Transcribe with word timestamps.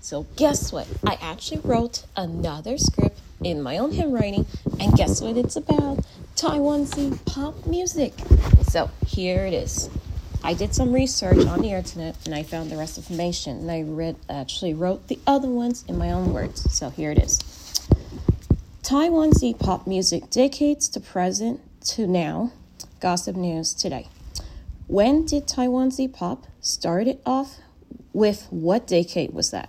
So, 0.00 0.24
guess 0.36 0.72
what? 0.72 0.86
I 1.04 1.18
actually 1.20 1.60
wrote 1.62 2.04
another 2.16 2.78
script 2.78 3.18
in 3.42 3.60
my 3.60 3.76
own 3.76 3.90
handwriting, 3.90 4.46
and 4.78 4.92
guess 4.94 5.20
what 5.20 5.36
it's 5.36 5.56
about? 5.56 6.04
Taiwanese 6.36 7.24
pop 7.26 7.66
music. 7.66 8.14
So, 8.68 8.88
here 9.04 9.44
it 9.44 9.52
is. 9.52 9.90
I 10.44 10.54
did 10.54 10.76
some 10.76 10.92
research 10.92 11.44
on 11.44 11.60
the 11.60 11.72
internet 11.72 12.16
and 12.24 12.36
I 12.36 12.44
found 12.44 12.70
the 12.70 12.76
rest 12.76 12.98
of 12.98 13.08
the 13.08 13.14
information, 13.14 13.58
and 13.58 13.70
I 13.70 13.82
read 13.82 14.14
actually 14.28 14.74
wrote 14.74 15.08
the 15.08 15.18
other 15.26 15.48
ones 15.48 15.84
in 15.88 15.98
my 15.98 16.12
own 16.12 16.32
words. 16.32 16.72
So, 16.72 16.90
here 16.90 17.10
it 17.10 17.18
is. 17.18 17.40
Taiwanese 18.84 19.58
pop 19.58 19.88
music 19.88 20.30
decades 20.30 20.88
to 20.90 21.00
present 21.00 21.60
to 21.86 22.06
now. 22.06 22.52
Gossip 23.00 23.34
news 23.34 23.74
today. 23.74 24.06
When 24.86 25.26
did 25.26 25.48
Taiwanese 25.48 26.12
pop 26.12 26.46
started 26.60 27.18
off 27.26 27.58
with 28.16 28.46
what 28.48 28.86
decade 28.86 29.34
was 29.34 29.50
that? 29.50 29.68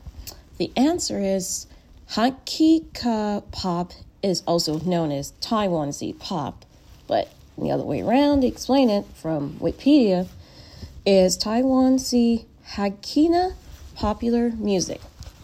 The 0.58 0.72
answer 0.78 1.20
is 1.20 1.68
Hakka 2.12 3.44
pop 3.52 3.92
is 4.24 4.42
also 4.48 4.80
known 4.80 5.12
as 5.12 5.34
Taiwanese 5.42 6.18
pop, 6.18 6.66
but 7.08 7.30
the 7.58 7.72
other 7.72 7.84
way 7.84 8.02
around, 8.02 8.42
to 8.42 8.48
explain 8.48 8.90
it 8.90 9.06
from 9.16 9.56
Wikipedia, 9.60 10.28
is 11.06 11.38
Taiwanese 11.38 12.46
Hokkien 12.70 13.54
popular 13.96 14.52
music. 14.52 15.02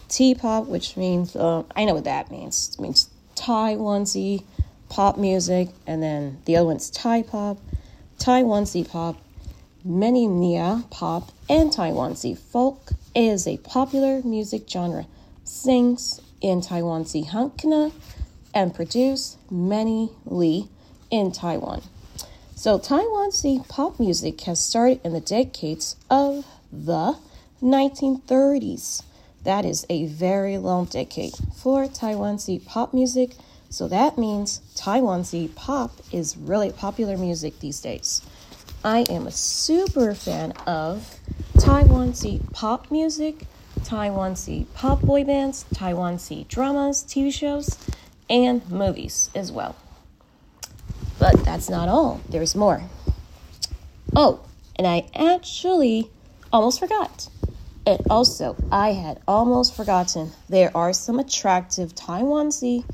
T-pop, 0.08 0.66
which 0.66 0.96
means 0.96 1.36
uh, 1.36 1.64
I 1.76 1.84
know 1.84 1.94
what 1.94 2.04
that 2.04 2.30
means. 2.30 2.74
It 2.74 2.80
means 2.80 3.10
Taiwanese 3.36 4.44
pop 4.88 5.18
music, 5.18 5.68
and 5.86 6.02
then 6.02 6.38
the 6.46 6.56
other 6.56 6.66
one's 6.66 6.88
Thai 6.88 7.22
pop, 7.22 7.58
Taiwanese 8.18 8.88
pop, 8.88 9.20
Mania 9.84 10.84
pop, 10.90 11.33
and 11.48 11.70
Taiwanese 11.70 12.38
folk 12.38 12.90
is 13.14 13.46
a 13.46 13.58
popular 13.58 14.22
music 14.22 14.68
genre. 14.68 15.06
Sings 15.44 16.20
in 16.40 16.60
Taiwanese 16.60 17.28
Hokkien 17.28 17.92
and 18.54 18.74
produce 18.74 19.36
many 19.50 20.10
Li 20.24 20.68
in 21.10 21.32
Taiwan. 21.32 21.82
So 22.54 22.78
Taiwanese 22.78 23.68
pop 23.68 24.00
music 24.00 24.40
has 24.42 24.60
started 24.60 25.00
in 25.04 25.12
the 25.12 25.20
decades 25.20 25.96
of 26.08 26.46
the 26.72 27.16
1930s. 27.62 29.02
That 29.42 29.66
is 29.66 29.84
a 29.90 30.06
very 30.06 30.56
long 30.56 30.86
decade 30.86 31.34
for 31.54 31.86
Taiwanese 31.86 32.64
pop 32.64 32.94
music. 32.94 33.32
So 33.68 33.86
that 33.88 34.16
means 34.16 34.60
Taiwanese 34.76 35.54
pop 35.54 35.92
is 36.10 36.36
really 36.38 36.72
popular 36.72 37.18
music 37.18 37.60
these 37.60 37.80
days. 37.80 38.22
I 38.86 39.06
am 39.08 39.26
a 39.26 39.30
super 39.30 40.14
fan 40.14 40.52
of 40.66 41.18
Taiwanese 41.54 42.52
pop 42.52 42.90
music, 42.90 43.46
Taiwanese 43.80 44.66
pop 44.74 45.00
boy 45.00 45.24
bands, 45.24 45.64
Taiwanese 45.74 46.46
dramas, 46.48 47.02
TV 47.02 47.32
shows, 47.32 47.78
and 48.28 48.70
movies 48.70 49.30
as 49.34 49.50
well. 49.50 49.74
But 51.18 51.42
that's 51.46 51.70
not 51.70 51.88
all, 51.88 52.20
there's 52.28 52.54
more. 52.54 52.82
Oh, 54.14 54.44
and 54.76 54.86
I 54.86 55.06
actually 55.14 56.10
almost 56.52 56.78
forgot. 56.78 57.30
And 57.86 58.02
also, 58.10 58.54
I 58.70 58.92
had 58.92 59.18
almost 59.26 59.74
forgotten 59.74 60.32
there 60.50 60.70
are 60.76 60.92
some 60.92 61.18
attractive 61.18 61.94
Taiwanese 61.94 62.84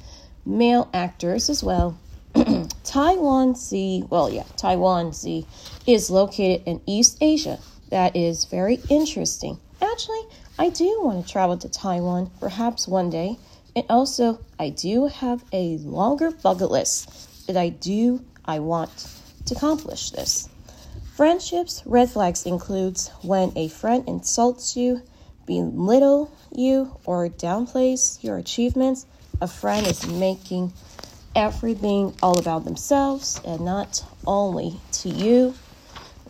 male 0.47 0.89
actors 0.95 1.51
as 1.51 1.65
well. 1.65 1.99
Taiwanese, 2.91 4.11
well, 4.11 4.29
yeah, 4.29 4.43
Taiwanese 4.57 5.47
is 5.87 6.11
located 6.11 6.65
in 6.67 6.81
East 6.87 7.19
Asia. 7.21 7.61
That 7.91 8.17
is 8.17 8.47
very 8.47 8.81
interesting. 8.89 9.61
Actually, 9.81 10.23
I 10.59 10.71
do 10.71 11.01
want 11.01 11.25
to 11.25 11.33
travel 11.33 11.57
to 11.59 11.69
Taiwan 11.69 12.33
perhaps 12.41 12.89
one 12.89 13.09
day. 13.09 13.39
And 13.77 13.85
also, 13.89 14.41
I 14.59 14.71
do 14.71 15.07
have 15.07 15.45
a 15.53 15.79
longer 15.79 16.33
bucket 16.33 16.73
list 16.73 17.47
that 17.47 17.57
I 17.57 17.69
do 17.69 18.25
I 18.45 18.59
want 18.59 19.07
to 19.47 19.55
accomplish 19.55 20.11
this. 20.11 20.49
Friendships 21.15 21.85
red 21.87 22.11
flags 22.11 22.45
includes 22.45 23.13
when 23.23 23.53
a 23.55 23.69
friend 23.69 24.03
insults 24.09 24.77
you, 24.77 25.03
belittle 25.47 26.33
you, 26.53 26.97
or 27.05 27.29
downplays 27.29 28.21
your 28.25 28.39
achievements. 28.39 29.07
A 29.41 29.47
friend 29.47 29.87
is 29.87 30.09
making 30.09 30.73
everything 31.35 32.15
all 32.23 32.39
about 32.39 32.65
themselves 32.65 33.41
and 33.45 33.61
not 33.61 34.05
only 34.27 34.81
to 34.93 35.09
you. 35.09 35.55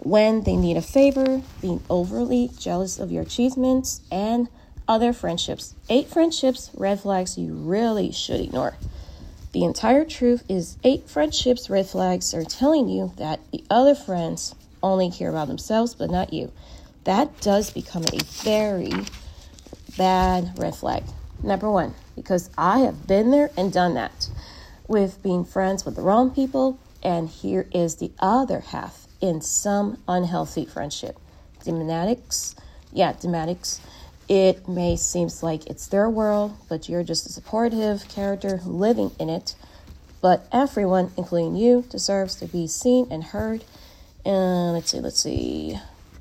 When 0.02 0.44
they 0.44 0.56
need 0.56 0.76
a 0.76 0.82
favor, 0.82 1.42
being 1.60 1.82
overly 1.90 2.50
jealous 2.58 2.98
of 2.98 3.12
your 3.12 3.22
achievements 3.22 4.00
and 4.10 4.48
other 4.88 5.12
friendships. 5.12 5.74
Eight 5.88 6.08
friendships, 6.08 6.70
red 6.74 7.00
flags 7.00 7.36
you 7.36 7.52
really 7.52 8.10
should 8.10 8.40
ignore. 8.40 8.76
The 9.52 9.64
entire 9.64 10.04
truth 10.04 10.44
is 10.48 10.76
eight 10.84 11.08
friendships, 11.08 11.68
red 11.68 11.86
flags 11.86 12.32
are 12.34 12.44
telling 12.44 12.88
you 12.88 13.12
that 13.16 13.40
the 13.52 13.64
other 13.68 13.94
friends 13.94 14.54
only 14.82 15.10
care 15.10 15.28
about 15.28 15.48
themselves 15.48 15.94
but 15.94 16.10
not 16.10 16.32
you. 16.32 16.50
That 17.04 17.40
does 17.40 17.70
become 17.70 18.04
a 18.04 18.22
very 18.24 18.92
bad 19.96 20.58
red 20.58 20.74
flag. 20.74 21.04
Number 21.42 21.70
one, 21.70 21.94
because 22.16 22.50
I 22.56 22.80
have 22.80 23.06
been 23.06 23.30
there 23.30 23.50
and 23.56 23.72
done 23.72 23.94
that 23.94 24.28
with 24.90 25.22
being 25.22 25.44
friends 25.44 25.84
with 25.84 25.94
the 25.94 26.02
wrong 26.02 26.30
people, 26.30 26.78
and 27.02 27.28
here 27.28 27.68
is 27.72 27.96
the 27.96 28.10
other 28.18 28.60
half 28.60 29.06
in 29.20 29.40
some 29.40 30.02
unhealthy 30.08 30.66
friendship. 30.66 31.16
Dematics, 31.64 32.56
yeah, 32.92 33.12
dematics. 33.12 33.80
It 34.28 34.68
may 34.68 34.96
seem 34.96 35.28
like 35.42 35.66
it's 35.66 35.86
their 35.86 36.10
world, 36.10 36.56
but 36.68 36.88
you're 36.88 37.04
just 37.04 37.26
a 37.26 37.32
supportive 37.32 38.08
character 38.08 38.60
living 38.64 39.12
in 39.18 39.30
it. 39.30 39.54
But 40.20 40.46
everyone, 40.52 41.12
including 41.16 41.56
you, 41.56 41.84
deserves 41.88 42.34
to 42.36 42.46
be 42.46 42.66
seen 42.66 43.06
and 43.10 43.22
heard 43.22 43.64
and 44.24 44.72
let's 44.72 44.90
see, 44.90 45.00
let's 45.00 45.20
see. 45.20 45.78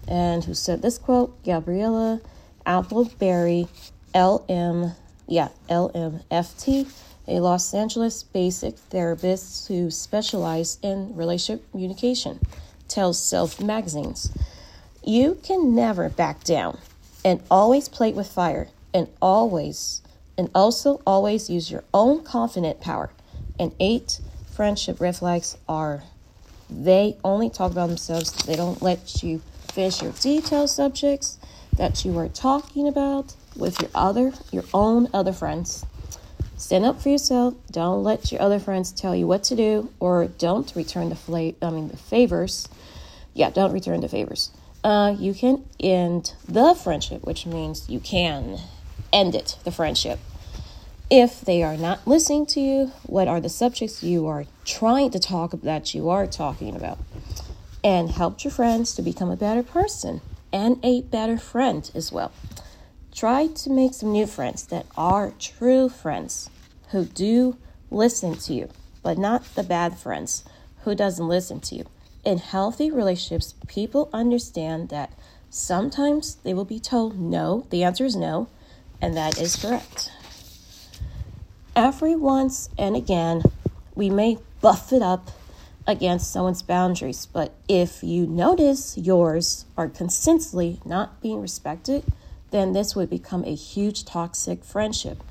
And 0.07 0.43
who 0.43 0.53
said 0.53 0.81
this 0.81 0.97
quote? 0.97 1.43
Gabriella 1.43 2.21
Appleberry, 2.65 3.67
LM, 4.15 4.93
yeah, 5.27 5.49
LMFT, 5.69 6.91
a 7.29 7.39
Los 7.39 7.73
Angeles 7.73 8.23
basic 8.23 8.77
therapist 8.77 9.67
who 9.67 9.91
specializes 9.91 10.79
in 10.81 11.15
relationship 11.15 11.69
communication, 11.71 12.39
tells 12.87 13.21
Self 13.21 13.61
magazines. 13.61 14.31
You 15.03 15.37
can 15.43 15.75
never 15.75 16.09
back 16.09 16.43
down 16.43 16.79
and 17.23 17.41
always 17.49 17.87
play 17.87 18.11
with 18.11 18.27
fire 18.27 18.67
and 18.93 19.07
always 19.21 20.01
and 20.37 20.49
also 20.55 21.01
always 21.05 21.49
use 21.49 21.69
your 21.69 21.83
own 21.93 22.23
confident 22.23 22.79
power. 22.79 23.11
And 23.59 23.73
eight 23.79 24.21
friendship 24.51 24.99
red 25.01 25.17
flags 25.17 25.57
are 25.67 26.03
they 26.69 27.17
only 27.23 27.49
talk 27.49 27.71
about 27.71 27.87
themselves. 27.87 28.31
They 28.45 28.55
don't 28.55 28.81
let 28.81 29.21
you 29.21 29.41
finish 29.71 30.01
your 30.01 30.13
detailed 30.13 30.69
subjects 30.69 31.37
that 31.75 32.05
you 32.05 32.17
are 32.17 32.29
talking 32.29 32.87
about 32.87 33.35
with 33.55 33.81
your 33.81 33.89
other, 33.93 34.33
your 34.51 34.63
own 34.73 35.07
other 35.13 35.33
friends. 35.33 35.85
Stand 36.59 36.83
up 36.83 37.01
for 37.01 37.07
yourself. 37.07 37.53
Don't 37.71 38.03
let 38.03 38.33
your 38.33 38.41
other 38.41 38.59
friends 38.59 38.91
tell 38.91 39.15
you 39.15 39.25
what 39.25 39.43
to 39.45 39.55
do, 39.55 39.89
or 39.97 40.27
don't 40.27 40.75
return 40.75 41.07
the 41.07 41.15
fla- 41.15 41.53
I 41.61 41.69
mean 41.69 41.87
the 41.87 41.95
favors. 41.95 42.67
Yeah, 43.33 43.49
don't 43.49 43.71
return 43.71 44.01
the 44.01 44.09
favors. 44.09 44.51
Uh, 44.83 45.15
you 45.17 45.33
can 45.33 45.63
end 45.79 46.33
the 46.49 46.75
friendship, 46.75 47.23
which 47.23 47.45
means 47.45 47.89
you 47.89 48.01
can 48.01 48.59
end 49.13 49.35
it, 49.35 49.57
the 49.63 49.71
friendship. 49.71 50.19
If 51.09 51.39
they 51.39 51.63
are 51.63 51.77
not 51.77 52.05
listening 52.05 52.45
to 52.47 52.59
you, 52.59 52.91
what 53.03 53.29
are 53.29 53.39
the 53.39 53.49
subjects 53.49 54.03
you 54.03 54.27
are 54.27 54.43
trying 54.65 55.11
to 55.11 55.19
talk 55.19 55.53
about 55.53 55.63
that 55.63 55.95
you 55.95 56.09
are 56.09 56.27
talking 56.27 56.75
about? 56.75 56.99
And 57.85 58.11
help 58.11 58.43
your 58.43 58.51
friends 58.51 58.93
to 58.95 59.01
become 59.01 59.31
a 59.31 59.37
better 59.37 59.63
person 59.63 60.19
and 60.51 60.77
a 60.83 61.03
better 61.03 61.37
friend 61.37 61.89
as 61.95 62.11
well. 62.11 62.33
Try 63.19 63.47
to 63.47 63.69
make 63.69 63.93
some 63.93 64.13
new 64.13 64.25
friends 64.25 64.63
that 64.67 64.85
are 64.95 65.33
true 65.39 65.89
friends 65.89 66.49
who 66.91 67.03
do 67.03 67.57
listen 67.91 68.35
to 68.35 68.53
you, 68.53 68.69
but 69.03 69.17
not 69.17 69.43
the 69.55 69.63
bad 69.63 69.97
friends 69.97 70.45
who 70.83 70.95
doesn't 70.95 71.27
listen 71.27 71.59
to 71.61 71.75
you. 71.75 71.85
In 72.23 72.37
healthy 72.37 72.89
relationships, 72.89 73.55
people 73.67 74.09
understand 74.13 74.87
that 74.89 75.11
sometimes 75.49 76.35
they 76.43 76.53
will 76.53 76.65
be 76.65 76.79
told 76.79 77.19
no, 77.19 77.65
the 77.71 77.83
answer 77.83 78.05
is 78.05 78.15
no, 78.15 78.47
and 79.01 79.17
that 79.17 79.37
is 79.37 79.55
correct 79.57 80.11
every 81.79 82.13
once 82.13 82.69
and 82.77 82.93
again, 82.93 83.41
we 83.95 84.09
may 84.09 84.37
buff 84.59 84.91
it 84.91 85.01
up 85.01 85.31
against 85.87 86.29
someone's 86.29 86.61
boundaries, 86.61 87.25
but 87.25 87.53
if 87.69 88.03
you 88.03 88.27
notice 88.27 88.97
yours 88.97 89.65
are 89.77 89.87
consistently 89.87 90.81
not 90.83 91.21
being 91.21 91.41
respected, 91.41 92.03
then 92.51 92.73
this 92.73 92.95
would 92.95 93.09
become 93.09 93.43
a 93.43 93.55
huge 93.55 94.05
toxic 94.05 94.63
friendship. 94.63 95.23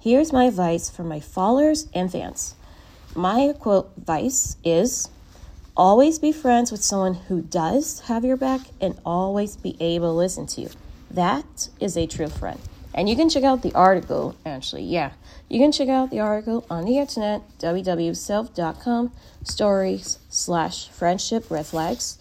Here's 0.00 0.32
my 0.32 0.44
advice 0.44 0.90
for 0.90 1.02
my 1.02 1.20
followers 1.20 1.88
and 1.94 2.10
fans. 2.10 2.54
My 3.14 3.54
quote 3.58 3.90
advice 3.96 4.56
is 4.64 5.08
always 5.76 6.18
be 6.18 6.32
friends 6.32 6.70
with 6.70 6.82
someone 6.82 7.14
who 7.14 7.42
does 7.42 8.00
have 8.00 8.24
your 8.24 8.36
back 8.36 8.60
and 8.80 8.98
always 9.04 9.56
be 9.56 9.76
able 9.80 10.12
to 10.12 10.16
listen 10.16 10.46
to 10.46 10.62
you. 10.62 10.70
That 11.10 11.68
is 11.80 11.96
a 11.96 12.06
true 12.06 12.28
friend? 12.28 12.60
And 12.94 13.08
you 13.08 13.16
can 13.16 13.28
check 13.28 13.42
out 13.42 13.62
the 13.62 13.74
article, 13.74 14.36
actually, 14.46 14.84
yeah. 14.84 15.12
You 15.48 15.58
can 15.58 15.72
check 15.72 15.88
out 15.88 16.10
the 16.10 16.20
article 16.20 16.64
on 16.70 16.84
the 16.84 16.98
internet, 16.98 17.42
www.self.com, 17.58 19.12
stories 19.42 20.18
slash 20.28 20.88
friendship 20.88 21.50
red 21.50 21.66
flags. 21.66 22.18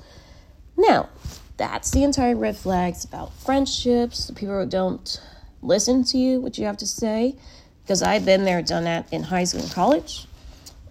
Now, 0.76 1.10
that's 1.58 1.92
the 1.92 2.04
entire 2.04 2.36
red 2.36 2.58
flags 2.58 3.04
about 3.06 3.34
friendships, 3.34 4.28
the 4.28 4.34
people 4.34 4.60
who 4.60 4.66
don't 4.68 5.22
listen 5.62 6.04
to 6.06 6.18
you, 6.18 6.42
what 6.42 6.58
you 6.58 6.66
have 6.66 6.78
to 6.78 6.88
say, 6.88 7.36
because 7.84 8.02
I've 8.02 8.26
been 8.26 8.46
there, 8.46 8.62
done 8.62 8.86
that 8.86 9.12
in 9.12 9.24
high 9.24 9.44
school 9.44 9.62
and 9.62 9.72
college. 9.72 10.26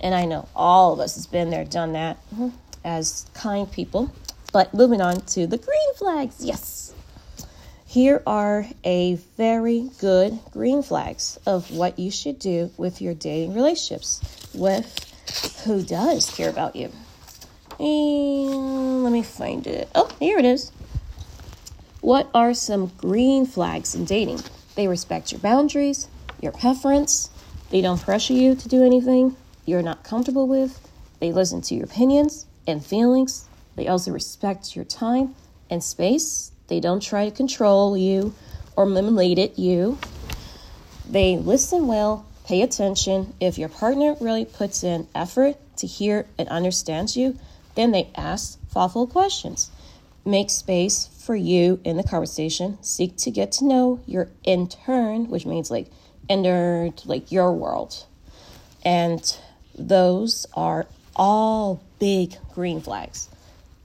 And 0.00 0.14
I 0.14 0.24
know 0.24 0.48
all 0.54 0.92
of 0.92 1.00
us 1.00 1.14
has 1.14 1.26
been 1.26 1.50
there, 1.50 1.64
done 1.64 1.92
that 1.92 2.18
mm-hmm, 2.30 2.48
as 2.84 3.26
kind 3.34 3.70
people. 3.70 4.12
But 4.52 4.74
moving 4.74 5.00
on 5.00 5.20
to 5.20 5.46
the 5.46 5.58
green 5.58 5.94
flags, 5.96 6.36
yes. 6.44 6.92
Here 7.86 8.22
are 8.26 8.66
a 8.84 9.14
very 9.36 9.90
good 10.00 10.38
green 10.50 10.82
flags 10.82 11.38
of 11.46 11.70
what 11.70 11.98
you 11.98 12.10
should 12.10 12.38
do 12.38 12.70
with 12.76 13.02
your 13.02 13.14
dating 13.14 13.54
relationships 13.54 14.20
with 14.54 15.62
who 15.64 15.82
does 15.82 16.30
care 16.30 16.48
about 16.48 16.74
you. 16.76 16.90
And 17.78 19.04
let 19.04 19.12
me 19.12 19.22
find 19.22 19.66
it. 19.66 19.88
Oh, 19.94 20.10
here 20.20 20.38
it 20.38 20.44
is. 20.44 20.72
What 22.00 22.28
are 22.34 22.54
some 22.54 22.92
green 22.98 23.46
flags 23.46 23.94
in 23.94 24.04
dating? 24.04 24.40
They 24.74 24.88
respect 24.88 25.32
your 25.32 25.40
boundaries, 25.40 26.08
your 26.40 26.52
preference. 26.52 27.30
They 27.70 27.80
don't 27.80 28.00
pressure 28.00 28.32
you 28.34 28.54
to 28.54 28.68
do 28.68 28.84
anything 28.84 29.36
you're 29.64 29.82
not 29.82 30.04
comfortable 30.04 30.48
with. 30.48 30.80
They 31.20 31.32
listen 31.32 31.60
to 31.62 31.74
your 31.74 31.84
opinions 31.84 32.46
and 32.66 32.84
feelings. 32.84 33.46
They 33.76 33.86
also 33.88 34.10
respect 34.10 34.74
your 34.74 34.84
time 34.84 35.34
and 35.70 35.82
space. 35.82 36.50
They 36.66 36.80
don't 36.80 37.00
try 37.00 37.28
to 37.28 37.34
control 37.34 37.96
you 37.96 38.34
or 38.76 38.86
manipulate 38.86 39.58
you. 39.58 39.98
They 41.08 41.36
listen 41.36 41.86
well, 41.86 42.26
pay 42.44 42.62
attention. 42.62 43.34
If 43.40 43.58
your 43.58 43.68
partner 43.68 44.16
really 44.20 44.44
puts 44.44 44.82
in 44.82 45.06
effort 45.14 45.56
to 45.76 45.86
hear 45.86 46.26
and 46.38 46.48
understands 46.48 47.16
you, 47.16 47.38
then 47.74 47.92
they 47.92 48.10
ask 48.14 48.60
thoughtful 48.68 49.06
questions. 49.06 49.70
Make 50.24 50.50
space 50.50 51.08
for 51.18 51.34
you 51.34 51.80
in 51.84 51.96
the 51.96 52.02
conversation. 52.04 52.78
Seek 52.82 53.16
to 53.18 53.30
get 53.30 53.52
to 53.52 53.64
know 53.64 54.00
your 54.06 54.28
intern, 54.44 55.28
which 55.28 55.46
means 55.46 55.70
like 55.70 55.88
enter 56.28 56.90
like 57.04 57.32
your 57.32 57.52
world. 57.52 58.06
And 58.84 59.36
those 59.76 60.46
are 60.54 60.86
all 61.16 61.82
big 61.98 62.36
green 62.54 62.80
flags. 62.80 63.28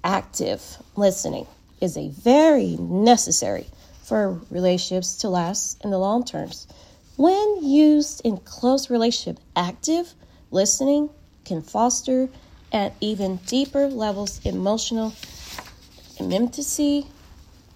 Active 0.03 0.61
listening 0.95 1.47
is 1.81 1.97
a 1.97 2.09
very 2.09 2.77
necessary 2.77 3.67
for 4.03 4.39
relationships 4.49 5.17
to 5.17 5.29
last 5.29 5.83
in 5.83 5.91
the 5.91 5.97
long 5.97 6.23
terms. 6.23 6.67
When 7.17 7.63
used 7.63 8.21
in 8.23 8.37
close 8.37 8.89
relationship, 8.89 9.41
active 9.55 10.13
listening 10.51 11.09
can 11.45 11.61
foster 11.61 12.29
at 12.71 12.93
even 12.99 13.37
deeper 13.45 13.87
levels 13.87 14.41
emotional 14.45 15.13
intimacy, 16.19 17.07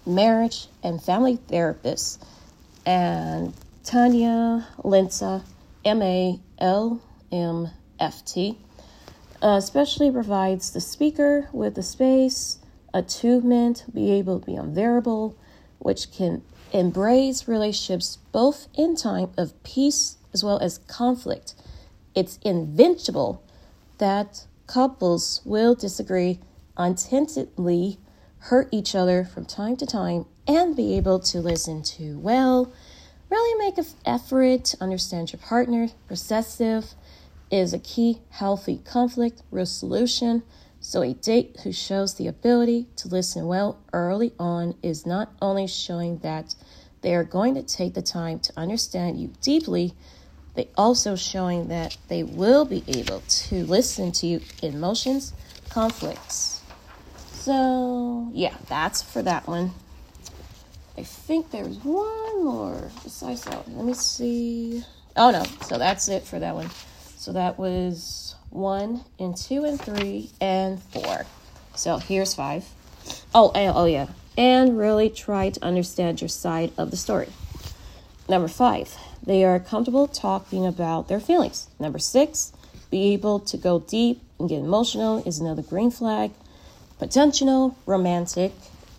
marriage, 0.04 0.66
and 0.82 1.02
family 1.02 1.38
therapists. 1.48 2.18
And 2.84 3.54
Tanya 3.84 4.66
Linsa, 4.78 5.44
M 5.84 6.02
A 6.02 6.40
L 6.58 7.00
M 7.30 7.70
F 7.98 8.24
T, 8.24 8.58
uh, 9.42 9.56
especially 9.58 10.10
provides 10.10 10.72
the 10.72 10.80
speaker 10.80 11.48
with 11.52 11.74
the 11.74 11.82
space, 11.82 12.58
attunement, 12.92 13.84
be 13.92 14.10
able 14.10 14.40
to 14.40 14.46
be 14.46 14.56
unbearable, 14.56 15.36
which 15.78 16.12
can 16.12 16.42
embrace 16.72 17.46
relationships 17.46 18.18
both 18.32 18.66
in 18.74 18.96
time 18.96 19.30
of 19.36 19.60
peace 19.62 20.16
as 20.32 20.42
well 20.42 20.58
as 20.58 20.78
conflict. 20.78 21.54
It's 22.14 22.38
invincible 22.42 23.42
that 23.98 24.46
couples 24.72 25.42
will 25.44 25.74
disagree 25.74 26.40
untentedly, 26.78 27.98
hurt 28.38 28.66
each 28.72 28.94
other 28.94 29.22
from 29.22 29.44
time 29.44 29.76
to 29.76 29.84
time, 29.84 30.24
and 30.48 30.74
be 30.74 30.96
able 30.96 31.18
to 31.18 31.40
listen 31.40 31.82
to 31.82 32.18
well. 32.18 32.72
Really 33.28 33.58
make 33.58 33.76
an 33.76 33.84
effort 34.06 34.64
to 34.64 34.82
understand 34.82 35.30
your 35.30 35.40
partner. 35.40 35.88
Recessive 36.08 36.94
is 37.50 37.74
a 37.74 37.78
key 37.78 38.22
healthy 38.30 38.78
conflict 38.78 39.42
resolution. 39.50 40.42
So, 40.80 41.02
a 41.02 41.12
date 41.12 41.58
who 41.62 41.72
shows 41.72 42.14
the 42.14 42.26
ability 42.26 42.88
to 42.96 43.08
listen 43.08 43.46
well 43.46 43.78
early 43.92 44.32
on 44.38 44.74
is 44.82 45.04
not 45.04 45.32
only 45.42 45.66
showing 45.66 46.18
that 46.20 46.54
they 47.02 47.14
are 47.14 47.24
going 47.24 47.54
to 47.56 47.62
take 47.62 47.92
the 47.92 48.02
time 48.02 48.40
to 48.40 48.52
understand 48.56 49.20
you 49.20 49.32
deeply, 49.42 49.94
they 50.54 50.68
also 50.76 51.16
showing 51.16 51.68
that 51.68 51.96
they 52.08 52.22
will 52.22 52.64
be 52.64 52.84
able 52.86 53.20
to 53.20 53.64
listen 53.64 54.12
to 54.12 54.40
emotions, 54.62 55.32
conflicts. 55.70 56.62
So 57.16 58.30
yeah, 58.32 58.54
that's 58.68 59.02
for 59.02 59.22
that 59.22 59.48
one. 59.48 59.72
I 60.96 61.04
think 61.04 61.50
there's 61.50 61.78
one 61.78 62.44
more 62.44 62.90
besides 63.02 63.44
that. 63.44 63.68
Let 63.70 63.84
me 63.84 63.94
see. 63.94 64.84
Oh 65.16 65.30
no, 65.30 65.44
so 65.62 65.78
that's 65.78 66.08
it 66.08 66.22
for 66.24 66.38
that 66.38 66.54
one. 66.54 66.70
So 67.16 67.32
that 67.32 67.58
was 67.58 68.34
one 68.50 69.04
and 69.18 69.36
two 69.36 69.64
and 69.64 69.80
three 69.80 70.30
and 70.40 70.82
four. 70.82 71.24
So 71.74 71.96
here's 71.96 72.34
five. 72.34 72.68
Oh, 73.34 73.50
and, 73.54 73.72
oh 73.74 73.86
yeah, 73.86 74.08
and 74.36 74.76
really 74.76 75.08
try 75.08 75.50
to 75.50 75.64
understand 75.64 76.20
your 76.20 76.28
side 76.28 76.72
of 76.76 76.90
the 76.90 76.96
story. 76.96 77.28
Number 78.28 78.48
five, 78.48 78.96
they 79.24 79.44
are 79.44 79.60
comfortable 79.60 80.08
talking 80.08 80.66
about 80.66 81.08
their 81.08 81.20
feelings. 81.20 81.68
Number 81.78 81.98
six, 81.98 82.52
be 82.90 83.12
able 83.12 83.40
to 83.40 83.56
go 83.56 83.80
deep 83.80 84.20
and 84.38 84.48
get 84.48 84.58
emotional 84.58 85.22
is 85.26 85.38
another 85.38 85.62
green 85.62 85.90
flag. 85.90 86.32
Potential 86.98 87.76
romantic 87.86 88.52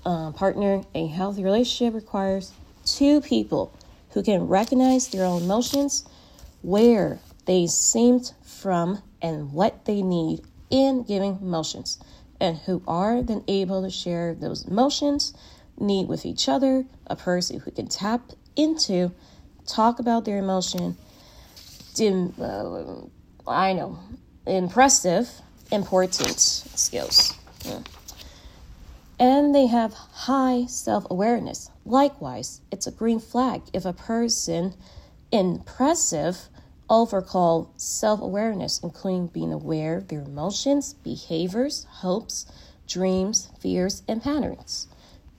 uh, 0.05 0.31
partner, 0.31 0.83
a 0.95 1.07
healthy 1.07 1.43
relationship 1.43 1.93
requires 1.93 2.51
two 2.85 3.21
people 3.21 3.73
who 4.11 4.23
can 4.23 4.47
recognize 4.47 5.07
their 5.09 5.25
own 5.25 5.43
emotions, 5.43 6.05
where 6.61 7.19
they 7.45 7.67
seemed 7.67 8.33
from, 8.43 9.01
and 9.21 9.53
what 9.53 9.85
they 9.85 10.01
need 10.01 10.41
in 10.69 11.03
giving 11.03 11.37
emotions, 11.41 11.99
and 12.39 12.57
who 12.59 12.81
are 12.87 13.21
then 13.21 13.43
able 13.47 13.81
to 13.83 13.89
share 13.89 14.33
those 14.33 14.65
emotions, 14.65 15.33
need 15.79 16.07
with 16.07 16.25
each 16.25 16.47
other, 16.47 16.85
a 17.07 17.15
person 17.15 17.59
who 17.59 17.71
can 17.71 17.87
tap 17.87 18.31
into 18.55 19.11
talk 19.65 19.99
about 19.99 20.25
their 20.25 20.37
emotion. 20.37 20.97
Dim, 21.95 22.33
uh, 22.39 23.01
I 23.47 23.73
know, 23.73 23.99
impressive, 24.45 25.29
important 25.71 26.39
skills. 26.39 27.33
And 29.19 29.53
they 29.53 29.67
have 29.67 29.93
high 29.93 30.65
self 30.65 31.05
awareness. 31.09 31.69
Likewise, 31.85 32.61
it's 32.71 32.87
a 32.87 32.91
green 32.91 33.19
flag 33.19 33.61
if 33.73 33.85
a 33.85 33.93
person 33.93 34.73
impressive 35.31 36.49
overcall 36.89 37.71
self 37.77 38.21
awareness, 38.21 38.79
including 38.83 39.27
being 39.27 39.53
aware 39.53 39.97
of 39.97 40.07
their 40.07 40.21
emotions, 40.21 40.93
behaviors, 40.93 41.85
hopes, 41.89 42.45
dreams, 42.87 43.49
fears, 43.59 44.03
and 44.07 44.21
patterns 44.21 44.87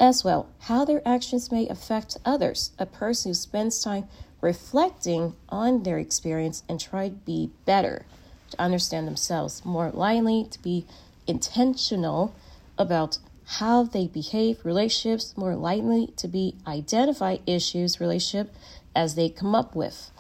as 0.05 0.23
well 0.23 0.47
how 0.61 0.85
their 0.85 1.07
actions 1.07 1.51
may 1.51 1.67
affect 1.69 2.19
others. 2.25 2.73
A 2.79 2.87
person 2.87 3.31
who 3.31 3.35
spends 3.35 3.83
time 3.83 4.07
reflecting 4.41 5.35
on 5.49 5.83
their 5.83 5.99
experience 5.99 6.63
and 6.69 6.79
try 6.79 7.09
to 7.09 7.15
be 7.15 7.51
better, 7.65 8.05
to 8.51 8.61
understand 8.61 9.09
themselves 9.09 9.65
more 9.65 9.91
likely, 9.91 10.47
to 10.51 10.63
be 10.63 10.85
intentional 11.27 12.35
about 12.77 13.19
how 13.47 13.83
they 13.83 14.07
behave, 14.07 14.65
relationships, 14.65 15.35
more 15.37 15.55
likely 15.55 16.09
to 16.17 16.29
be 16.29 16.55
identify 16.67 17.39
issues, 17.47 18.01
relationship 18.01 18.55
as 18.95 19.15
they 19.15 19.29
come 19.29 19.55
up 19.55 19.75
with. 19.75 20.11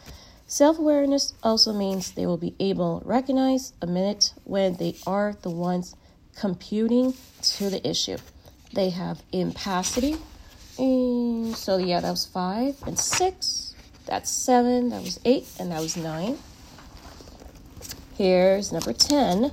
Self 0.46 0.78
awareness 0.78 1.34
also 1.42 1.72
means 1.72 2.12
they 2.12 2.26
will 2.26 2.36
be 2.36 2.54
able 2.58 3.00
to 3.00 3.06
recognize 3.06 3.72
a 3.82 3.86
minute 3.86 4.32
when 4.44 4.76
they 4.76 4.96
are 5.06 5.36
the 5.42 5.50
ones 5.50 5.94
computing 6.34 7.14
to 7.42 7.70
the 7.70 7.86
issue. 7.86 8.18
They 8.74 8.90
have 8.90 9.22
impacity. 9.30 10.16
And 10.78 11.54
so 11.54 11.76
yeah, 11.76 12.00
that 12.00 12.10
was 12.10 12.26
five 12.26 12.76
and 12.86 12.98
six. 12.98 13.72
That's 14.06 14.28
seven. 14.28 14.88
That 14.88 15.00
was 15.02 15.20
eight, 15.24 15.46
and 15.60 15.70
that 15.70 15.80
was 15.80 15.96
nine. 15.96 16.38
Here's 18.18 18.72
number 18.72 18.92
10. 18.92 19.52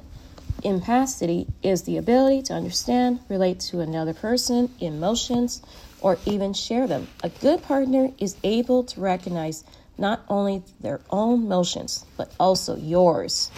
Impacity 0.64 1.48
is 1.62 1.84
the 1.84 1.98
ability 1.98 2.42
to 2.44 2.54
understand, 2.54 3.20
relate 3.30 3.60
to 3.60 3.80
another 3.80 4.14
person, 4.14 4.72
emotions, 4.80 5.62
or 6.02 6.18
even 6.26 6.54
share 6.54 6.88
them. 6.88 7.08
A 7.24 7.30
good 7.30 7.62
partner 7.62 8.12
is 8.18 8.36
able 8.44 8.84
to 8.86 9.02
recognize 9.02 9.64
not 10.00 10.22
only 10.30 10.64
their 10.80 11.00
own 11.12 11.44
emotions, 11.44 12.06
but 12.18 12.34
also 12.40 12.76
yours. 12.76 13.52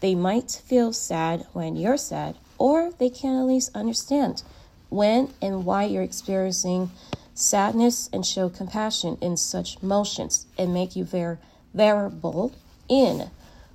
They 0.00 0.14
might 0.14 0.50
feel 0.50 0.92
sad 0.92 1.46
when 1.54 1.74
you're 1.74 1.96
sad, 1.96 2.36
or 2.58 2.92
they 2.98 3.08
can 3.08 3.36
at 3.36 3.46
least 3.46 3.74
understand 3.74 4.42
when 4.88 5.32
and 5.42 5.64
why 5.64 5.84
you're 5.84 6.02
experiencing 6.02 6.90
sadness 7.34 8.08
and 8.12 8.24
show 8.24 8.48
compassion 8.48 9.18
in 9.20 9.36
such 9.36 9.82
motions 9.82 10.46
and 10.56 10.72
make 10.72 10.96
you 10.96 11.04
very 11.04 11.36
variable 11.74 12.54
in 12.88 13.30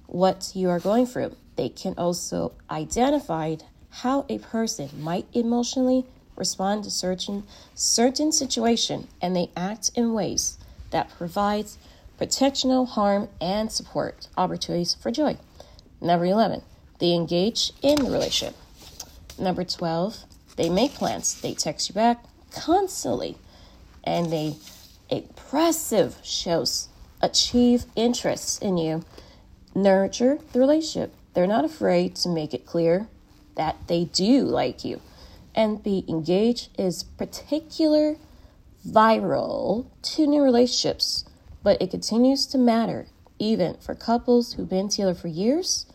what 0.08 0.52
you 0.56 0.70
are 0.70 0.80
going 0.80 1.06
through. 1.06 1.36
They 1.56 1.70
can 1.70 1.94
also 1.98 2.54
identify 2.70 3.58
how 3.90 4.26
a 4.30 4.40
person 4.40 4.90
might 5.00 5.26
emotionally 5.34 6.06
respond 6.36 6.84
to 6.84 6.90
certain 6.90 7.44
certain 7.76 8.32
situation 8.32 9.08
and 9.22 9.36
they 9.36 9.50
act 9.56 9.92
in 9.96 10.14
ways 10.14 10.58
that 10.90 11.10
provides 11.10 11.78
protectional 12.20 12.88
harm 12.88 13.28
and 13.40 13.72
support 13.72 14.28
opportunities 14.38 14.96
for 14.96 15.12
joy. 15.12 15.38
Number 16.00 16.26
11, 16.26 16.62
they 17.00 17.14
engage 17.14 17.72
in 17.82 18.04
the 18.04 18.12
relationship. 18.12 18.56
Number 19.40 19.64
12, 19.64 20.26
they 20.56 20.70
make 20.70 20.94
plans. 20.94 21.40
They 21.40 21.54
text 21.54 21.90
you 21.90 21.96
back 21.96 22.24
constantly 22.52 23.38
and 24.04 24.32
they 24.32 24.56
impressive 25.10 26.18
shows 26.24 26.90
achieve 27.22 27.86
interest 27.96 28.62
in 28.62 28.78
you. 28.78 29.04
Nurture 29.76 30.40
the 30.52 30.60
relationship. 30.60 31.14
They're 31.34 31.48
not 31.48 31.66
afraid 31.66 32.16
to 32.18 32.30
make 32.30 32.54
it 32.54 32.66
clear 32.66 33.08
that 33.56 33.88
they 33.88 34.06
do 34.06 34.44
like 34.44 34.84
you. 34.84 35.02
And 35.54 35.84
be 35.84 36.06
engaged 36.08 36.70
is 36.80 37.04
particular 37.04 38.18
viral 38.88 39.86
to 40.02 40.26
new 40.26 40.42
relationships, 40.42 41.26
but 41.62 41.82
it 41.82 41.92
continues 41.92 42.46
to 42.48 42.58
matter 42.58 43.08
even 43.38 43.76
for 43.76 43.96
couples 43.96 44.54
who've 44.54 44.70
been 44.70 44.88
together 44.88 45.14
for 45.14 45.28
years. 45.28 45.86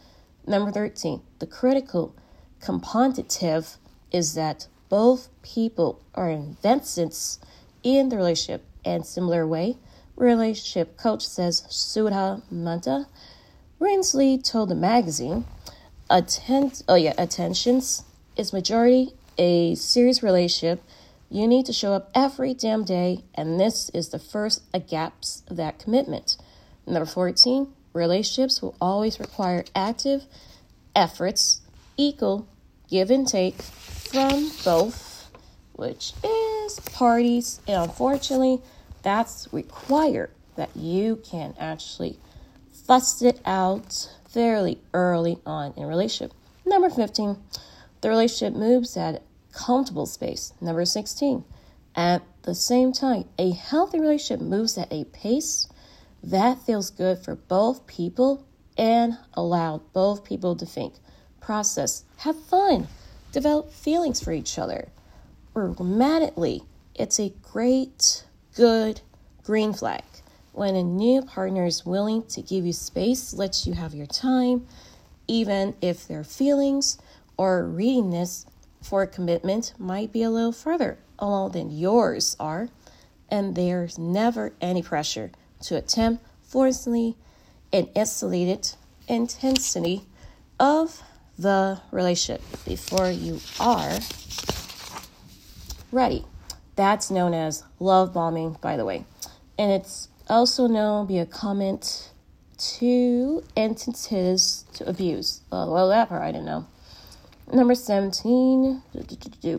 Number 0.47 0.71
13, 0.71 1.23
the 1.39 1.47
critical 1.47 2.15
component 2.61 3.19
is 4.13 4.35
that 4.35 4.69
both 4.89 5.29
people 5.43 6.01
are 6.15 6.31
investors 6.31 7.39
in 7.83 8.09
the 8.09 8.17
relationship. 8.17 8.65
And 8.85 9.05
similar 9.05 9.47
way 9.47 9.77
relationship 10.17 10.97
coach 10.97 11.27
says 11.27 11.65
Sudha 11.69 12.43
Manta. 12.51 13.07
Rinsley 13.81 14.43
told 14.43 14.71
the 14.71 14.75
magazine 14.75 15.45
attend 16.09 16.83
oh 16.89 16.95
yeah 16.95 17.13
attentions 17.19 18.05
is 18.37 18.53
majority 18.53 19.13
a 19.39 19.75
serious 19.75 20.23
relationship. 20.23 20.83
You 21.29 21.47
need 21.47 21.67
to 21.67 21.73
show 21.73 21.93
up 21.93 22.11
every 22.15 22.55
damn 22.55 22.85
day 22.85 23.25
and 23.35 23.61
this 23.61 23.91
is 23.91 24.09
the 24.09 24.19
first 24.19 24.63
a 24.73 24.81
gaps 24.81 25.43
of 25.49 25.57
that 25.57 25.79
commitment. 25.79 26.37
Number 26.87 27.07
14 27.07 27.73
relationships 27.93 28.63
will 28.63 28.77
always 28.81 29.19
require 29.19 29.65
active 29.75 30.25
efforts 30.95 31.61
equal 31.97 32.47
give 32.89 33.11
and 33.11 33.27
take 33.27 33.61
from 33.63 34.51
both 34.65 35.31
which 35.73 36.13
is 36.25 36.81
parties 36.81 37.61
and 37.67 37.83
unfortunately 37.83 38.61
that's 39.03 39.49
required 39.53 40.31
that 40.57 40.75
you 40.75 41.17
can 41.25 41.55
actually 41.59 42.19
fuss 42.87 43.21
it 43.23 43.41
out 43.45 44.09
fairly 44.29 44.79
early 44.95 45.39
on 45.47 45.73
in 45.77 45.87
relationship. 45.87 46.37
Number 46.65 46.91
15, 46.91 47.37
the 48.01 48.09
relationship 48.09 48.55
moves 48.55 48.97
at 48.97 49.23
comfortable 49.53 50.07
space. 50.07 50.53
Number 50.61 50.85
16, 50.85 51.45
at 51.95 52.23
the 52.43 52.55
same 52.55 52.93
time, 52.93 53.25
a 53.39 53.51
healthy 53.51 54.01
relationship 54.01 54.41
moves 54.41 54.77
at 54.77 54.93
a 54.93 55.05
pace 55.05 55.69
that 56.23 56.59
feels 56.59 56.91
good 56.91 57.19
for 57.19 57.35
both 57.35 57.87
people 57.87 58.45
and 58.77 59.17
allow 59.35 59.83
both 59.93 60.25
people 60.25 60.55
to 60.57 60.67
think, 60.67 60.95
process, 61.47 62.03
have 62.19 62.37
fun, 62.37 62.89
develop 63.31 63.71
feelings 63.71 64.21
for 64.21 64.33
each 64.33 64.59
other. 64.59 64.89
Romantically, 65.55 66.65
it's 66.97 67.21
a 67.21 67.33
great, 67.41 68.25
good 68.57 69.01
green 69.45 69.73
flag. 69.73 70.03
When 70.53 70.75
a 70.75 70.83
new 70.83 71.23
partner 71.23 71.65
is 71.65 71.87
willing 71.87 72.25
to 72.25 72.43
give 72.43 72.67
you 72.67 72.73
space, 72.73 73.33
lets 73.33 73.65
you 73.65 73.75
have 73.75 73.95
your 73.95 74.07
time, 74.07 74.67
even 75.29 75.77
if 75.81 76.09
their 76.09 76.25
feelings 76.25 76.99
or 77.37 77.65
readiness 77.65 78.45
for 78.83 79.07
commitment 79.07 79.73
might 79.79 80.13
be 80.13 80.25
a 80.25 80.31
little 80.31 80.51
further 80.51 80.99
along 81.17 81.53
than 81.53 81.71
yours 81.71 82.37
are, 82.41 82.71
and 83.31 83.55
there's 83.55 83.99
never 83.99 84.53
any 84.61 84.83
pressure 84.83 85.31
to 85.61 85.77
attempt 85.77 86.25
forcefully 86.43 87.17
and 87.73 87.89
isolated 87.95 88.73
intensity 89.07 90.03
of 90.59 91.03
the 91.39 91.81
relationship 91.91 92.43
before 92.65 93.11
you 93.11 93.41
are 93.61 93.99
ready. 95.93 96.25
That's 96.77 97.11
known 97.11 97.35
as 97.35 97.65
love 97.81 98.13
bombing, 98.13 98.57
by 98.61 98.77
the 98.77 98.85
way. 98.85 99.05
And 99.59 99.73
it's 99.73 100.09
also 100.29 100.67
known 100.67 101.07
be 101.07 101.19
a 101.19 101.27
comment 101.27 102.11
to 102.59 103.43
entities 103.57 104.65
to 104.75 104.89
abuse. 104.89 105.41
Uh, 105.53 105.67
well, 105.69 105.89
that 105.89 106.09
part 106.09 106.23
I 106.23 106.33
didn't 106.33 106.47
know. 106.47 106.67
Number 107.53 107.75
17. 107.75 108.83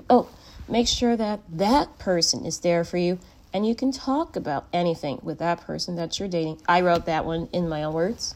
Oh, 0.09 0.29
make 0.67 0.87
sure 0.87 1.15
that 1.15 1.39
that 1.49 1.97
person 1.99 2.45
is 2.45 2.59
there 2.59 2.83
for 2.83 2.97
you 2.97 3.19
and 3.53 3.65
you 3.65 3.75
can 3.75 3.91
talk 3.91 4.35
about 4.35 4.67
anything 4.73 5.19
with 5.23 5.39
that 5.39 5.61
person 5.61 5.95
that 5.95 6.19
you're 6.19 6.27
dating. 6.27 6.61
I 6.67 6.81
wrote 6.81 7.05
that 7.05 7.25
one 7.25 7.49
in 7.53 7.69
my 7.69 7.83
own 7.83 7.93
words. 7.93 8.35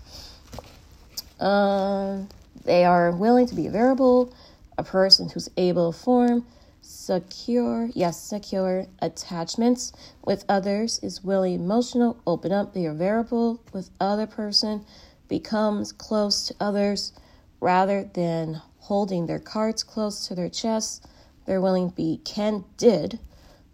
Uh, 1.39 2.21
they 2.63 2.85
are 2.85 3.11
willing 3.11 3.47
to 3.47 3.55
be 3.55 3.67
variable, 3.67 4.33
a 4.77 4.83
person 4.83 5.29
who's 5.29 5.49
able 5.57 5.91
to 5.91 5.97
form 5.97 6.45
secure, 6.81 7.89
yes, 7.93 8.21
secure 8.21 8.87
attachments 8.99 9.93
with 10.25 10.45
others 10.49 10.99
is 11.03 11.23
willing 11.23 11.55
emotional. 11.55 12.21
Open 12.25 12.51
up, 12.51 12.73
they 12.73 12.85
are 12.85 12.93
variable 12.93 13.61
with 13.73 13.89
other 13.99 14.27
person, 14.27 14.85
becomes 15.27 15.91
close 15.91 16.47
to 16.47 16.55
others 16.59 17.13
rather 17.59 18.03
than 18.13 18.61
holding 18.79 19.27
their 19.27 19.39
cards 19.39 19.83
close 19.83 20.27
to 20.27 20.35
their 20.35 20.49
chest. 20.49 21.05
They're 21.45 21.61
willing 21.61 21.89
to 21.89 21.95
be 21.95 22.21
candid 22.25 23.19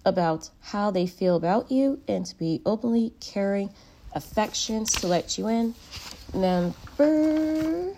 about 0.06 0.50
how 0.62 0.92
they 0.92 1.08
feel 1.08 1.36
about 1.36 1.72
you 1.72 2.02
and 2.08 2.26
to 2.26 2.38
be 2.38 2.62
openly 2.66 3.14
caring 3.20 3.70
affections 4.14 4.94
to 4.94 5.08
let 5.08 5.38
you 5.38 5.48
in. 5.48 5.76
Number 6.34 7.94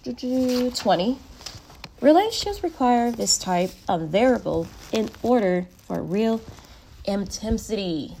20 0.00 1.18
Relationships 2.02 2.64
require 2.64 3.12
this 3.12 3.38
type 3.38 3.70
of 3.88 4.08
variable 4.08 4.66
in 4.90 5.08
order 5.22 5.68
for 5.86 6.02
real 6.02 6.40
intimacy. 7.04 8.16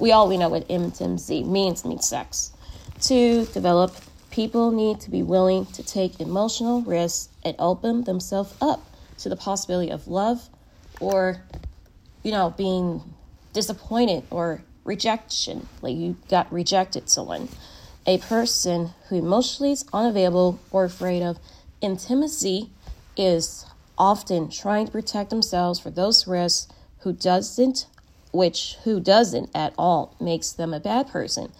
We 0.00 0.10
all 0.10 0.28
we 0.28 0.36
know 0.36 0.48
what 0.48 0.66
intimacy 0.68 1.44
means, 1.44 1.84
means 1.84 2.08
sex. 2.08 2.50
To 3.02 3.44
develop, 3.46 3.94
people 4.32 4.72
need 4.72 5.00
to 5.02 5.10
be 5.10 5.22
willing 5.22 5.66
to 5.66 5.84
take 5.84 6.20
emotional 6.20 6.82
risks 6.82 7.28
and 7.44 7.54
open 7.60 8.02
themselves 8.02 8.52
up 8.60 8.84
to 9.18 9.28
the 9.28 9.36
possibility 9.36 9.92
of 9.92 10.08
love 10.08 10.48
or, 11.00 11.40
you 12.24 12.32
know, 12.32 12.50
being 12.50 13.00
disappointed 13.52 14.24
or 14.30 14.64
rejection, 14.82 15.68
like 15.82 15.96
you 15.96 16.16
got 16.28 16.52
rejected 16.52 17.08
someone. 17.08 17.48
A 18.10 18.18
person 18.18 18.90
who 19.08 19.14
emotionally 19.14 19.70
is 19.70 19.84
unavailable 19.92 20.58
or 20.72 20.82
afraid 20.82 21.22
of. 21.22 21.38
Intimacy 21.80 22.70
is 23.16 23.64
often 23.96 24.50
trying 24.50 24.86
to 24.86 24.90
protect 24.90 25.30
themselves 25.30 25.78
for 25.78 25.90
those 25.90 26.26
risks 26.26 26.66
who 27.02 27.12
doesn't 27.12 27.86
which 28.32 28.76
who 28.82 28.98
doesn't 28.98 29.48
at 29.54 29.74
all 29.78 30.16
makes 30.20 30.50
them 30.50 30.74
a 30.74 30.80
bad 30.80 31.06
person. 31.06 31.52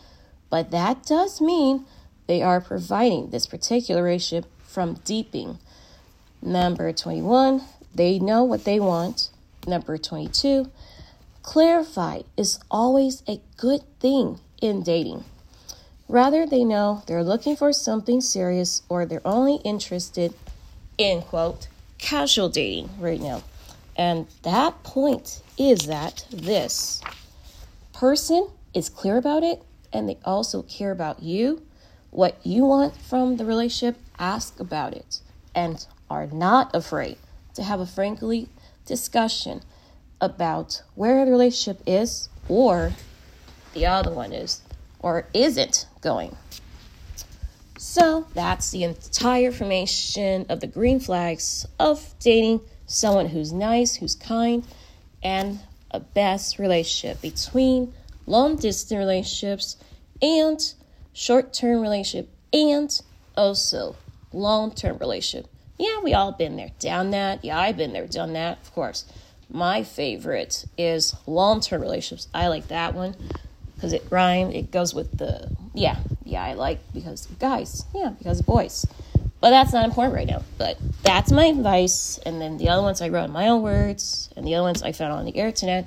But 0.50 0.72
that 0.72 1.06
does 1.06 1.40
mean 1.40 1.84
they 2.26 2.42
are 2.42 2.60
providing 2.60 3.30
this 3.30 3.46
particular 3.46 4.02
relationship 4.02 4.50
from 4.64 4.94
deeping. 5.04 5.60
Number 6.42 6.92
21 6.92 7.62
they 7.94 8.18
know 8.18 8.42
what 8.42 8.64
they 8.64 8.80
want. 8.80 9.30
Number 9.68 9.96
22 9.96 10.68
clarify 11.42 12.22
is 12.36 12.58
always 12.68 13.22
a 13.28 13.40
good 13.56 13.82
thing 14.00 14.40
in 14.60 14.82
dating 14.82 15.22
rather 16.10 16.44
they 16.44 16.64
know 16.64 17.02
they're 17.06 17.22
looking 17.22 17.54
for 17.54 17.72
something 17.72 18.20
serious 18.20 18.82
or 18.88 19.06
they're 19.06 19.22
only 19.24 19.56
interested 19.64 20.34
in 20.98 21.22
quote 21.22 21.68
casual 21.98 22.48
dating 22.48 22.90
right 22.98 23.20
now. 23.20 23.42
And 23.96 24.26
that 24.42 24.82
point 24.82 25.42
is 25.56 25.86
that 25.86 26.26
this 26.30 27.00
person 27.92 28.48
is 28.74 28.88
clear 28.88 29.16
about 29.16 29.44
it 29.44 29.62
and 29.92 30.08
they 30.08 30.18
also 30.24 30.62
care 30.62 30.90
about 30.90 31.22
you, 31.22 31.62
what 32.10 32.38
you 32.44 32.64
want 32.64 32.96
from 32.96 33.36
the 33.36 33.44
relationship, 33.44 34.00
ask 34.18 34.58
about 34.58 34.94
it, 34.94 35.20
and 35.54 35.86
are 36.08 36.26
not 36.26 36.74
afraid 36.74 37.18
to 37.54 37.62
have 37.62 37.78
a 37.78 37.86
frankly 37.86 38.48
discussion 38.84 39.62
about 40.20 40.82
where 40.96 41.24
the 41.24 41.30
relationship 41.30 41.80
is 41.86 42.28
or 42.48 42.92
the 43.74 43.86
other 43.86 44.10
one 44.10 44.32
is 44.32 44.62
or 45.00 45.26
isn't 45.34 45.86
going. 46.00 46.36
So 47.78 48.26
that's 48.34 48.70
the 48.70 48.84
entire 48.84 49.46
information 49.46 50.46
of 50.48 50.60
the 50.60 50.66
green 50.66 51.00
flags 51.00 51.66
of 51.78 52.14
dating 52.20 52.60
someone 52.86 53.26
who's 53.26 53.52
nice, 53.52 53.96
who's 53.96 54.14
kind, 54.14 54.66
and 55.22 55.60
a 55.90 56.00
best 56.00 56.58
relationship 56.58 57.22
between 57.22 57.94
long 58.26 58.56
distance 58.56 58.98
relationships 58.98 59.76
and 60.20 60.74
short 61.12 61.52
term 61.52 61.80
relationship 61.80 62.28
and 62.52 63.00
also 63.36 63.96
long 64.32 64.72
term 64.72 64.98
relationship. 64.98 65.50
Yeah, 65.78 66.00
we 66.00 66.12
all 66.12 66.32
been 66.32 66.56
there, 66.56 66.70
done 66.78 67.10
that. 67.12 67.44
Yeah, 67.44 67.58
I've 67.58 67.76
been 67.76 67.94
there, 67.94 68.06
done 68.06 68.34
that, 68.34 68.58
of 68.60 68.72
course. 68.74 69.06
My 69.48 69.82
favorite 69.82 70.66
is 70.76 71.14
long 71.26 71.60
term 71.60 71.80
relationships. 71.80 72.28
I 72.34 72.48
like 72.48 72.68
that 72.68 72.94
one 72.94 73.16
because 73.80 73.94
it 73.94 74.04
rhymes. 74.10 74.54
It 74.54 74.70
goes 74.70 74.94
with 74.94 75.16
the 75.16 75.50
yeah, 75.72 75.96
yeah. 76.24 76.44
I 76.44 76.52
like 76.52 76.80
because 76.92 77.24
guys, 77.38 77.86
yeah, 77.94 78.10
because 78.18 78.42
boys. 78.42 78.84
But 79.40 79.48
that's 79.50 79.72
not 79.72 79.86
important 79.86 80.14
right 80.14 80.26
now. 80.26 80.42
But 80.58 80.76
that's 81.02 81.32
my 81.32 81.46
advice. 81.46 82.18
And 82.26 82.42
then 82.42 82.58
the 82.58 82.68
other 82.68 82.82
ones 82.82 83.00
I 83.00 83.08
wrote 83.08 83.24
in 83.24 83.32
my 83.32 83.48
own 83.48 83.62
words, 83.62 84.28
and 84.36 84.46
the 84.46 84.54
other 84.54 84.64
ones 84.64 84.82
I 84.82 84.92
found 84.92 85.12
on 85.12 85.24
the 85.24 85.30
internet. 85.30 85.86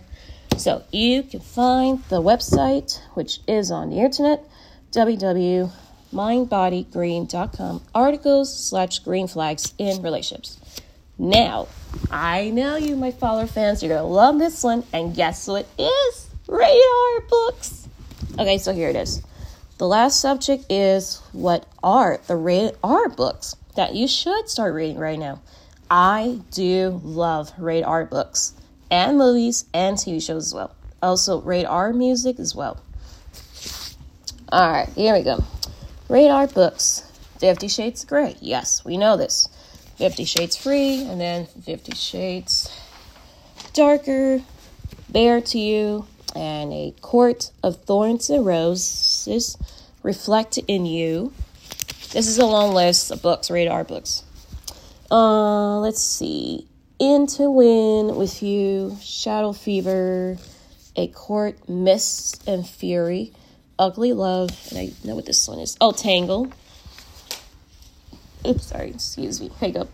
So 0.58 0.82
you 0.92 1.22
can 1.22 1.40
find 1.40 2.04
the 2.10 2.20
website, 2.22 3.00
which 3.14 3.42
is 3.48 3.70
on 3.70 3.92
the 3.92 4.00
internet, 4.00 4.44
www.mindbodygreen.com, 4.92 7.82
articles 7.94 8.70
slash 8.70 8.98
green 9.00 9.28
flags 9.28 9.74
in 9.78 10.02
relationships. 10.02 10.58
Now, 11.18 11.70
I 12.10 12.50
know 12.50 12.76
you, 12.76 12.96
my 12.96 13.12
follower 13.12 13.48
fans, 13.48 13.84
you're 13.84 13.90
going 13.90 14.02
to 14.02 14.08
love 14.08 14.40
this 14.40 14.64
one. 14.64 14.84
And 14.94 15.16
guess 15.16 15.48
what 15.48 15.68
is? 15.78 16.30
Radar 16.48 17.22
books. 17.30 17.83
Okay, 18.40 18.58
so 18.58 18.74
here 18.74 18.90
it 18.90 18.96
is. 18.96 19.22
The 19.78 19.88
last 19.88 20.20
subject 20.20 20.66
is 20.70 21.22
what 21.34 21.68
are 21.84 22.20
the 22.26 22.36
rated 22.36 22.78
R 22.84 23.08
books 23.10 23.56
that 23.76 23.94
you 23.94 24.08
should 24.08 24.50
start 24.50 24.74
reading 24.74 24.98
right 24.98 25.20
now. 25.20 25.42
I 25.90 26.40
do 26.50 27.00
love 27.04 27.54
rated 27.60 27.86
R 27.86 28.06
books 28.06 28.54
and 28.90 29.20
movies 29.20 29.66
and 29.72 29.98
TV 29.98 30.26
shows 30.26 30.48
as 30.48 30.54
well. 30.54 30.76
Also, 31.04 31.42
rated 31.42 31.68
R 31.68 31.94
music 31.94 32.40
as 32.40 32.56
well. 32.56 32.82
All 34.50 34.72
right, 34.72 34.90
here 34.90 35.14
we 35.14 35.22
go. 35.22 35.44
Rated 36.10 36.32
R 36.32 36.48
books. 36.48 37.04
Fifty 37.38 37.68
Shades 37.68 38.04
of 38.04 38.10
Grey. 38.10 38.36
Yes, 38.40 38.84
we 38.84 38.98
know 38.98 39.16
this. 39.16 39.48
Fifty 39.98 40.26
Shades 40.26 40.56
Free, 40.56 41.04
and 41.04 41.22
then 41.22 41.46
Fifty 41.46 41.96
Shades 41.96 42.72
Darker, 43.74 44.42
Bare 45.10 45.42
to 45.42 45.60
You, 45.60 46.08
and 46.36 46.74
a 46.74 46.94
court 47.02 47.52
of 47.62 47.84
thorns 47.84 48.30
and 48.30 48.46
roses 48.46 49.58
reflect 50.02 50.58
in 50.68 50.86
you. 50.86 51.34
This 52.12 52.28
is 52.28 52.38
a 52.38 52.46
long 52.46 52.74
list 52.74 53.12
of 53.12 53.22
books, 53.22 53.50
radar 53.50 53.84
books. 53.84 54.24
Uh, 55.10 55.80
let's 55.80 56.02
see. 56.02 56.68
Entwined 57.00 58.16
with 58.16 58.42
You, 58.42 58.98
Shadow 59.02 59.52
Fever, 59.52 60.38
A 60.96 61.08
Court, 61.08 61.68
Mists 61.68 62.40
and 62.48 62.68
Fury, 62.68 63.34
Ugly 63.78 64.14
Love, 64.14 64.52
and 64.70 64.78
I 64.80 64.92
know 65.04 65.16
what 65.16 65.26
this 65.26 65.48
one 65.48 65.60
is. 65.60 65.76
Oh, 65.82 65.92
Tangle. 65.92 66.52
Oops, 68.46 68.66
sorry, 68.66 68.90
excuse 68.90 69.42
me. 69.42 69.50
Hiccup. 69.60 69.90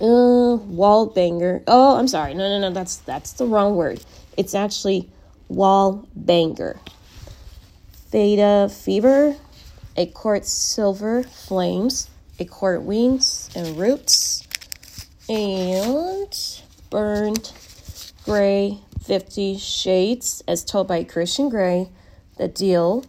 Uh, 0.00 0.56
wall 0.56 1.06
banger. 1.06 1.62
Oh, 1.66 1.96
I'm 1.96 2.08
sorry. 2.08 2.34
No, 2.34 2.48
no, 2.48 2.68
no. 2.68 2.74
That's 2.74 2.96
that's 2.96 3.32
the 3.32 3.46
wrong 3.46 3.76
word. 3.76 4.04
It's 4.36 4.54
actually 4.54 5.10
wall 5.48 6.08
banger. 6.14 6.78
Faefever, 8.10 9.36
a 9.96 10.06
quart 10.06 10.44
silver 10.46 11.22
flames, 11.22 12.10
a 12.38 12.44
quart 12.44 12.82
wings 12.82 13.50
and 13.54 13.78
roots, 13.78 14.46
and 15.28 16.60
burned 16.90 17.52
gray 18.24 18.78
50 19.02 19.58
shades 19.58 20.42
as 20.46 20.64
told 20.64 20.88
by 20.88 21.04
Christian 21.04 21.48
Grey. 21.48 21.88
The 22.36 22.48
deal. 22.48 23.04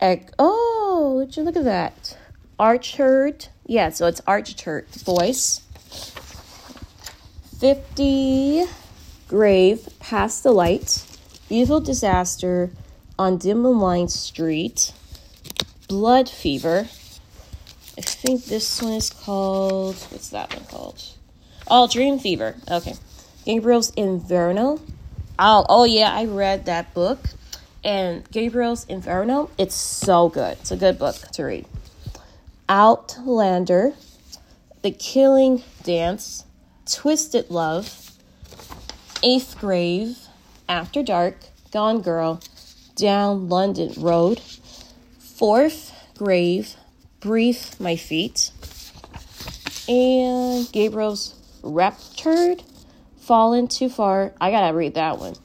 Egg. 0.00 0.32
Oh, 0.38 1.14
would 1.16 1.36
you 1.36 1.42
look 1.42 1.56
at 1.56 1.64
that? 1.64 2.16
Archer's. 2.58 3.48
Yeah, 3.66 3.90
so 3.90 4.06
it's 4.06 4.20
Archer's 4.26 5.02
voice. 5.02 5.60
50 7.60 8.64
grave 9.34 9.88
past 9.98 10.44
the 10.44 10.52
light 10.52 11.04
evil 11.50 11.80
disaster 11.80 12.70
on 13.18 13.36
Dimmeline 13.36 14.08
Street, 14.08 14.92
Blood 15.88 16.28
Fever. 16.28 16.86
I 17.98 18.00
think 18.00 18.44
this 18.44 18.80
one 18.80 18.92
is 18.92 19.10
called, 19.10 19.96
what's 20.10 20.28
that 20.28 20.54
one 20.54 20.64
called? 20.66 21.02
Oh, 21.68 21.88
Dream 21.88 22.20
Fever. 22.20 22.54
Okay. 22.70 22.94
Gabriel's 23.44 23.90
Inferno. 23.96 24.80
Oh, 25.36 25.66
oh 25.68 25.82
yeah, 25.82 26.14
I 26.14 26.26
read 26.26 26.66
that 26.66 26.94
book. 26.94 27.18
And 27.82 28.30
Gabriel's 28.30 28.84
Inferno, 28.84 29.50
it's 29.58 29.74
so 29.74 30.28
good. 30.28 30.58
It's 30.60 30.70
a 30.70 30.76
good 30.76 30.96
book 30.96 31.16
to 31.32 31.42
read. 31.42 31.66
Outlander, 32.68 33.94
The 34.82 34.92
Killing 34.92 35.64
Dance, 35.82 36.44
Twisted 36.86 37.50
Love, 37.50 38.03
Eighth 39.26 39.58
Grave, 39.58 40.18
After 40.68 41.02
Dark, 41.02 41.38
Gone 41.72 42.02
Girl, 42.02 42.42
Down 42.94 43.48
London 43.48 43.94
Road, 43.96 44.38
Fourth 45.18 45.94
Grave, 46.18 46.76
Brief 47.20 47.80
My 47.80 47.96
Feet, 47.96 48.50
and 49.88 50.70
Gabriel's 50.70 51.36
Raptured, 51.62 52.62
Fallen 53.16 53.66
Too 53.66 53.88
Far. 53.88 54.34
I 54.42 54.50
gotta 54.50 54.76
read 54.76 54.92
that 54.92 55.18
one. 55.18 55.36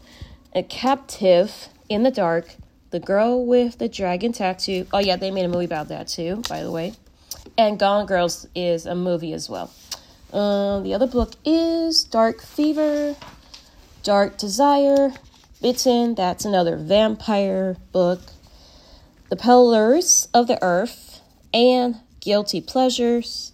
A 0.53 0.61
Captive 0.61 1.69
in 1.87 2.03
the 2.03 2.11
Dark, 2.11 2.55
The 2.89 2.99
Girl 2.99 3.45
with 3.45 3.77
the 3.77 3.87
Dragon 3.87 4.33
Tattoo. 4.33 4.87
Oh, 4.91 4.99
yeah, 4.99 5.15
they 5.15 5.31
made 5.31 5.45
a 5.45 5.47
movie 5.47 5.63
about 5.63 5.87
that 5.87 6.09
too, 6.09 6.43
by 6.49 6.63
the 6.63 6.71
way. 6.71 6.95
And 7.57 7.79
Gone 7.79 8.05
Girls 8.07 8.45
is 8.53 8.85
a 8.85 8.93
movie 8.93 9.31
as 9.31 9.49
well. 9.49 9.71
Uh, 10.33 10.81
the 10.81 10.93
other 10.93 11.07
book 11.07 11.31
is 11.45 12.03
Dark 12.03 12.41
Fever, 12.41 13.15
Dark 14.03 14.37
Desire, 14.37 15.13
Bitten, 15.61 16.15
that's 16.15 16.45
another 16.45 16.77
vampire 16.77 17.77
book. 17.91 18.21
The 19.29 19.35
Pillars 19.35 20.27
of 20.33 20.47
the 20.47 20.57
Earth, 20.63 21.21
and 21.53 21.97
Guilty 22.19 22.61
Pleasures. 22.61 23.51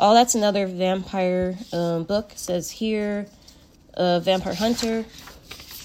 Oh, 0.00 0.14
that's 0.14 0.34
another 0.34 0.66
vampire 0.66 1.58
um, 1.72 2.04
book. 2.04 2.32
It 2.32 2.38
says 2.38 2.70
here, 2.70 3.26
uh, 3.94 4.20
Vampire 4.20 4.54
Hunter. 4.54 5.04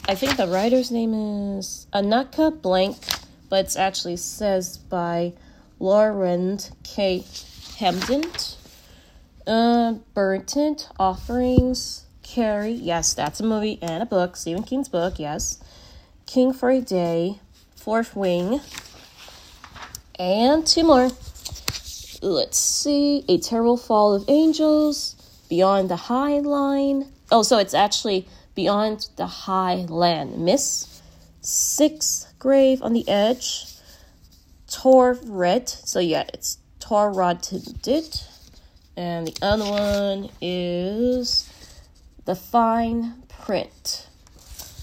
I 0.08 0.16
think 0.16 0.38
the 0.38 0.48
writer's 0.48 0.92
name 0.92 1.14
is 1.58 1.88
Anita 1.94 2.52
Blake, 2.52 2.98
but 3.50 3.66
it 3.66 3.78
actually 3.78 4.18
says 4.18 4.78
by 4.78 5.34
Laurell 5.80 6.60
K. 6.84 7.24
Hamilton. 7.78 8.26
Uh, 9.46 9.94
Burnt 10.14 10.88
Offerings, 11.00 12.06
Carrie. 12.34 12.72
Yes, 12.72 13.14
that's 13.14 13.40
a 13.40 13.44
movie 13.44 13.78
and 13.80 14.02
a 14.02 14.08
book. 14.08 14.36
Stephen 14.36 14.64
King's 14.64 14.90
book. 14.90 15.20
Yes. 15.20 15.64
King 16.26 16.52
for 16.52 16.72
a 16.72 16.82
Day, 16.82 17.40
Fourth 17.76 18.16
Wing, 18.16 18.60
and 20.18 20.66
two 20.66 20.84
more. 20.84 21.12
Let's 22.24 22.58
see. 22.58 23.24
A 23.28 23.38
Terrible 23.38 23.78
Fall 23.78 24.16
of 24.16 24.26
Angels, 24.28 25.16
Beyond 25.48 25.92
the 25.92 25.96
High 25.96 26.40
Line. 26.40 27.12
Oh, 27.32 27.44
so 27.44 27.60
it's 27.60 27.76
actually 27.76 28.28
Beyond 28.56 29.10
the 29.16 29.28
High 29.28 29.86
Land. 29.88 30.40
Miss 30.44 31.04
Sixth 31.42 32.34
Grave 32.40 32.82
on 32.82 32.94
the 32.94 33.08
Edge, 33.08 33.68
Tor 34.68 35.20
Red. 35.24 35.70
So 35.70 36.00
yeah, 36.00 36.24
it's 36.34 36.58
Tor. 36.80 37.12
And 38.96 39.28
the 39.28 39.38
other 39.44 39.66
one 39.66 40.30
is 40.42 41.53
The 42.26 42.36
Fine 42.36 43.24
Print. 43.28 44.08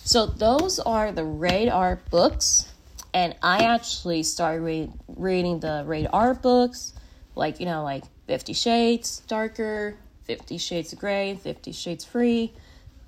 So 0.04 0.26
those 0.26 0.78
are 0.78 1.10
the 1.10 1.24
radar 1.24 2.00
books, 2.10 2.70
and 3.14 3.34
I 3.42 3.64
actually 3.64 4.24
started 4.24 4.60
read, 4.60 4.92
reading 5.08 5.60
the 5.60 5.84
radar 5.86 6.34
books, 6.34 6.92
like 7.34 7.58
you 7.58 7.66
know, 7.66 7.82
like 7.82 8.04
Fifty 8.26 8.52
Shades 8.52 9.22
Darker, 9.26 9.96
Fifty 10.24 10.58
Shades 10.58 10.92
of 10.92 10.98
Grey, 10.98 11.38
Fifty 11.42 11.72
Shades 11.72 12.04
Free, 12.04 12.52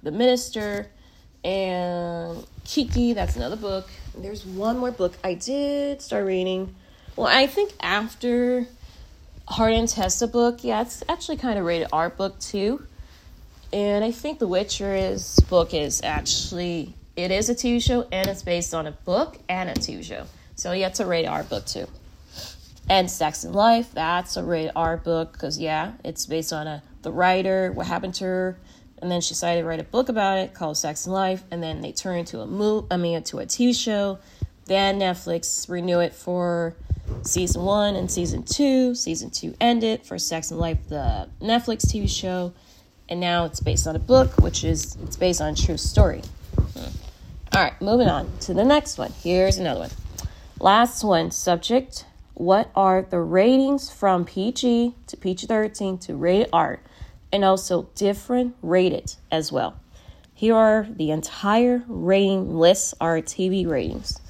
The 0.02 0.12
Minister, 0.12 0.88
and 1.44 2.46
Kiki. 2.64 3.12
That's 3.12 3.36
another 3.36 3.56
book. 3.56 3.88
There's 4.16 4.46
one 4.46 4.78
more 4.78 4.92
book 4.92 5.12
I 5.22 5.34
did 5.34 6.00
start 6.00 6.24
reading. 6.24 6.74
Well, 7.16 7.26
I 7.26 7.46
think 7.46 7.72
after 7.82 8.66
Hardin 9.46 9.86
Tessa 9.86 10.26
book, 10.26 10.64
yeah, 10.64 10.80
it's 10.80 11.02
actually 11.08 11.36
kind 11.36 11.58
of 11.58 11.66
rated 11.66 11.88
R 11.92 12.08
book 12.08 12.38
too. 12.40 12.86
And 13.72 14.04
I 14.04 14.10
think 14.10 14.38
The 14.38 14.48
Witcher's 14.48 15.40
book 15.48 15.72
is 15.72 16.02
actually 16.02 16.94
it 17.16 17.30
is 17.30 17.48
a 17.50 17.54
TV 17.54 17.82
show 17.82 18.06
and 18.10 18.28
it's 18.28 18.42
based 18.42 18.74
on 18.74 18.86
a 18.86 18.92
book 18.92 19.38
and 19.48 19.68
a 19.70 19.74
TV 19.74 20.02
show. 20.02 20.26
So 20.56 20.72
yeah, 20.72 20.88
it's 20.88 21.00
a 21.00 21.06
rated 21.06 21.30
R 21.30 21.42
book 21.42 21.66
too. 21.66 21.86
And 22.88 23.10
Sex 23.10 23.44
and 23.44 23.54
Life, 23.54 23.92
that's 23.92 24.36
a 24.36 24.44
rated 24.44 24.72
R 24.76 24.96
book 24.96 25.32
because 25.32 25.58
yeah, 25.58 25.92
it's 26.04 26.26
based 26.26 26.52
on 26.52 26.66
a 26.66 26.82
the 27.02 27.10
writer, 27.10 27.72
what 27.72 27.86
happened 27.86 28.14
to 28.14 28.24
her, 28.24 28.56
and 28.98 29.10
then 29.10 29.20
she 29.20 29.30
decided 29.30 29.62
to 29.62 29.66
write 29.66 29.80
a 29.80 29.84
book 29.84 30.08
about 30.08 30.38
it 30.38 30.54
called 30.54 30.76
Sex 30.76 31.06
and 31.06 31.14
Life, 31.14 31.42
and 31.50 31.62
then 31.62 31.80
they 31.80 31.92
turned 31.92 32.20
into 32.20 32.40
a 32.40 32.46
move, 32.46 32.86
I 32.90 32.96
mean, 32.96 33.22
to 33.24 33.40
a 33.40 33.46
TV 33.46 33.74
show. 33.76 34.18
Then 34.66 35.00
Netflix 35.00 35.68
renew 35.68 35.98
it 35.98 36.14
for 36.14 36.76
season 37.22 37.62
one 37.62 37.96
and 37.96 38.10
season 38.10 38.44
two. 38.44 38.94
Season 38.94 39.30
two 39.30 39.54
ended 39.60 40.06
for 40.06 40.18
Sex 40.18 40.52
and 40.52 40.60
Life, 40.60 40.78
the 40.88 41.28
Netflix 41.40 41.84
TV 41.84 42.08
show, 42.08 42.52
and 43.12 43.20
now 43.20 43.44
it's 43.44 43.60
based 43.60 43.86
on 43.86 43.94
a 43.94 43.98
book, 43.98 44.38
which 44.40 44.64
is 44.64 44.96
it's 45.02 45.16
based 45.16 45.42
on 45.42 45.52
a 45.52 45.54
true 45.54 45.76
story. 45.76 46.22
Hmm. 46.56 46.96
All 47.54 47.62
right, 47.62 47.82
moving 47.82 48.08
on 48.08 48.32
to 48.40 48.54
the 48.54 48.64
next 48.64 48.96
one. 48.96 49.12
Here's 49.22 49.58
another 49.58 49.80
one. 49.80 49.90
Last 50.58 51.04
one 51.04 51.30
subject 51.30 52.06
What 52.32 52.70
are 52.74 53.02
the 53.02 53.20
ratings 53.20 53.90
from 53.90 54.24
PG 54.24 54.94
to 55.06 55.16
PG 55.18 55.46
13 55.46 55.98
to 55.98 56.16
rated 56.16 56.48
R? 56.54 56.80
And 57.30 57.44
also 57.44 57.90
different 57.94 58.56
rated 58.62 59.16
as 59.30 59.52
well. 59.52 59.78
Here 60.34 60.56
are 60.56 60.86
the 60.88 61.10
entire 61.10 61.82
rating 61.86 62.56
lists 62.56 62.94
are 62.98 63.18
TV 63.18 63.68
ratings. 63.68 64.20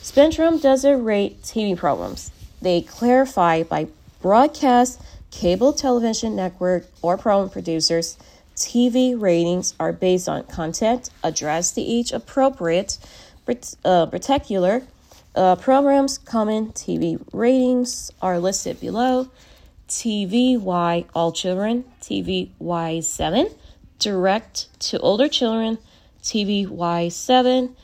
Spectrum 0.00 0.60
doesn't 0.60 1.04
rate 1.04 1.42
TV 1.42 1.76
programs. 1.76 2.30
They 2.62 2.82
clarify 2.82 3.64
by 3.64 3.88
broadcast, 4.22 5.02
cable 5.30 5.72
television 5.72 6.36
network, 6.36 6.86
or 7.02 7.16
program 7.16 7.50
producers. 7.50 8.16
TV 8.56 9.18
ratings 9.20 9.74
are 9.78 9.92
based 9.92 10.28
on 10.28 10.42
content 10.44 11.10
addressed 11.22 11.76
to 11.76 11.80
each 11.80 12.12
appropriate 12.12 12.98
uh, 13.84 14.06
particular 14.06 14.82
uh, 15.34 15.54
programs 15.56 16.18
common 16.18 16.68
TV 16.72 17.20
ratings 17.32 18.10
are 18.20 18.38
listed 18.38 18.80
below. 18.80 19.28
TVY 19.88 21.06
All 21.14 21.32
Children, 21.32 21.84
TVY7, 22.02 23.54
Direct 23.98 24.80
to 24.80 24.98
Older 24.98 25.28
Children, 25.28 25.78
TVY7, 26.22 27.74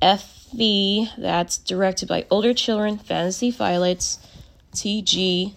FV, 0.00 1.08
that's 1.18 1.58
directed 1.58 2.08
by 2.08 2.24
older 2.30 2.54
children, 2.54 2.96
Fantasy 2.96 3.50
Violets, 3.50 4.18
TG, 4.72 5.52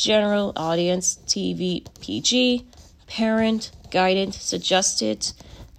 General 0.00 0.54
Audience, 0.56 1.18
TV 1.26 1.86
PG, 2.00 2.64
Parent, 3.06 3.70
Guided, 3.90 4.32
Suggested, 4.32 5.30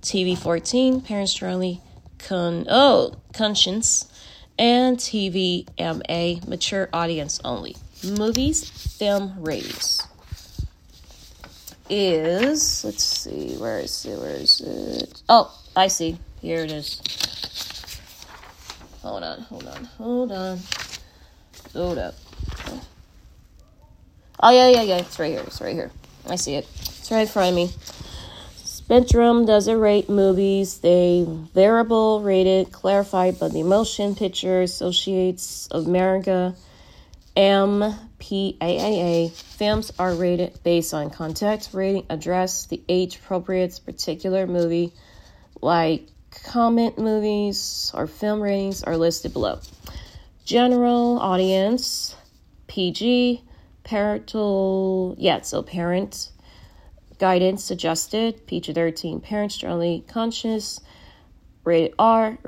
TV 0.03 0.37
14, 0.37 1.01
Parents 1.01 1.31
Strongly, 1.31 1.81
Con, 2.19 2.67
oh, 2.69 3.15
Conscience, 3.33 4.05
and 4.59 4.97
TV 4.97 5.65
MA, 5.79 6.39
mature 6.47 6.87
audience 6.93 7.41
only. 7.43 7.75
Movies, 8.03 8.69
film 8.69 9.33
ratings 9.39 10.07
is 11.89 12.85
let's 12.85 13.03
see, 13.03 13.57
where 13.57 13.79
is 13.79 14.05
it? 14.05 14.17
Where 14.17 14.35
is 14.35 14.61
it? 14.61 15.21
Oh, 15.27 15.53
I 15.75 15.87
see. 15.87 16.17
Here 16.41 16.63
it 16.63 16.71
is. 16.71 17.01
Hold 19.01 19.23
on, 19.23 19.41
hold 19.41 19.67
on, 19.67 19.85
hold 19.97 20.31
on. 20.31 20.59
Hold 21.73 21.97
up. 21.97 22.15
Oh 22.67 22.81
Oh, 24.43 24.49
yeah, 24.49 24.69
yeah, 24.69 24.81
yeah. 24.81 24.97
It's 24.97 25.19
right 25.19 25.31
here. 25.31 25.43
It's 25.45 25.61
right 25.61 25.73
here. 25.73 25.91
I 26.27 26.35
see 26.35 26.55
it. 26.55 26.67
It's 26.79 27.11
right 27.11 27.21
in 27.21 27.27
front 27.27 27.49
of 27.49 27.55
me. 27.55 27.69
Spectrum 28.55 29.45
doesn't 29.45 29.79
rate 29.79 30.09
movies. 30.09 30.79
They 30.79 31.25
variable 31.53 32.21
rated, 32.21 32.71
clarified 32.71 33.39
by 33.39 33.49
the 33.49 33.63
Motion 33.63 34.15
Picture 34.15 34.61
Associates 34.63 35.67
of 35.67 35.85
America, 35.85 36.55
MPAAA. 37.37 39.31
Films 39.31 39.93
are 39.97 40.13
rated 40.13 40.61
based 40.63 40.93
on 40.93 41.09
context, 41.09 41.73
rating, 41.73 42.05
address, 42.09 42.65
the 42.65 42.81
age 42.89 43.17
appropriate 43.17 43.79
particular 43.85 44.47
movie, 44.47 44.91
like 45.61 46.07
comment 46.43 46.97
movies 46.97 47.91
or 47.93 48.07
film 48.07 48.41
ratings 48.41 48.83
are 48.83 48.97
listed 48.97 49.31
below. 49.31 49.59
General 50.43 51.19
audience, 51.19 52.15
PG, 52.67 53.43
parental, 53.83 55.15
yeah, 55.17 55.41
so 55.41 55.63
parent 55.63 56.31
Guidance 57.21 57.63
suggested 57.63 58.47
PG 58.47 58.73
13 58.73 59.19
parents 59.21 59.55
generally 59.55 60.03
conscious. 60.07 60.81
Rated 61.63 61.93
R, 61.99 62.39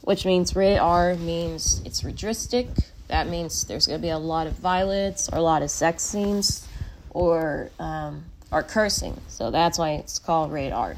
which 0.00 0.26
means 0.26 0.56
rated 0.56 0.80
R 0.80 1.14
means 1.14 1.80
it's 1.84 2.02
restricted. 2.02 2.84
That 3.06 3.28
means 3.28 3.64
there's 3.66 3.86
going 3.86 4.00
to 4.00 4.02
be 4.02 4.10
a 4.10 4.18
lot 4.18 4.48
of 4.48 4.54
violence 4.54 5.28
or 5.32 5.38
a 5.38 5.42
lot 5.42 5.62
of 5.62 5.70
sex 5.70 6.02
scenes 6.02 6.66
or, 7.10 7.70
um, 7.78 8.24
or 8.50 8.64
cursing. 8.64 9.20
So 9.28 9.52
that's 9.52 9.78
why 9.78 9.92
it's 9.92 10.18
called 10.18 10.50
rated 10.50 10.72
R. 10.72 10.96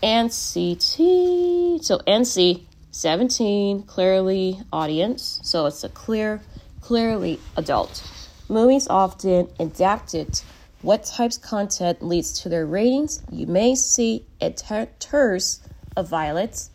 NCT, 0.00 1.82
so 1.82 1.98
NC 2.06 2.62
17, 2.92 3.82
clearly 3.82 4.60
audience. 4.72 5.40
So 5.42 5.66
it's 5.66 5.82
a 5.82 5.88
clear, 5.88 6.40
clearly 6.80 7.40
adult. 7.56 8.08
Movies 8.48 8.86
often 8.88 9.48
adapted 9.58 10.40
what 10.82 11.04
types 11.04 11.38
of 11.38 11.42
content 11.42 12.02
leads 12.02 12.40
to 12.40 12.48
their 12.48 12.66
ratings. 12.66 13.22
You 13.30 13.46
may 13.46 13.74
see 13.74 14.26
a 14.40 14.50
terse 14.50 15.60
of 15.96 16.08
violence, 16.08 16.70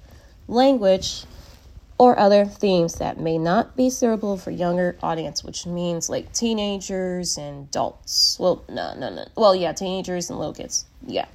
language, 0.47 1.25
or 1.99 2.17
other 2.17 2.45
themes 2.45 2.95
that 2.95 3.19
may 3.19 3.37
not 3.37 3.75
be 3.75 3.89
suitable 3.89 4.37
for 4.37 4.51
younger 4.51 4.97
audience, 5.03 5.43
which 5.43 5.65
means 5.67 6.09
like 6.09 6.33
teenagers 6.33 7.37
and 7.37 7.67
adults. 7.67 8.37
Well, 8.39 8.63
no, 8.69 8.95
no, 8.95 9.13
no. 9.13 9.27
Well, 9.35 9.53
yeah, 9.53 9.73
teenagers 9.73 10.29
and 10.29 10.39
little 10.39 10.53
kids. 10.55 10.85
Yeah. 11.05 11.25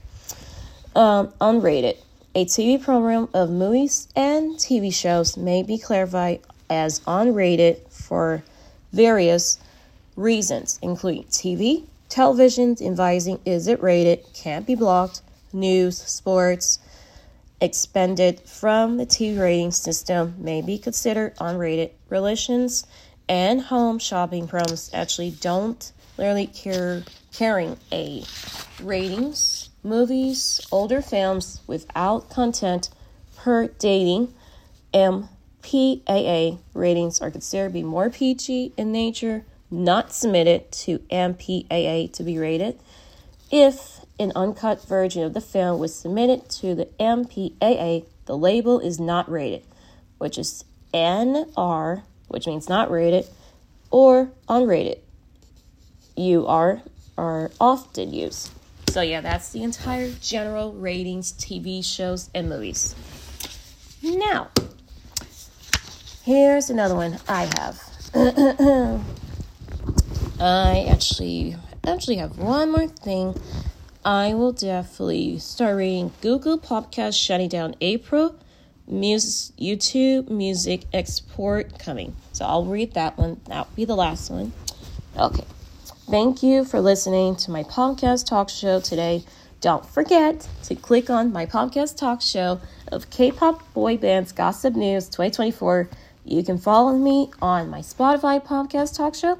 Um, 0.96 1.28
unrated. 1.40 1.98
A 2.34 2.46
TV 2.46 2.82
program 2.82 3.28
of 3.34 3.50
movies 3.50 4.08
and 4.16 4.54
TV 4.54 4.92
shows 4.92 5.36
may 5.36 5.62
be 5.62 5.78
clarified 5.78 6.40
as 6.68 7.00
unrated 7.00 7.86
for 7.90 8.42
various 8.92 9.58
reasons, 10.16 10.78
including 10.82 11.24
TV, 11.24 11.86
Television's 12.08 12.80
advising 12.80 13.40
is 13.44 13.66
it 13.66 13.82
rated, 13.82 14.24
can't 14.34 14.66
be 14.66 14.74
blocked, 14.74 15.22
news, 15.52 15.98
sports, 15.98 16.78
expended 17.60 18.40
from 18.40 18.98
the 18.98 19.06
TV 19.06 19.40
rating 19.40 19.72
system 19.72 20.34
may 20.38 20.60
be 20.60 20.78
considered 20.78 21.34
unrated. 21.36 21.90
Relations 22.10 22.86
and 23.28 23.62
home 23.62 23.98
shopping 23.98 24.46
programs 24.46 24.90
actually 24.92 25.30
don't 25.30 25.92
literally 26.18 26.46
care 26.46 27.02
carrying 27.32 27.76
a 27.90 28.22
ratings. 28.82 29.70
Movies, 29.82 30.60
older 30.70 31.02
films 31.02 31.62
without 31.66 32.30
content 32.30 32.90
per 33.36 33.66
dating 33.66 34.32
MPAA 34.92 36.58
ratings 36.74 37.20
are 37.20 37.30
considered 37.30 37.68
to 37.68 37.74
be 37.74 37.82
more 37.82 38.10
PG 38.10 38.74
in 38.76 38.92
nature 38.92 39.44
not 39.74 40.12
submitted 40.12 40.70
to 40.72 40.98
MPAA 41.10 42.12
to 42.12 42.22
be 42.22 42.38
rated. 42.38 42.78
If 43.50 44.00
an 44.18 44.32
uncut 44.34 44.86
version 44.86 45.22
of 45.22 45.34
the 45.34 45.40
film 45.40 45.78
was 45.78 45.94
submitted 45.94 46.48
to 46.48 46.74
the 46.74 46.86
MPAA, 47.00 48.06
the 48.26 48.38
label 48.38 48.80
is 48.80 49.00
not 49.00 49.30
rated, 49.30 49.62
which 50.18 50.38
is 50.38 50.64
NR, 50.92 52.02
which 52.28 52.46
means 52.46 52.68
not 52.68 52.90
rated, 52.90 53.26
or 53.90 54.30
unrated. 54.48 54.98
Are 56.16 56.80
are 57.18 57.50
often 57.60 58.12
used. 58.14 58.50
So 58.88 59.00
yeah, 59.00 59.20
that's 59.20 59.50
the 59.50 59.64
entire 59.64 60.10
general 60.20 60.72
ratings, 60.72 61.32
TV 61.32 61.84
shows, 61.84 62.30
and 62.32 62.48
movies. 62.48 62.94
Now, 64.00 64.50
here's 66.22 66.70
another 66.70 66.94
one 66.94 67.18
I 67.26 67.50
have. 67.56 69.04
I 70.44 70.84
actually 70.90 71.56
actually 71.86 72.16
have 72.16 72.36
one 72.36 72.70
more 72.70 72.86
thing. 72.86 73.34
I 74.04 74.34
will 74.34 74.52
definitely 74.52 75.38
start 75.38 75.74
reading 75.74 76.12
Google 76.20 76.58
Podcast 76.58 77.18
shutting 77.18 77.48
down 77.48 77.76
April. 77.80 78.36
Music, 78.86 79.56
YouTube 79.56 80.28
music 80.28 80.82
export 80.92 81.78
coming. 81.78 82.14
So 82.34 82.44
I'll 82.44 82.66
read 82.66 82.92
that 82.92 83.16
one. 83.16 83.40
That'll 83.46 83.72
be 83.74 83.86
the 83.86 83.96
last 83.96 84.28
one. 84.28 84.52
Okay. 85.16 85.46
Thank 86.10 86.42
you 86.42 86.66
for 86.66 86.78
listening 86.78 87.36
to 87.36 87.50
my 87.50 87.62
podcast 87.62 88.26
talk 88.26 88.50
show 88.50 88.80
today. 88.80 89.24
Don't 89.62 89.86
forget 89.86 90.46
to 90.64 90.74
click 90.74 91.08
on 91.08 91.32
my 91.32 91.46
podcast 91.46 91.96
talk 91.96 92.20
show 92.20 92.60
of 92.92 93.08
K-pop 93.08 93.72
boy 93.72 93.96
bands 93.96 94.30
gossip 94.32 94.74
news 94.74 95.06
2024. 95.06 95.88
You 96.26 96.44
can 96.44 96.58
follow 96.58 96.92
me 96.98 97.30
on 97.40 97.70
my 97.70 97.80
Spotify 97.80 98.44
podcast 98.44 98.94
talk 98.94 99.14
show 99.14 99.38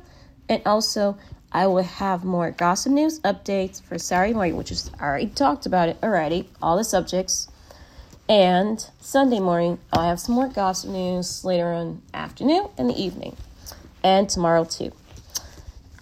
and 0.48 0.62
also, 0.66 1.16
I 1.52 1.66
will 1.68 1.82
have 1.82 2.24
more 2.24 2.50
gossip 2.50 2.92
news 2.92 3.20
updates 3.20 3.80
for 3.82 3.98
Saturday 3.98 4.34
morning, 4.34 4.56
which 4.56 4.72
is 4.72 4.90
already 5.00 5.28
talked 5.28 5.66
about 5.66 5.88
it 5.88 5.96
already, 6.02 6.48
all 6.60 6.76
the 6.76 6.84
subjects. 6.84 7.48
And 8.28 8.84
Sunday 9.00 9.38
morning, 9.38 9.78
I'll 9.92 10.08
have 10.08 10.18
some 10.18 10.34
more 10.34 10.48
gossip 10.48 10.90
news 10.90 11.44
later 11.44 11.72
on 11.72 12.02
afternoon 12.12 12.68
and 12.76 12.90
the 12.90 13.00
evening. 13.00 13.36
And 14.02 14.28
tomorrow 14.28 14.64
too. 14.64 14.92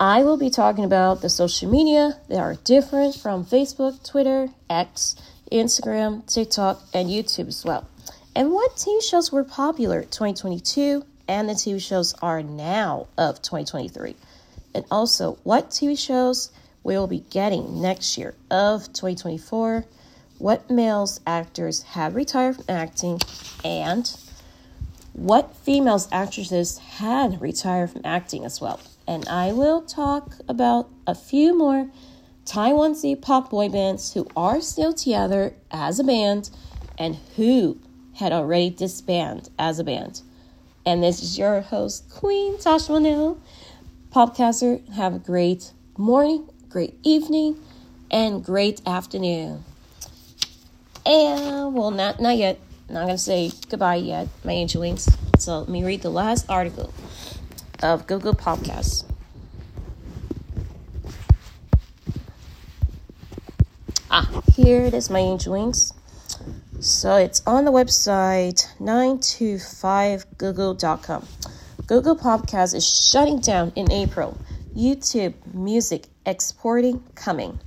I 0.00 0.24
will 0.24 0.36
be 0.36 0.50
talking 0.50 0.84
about 0.84 1.20
the 1.20 1.28
social 1.28 1.70
media 1.70 2.18
that 2.28 2.38
are 2.38 2.54
different 2.54 3.14
from 3.14 3.44
Facebook, 3.44 4.08
Twitter, 4.08 4.48
X, 4.68 5.14
Instagram, 5.52 6.26
TikTok, 6.26 6.82
and 6.94 7.08
YouTube 7.08 7.48
as 7.48 7.64
well. 7.64 7.86
And 8.34 8.50
what 8.50 8.72
TV 8.72 9.02
shows 9.02 9.30
were 9.30 9.44
popular 9.44 10.02
2022 10.02 11.04
and 11.28 11.48
the 11.48 11.52
TV 11.52 11.80
shows 11.80 12.14
are 12.22 12.42
now 12.42 13.06
of 13.16 13.42
2023. 13.42 14.16
And 14.74 14.84
also 14.90 15.38
what 15.42 15.70
TV 15.70 15.98
shows 15.98 16.50
we 16.82 16.94
will 16.94 17.06
be 17.06 17.20
getting 17.30 17.80
next 17.80 18.18
year 18.18 18.34
of 18.50 18.92
2024, 18.92 19.84
what 20.38 20.70
males 20.70 21.20
actors 21.26 21.82
have 21.82 22.14
retired 22.14 22.56
from 22.56 22.64
acting, 22.68 23.20
and 23.64 24.16
what 25.12 25.54
females 25.56 26.08
actresses 26.10 26.78
had 26.78 27.40
retired 27.40 27.90
from 27.90 28.00
acting 28.04 28.44
as 28.44 28.60
well 28.60 28.80
and 29.06 29.28
I 29.28 29.52
will 29.52 29.82
talk 29.82 30.36
about 30.48 30.88
a 31.06 31.14
few 31.14 31.56
more 31.56 31.90
Taiwanese 32.44 33.20
pop 33.20 33.50
boy 33.50 33.68
bands 33.68 34.14
who 34.14 34.26
are 34.36 34.60
still 34.60 34.92
together 34.92 35.54
as 35.70 35.98
a 35.98 36.04
band 36.04 36.50
and 36.98 37.16
who 37.36 37.78
had 38.14 38.32
already 38.32 38.70
disbanded 38.70 39.48
as 39.58 39.78
a 39.78 39.84
band. 39.84 40.22
And 40.84 41.02
this 41.02 41.22
is 41.22 41.38
your 41.38 41.60
host, 41.60 42.10
Queen 42.10 42.56
Tasha 42.56 42.90
Monell, 42.90 43.40
Popcaster. 44.12 44.86
Have 44.92 45.14
a 45.14 45.18
great 45.18 45.72
morning, 45.96 46.46
great 46.68 46.98
evening, 47.02 47.58
and 48.10 48.44
great 48.44 48.82
afternoon. 48.86 49.64
And 51.06 51.74
well, 51.74 51.90
not 51.90 52.20
not 52.20 52.36
yet. 52.36 52.58
Not 52.90 53.06
gonna 53.06 53.16
say 53.16 53.50
goodbye 53.70 53.94
yet, 53.96 54.28
my 54.44 54.52
angel 54.52 54.82
wings. 54.82 55.08
So 55.38 55.60
let 55.60 55.70
me 55.70 55.82
read 55.82 56.02
the 56.02 56.10
last 56.10 56.44
article 56.50 56.92
of 57.82 58.06
Google 58.06 58.34
Podcasts. 58.34 59.04
Ah, 64.10 64.42
here 64.54 64.82
it 64.82 64.92
is, 64.92 65.08
my 65.08 65.20
angel 65.20 65.54
wings. 65.54 65.94
So 66.80 67.16
it's 67.16 67.40
on 67.46 67.64
the 67.64 67.72
website 67.72 68.66
9to5google.com. 68.78 71.26
Google 71.88 72.14
Podcast 72.14 72.76
is 72.76 72.86
shutting 73.10 73.40
down 73.40 73.72
in 73.74 73.90
April. 73.90 74.38
YouTube 74.72 75.34
music 75.52 76.06
exporting 76.24 77.02
coming. 77.16 77.58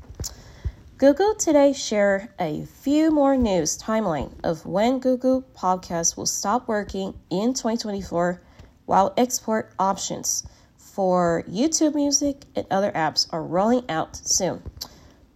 Google 0.97 1.35
today 1.35 1.73
share 1.73 2.33
a 2.39 2.63
few 2.65 3.11
more 3.11 3.35
news 3.35 3.77
timeline 3.77 4.31
of 4.41 4.65
when 4.65 4.99
Google 4.99 5.41
Podcast 5.53 6.15
will 6.15 6.25
stop 6.25 6.69
working 6.69 7.13
in 7.29 7.53
2024 7.53 8.41
while 8.85 9.13
export 9.17 9.73
options 9.77 10.47
for 10.77 11.43
YouTube 11.49 11.93
Music 11.93 12.37
and 12.55 12.65
other 12.71 12.93
apps 12.93 13.27
are 13.33 13.43
rolling 13.43 13.83
out 13.89 14.15
soon. 14.15 14.63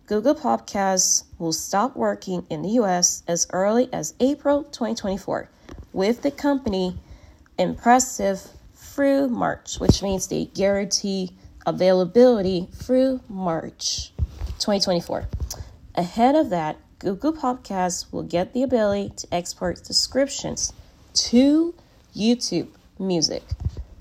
Google 0.05 0.35
Podcasts 0.35 1.25
will 1.37 1.51
stop 1.51 1.97
working 1.97 2.45
in 2.49 2.61
the 2.61 2.69
US 2.81 3.23
as 3.27 3.45
early 3.51 3.91
as 3.91 4.13
April 4.21 4.63
2024, 4.63 5.49
with 5.91 6.21
the 6.21 6.31
company 6.31 6.97
impressive 7.57 8.49
through 8.99 9.29
March, 9.29 9.79
which 9.79 10.03
means 10.03 10.27
they 10.27 10.43
guarantee 10.43 11.31
availability 11.65 12.67
through 12.73 13.21
March 13.29 14.11
2024. 14.59 15.25
Ahead 15.95 16.35
of 16.35 16.49
that, 16.49 16.75
Google 16.99 17.31
Podcasts 17.31 18.11
will 18.11 18.23
get 18.23 18.51
the 18.51 18.61
ability 18.61 19.13
to 19.15 19.33
export 19.33 19.81
descriptions 19.85 20.73
to 21.13 21.73
YouTube 22.13 22.67
music 22.99 23.43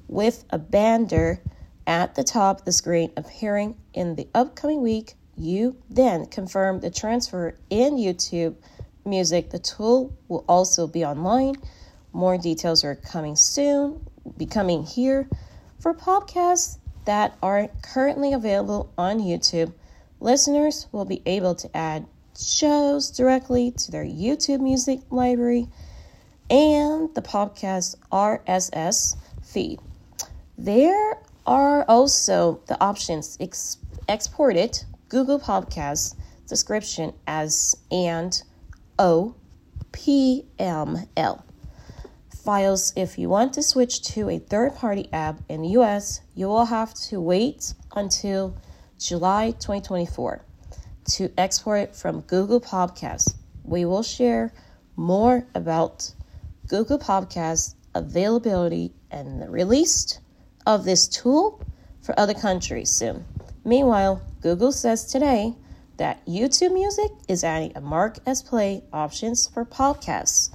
with 0.08 0.44
a 0.50 0.58
banner 0.58 1.40
at 1.86 2.16
the 2.16 2.24
top 2.24 2.58
of 2.58 2.64
the 2.64 2.72
screen 2.72 3.12
appearing 3.16 3.76
in 3.94 4.16
the 4.16 4.26
upcoming 4.34 4.82
week. 4.82 5.14
You 5.36 5.76
then 5.88 6.26
confirm 6.26 6.80
the 6.80 6.90
transfer 6.90 7.54
in 7.70 7.98
YouTube 7.98 8.56
Music. 9.04 9.50
The 9.50 9.60
tool 9.60 10.18
will 10.26 10.44
also 10.48 10.88
be 10.88 11.04
online. 11.04 11.54
More 12.12 12.36
details 12.36 12.82
are 12.82 12.96
coming 12.96 13.36
soon, 13.36 14.07
becoming 14.36 14.84
here 14.84 15.28
for 15.80 15.94
podcasts 15.94 16.78
that 17.04 17.36
are 17.42 17.68
currently 17.82 18.32
available 18.32 18.92
on 18.98 19.20
YouTube. 19.20 19.72
Listeners 20.20 20.88
will 20.92 21.04
be 21.04 21.22
able 21.24 21.54
to 21.54 21.76
add 21.76 22.06
shows 22.38 23.10
directly 23.10 23.70
to 23.72 23.90
their 23.90 24.04
YouTube 24.04 24.60
music 24.60 25.00
library 25.10 25.66
and 26.50 27.14
the 27.14 27.22
podcast 27.22 27.96
RSS 28.12 29.16
feed. 29.42 29.80
There 30.56 31.18
are 31.46 31.84
also 31.84 32.60
the 32.66 32.80
options 32.82 33.36
ex- 33.40 33.78
exported 34.08 34.84
Google 35.08 35.40
Podcasts 35.40 36.14
description 36.46 37.12
as 37.26 37.76
and 37.90 38.42
OPML 38.98 39.34
files. 42.48 42.94
If 42.96 43.18
you 43.18 43.28
want 43.28 43.52
to 43.52 43.62
switch 43.62 44.00
to 44.14 44.30
a 44.30 44.38
third 44.38 44.74
party 44.74 45.10
app 45.12 45.38
in 45.50 45.60
the 45.60 45.68
US, 45.80 46.22
you 46.34 46.46
will 46.48 46.64
have 46.64 46.94
to 47.10 47.20
wait 47.20 47.74
until 47.94 48.56
July 48.98 49.50
2024 49.50 50.40
to 51.10 51.30
export 51.36 51.94
from 51.94 52.22
Google 52.22 52.58
Podcasts. 52.58 53.34
We 53.64 53.84
will 53.84 54.02
share 54.02 54.54
more 54.96 55.46
about 55.54 56.10
Google 56.66 56.98
Podcast 56.98 57.74
availability 57.94 58.94
and 59.10 59.42
the 59.42 59.50
release 59.50 60.18
of 60.66 60.86
this 60.86 61.06
tool 61.06 61.62
for 62.00 62.18
other 62.18 62.32
countries 62.32 62.90
soon. 62.90 63.26
Meanwhile, 63.62 64.22
Google 64.40 64.72
says 64.72 65.04
today 65.04 65.54
that 65.98 66.24
YouTube 66.24 66.72
Music 66.72 67.10
is 67.28 67.44
adding 67.44 67.72
a 67.76 67.82
mark 67.82 68.20
as 68.24 68.40
play 68.42 68.84
options 68.90 69.46
for 69.48 69.66
podcasts, 69.66 70.48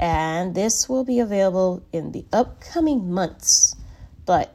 and 0.00 0.54
this 0.54 0.88
will 0.88 1.04
be 1.04 1.20
available 1.20 1.82
in 1.92 2.12
the 2.12 2.24
upcoming 2.32 3.12
months, 3.12 3.74
but 4.26 4.54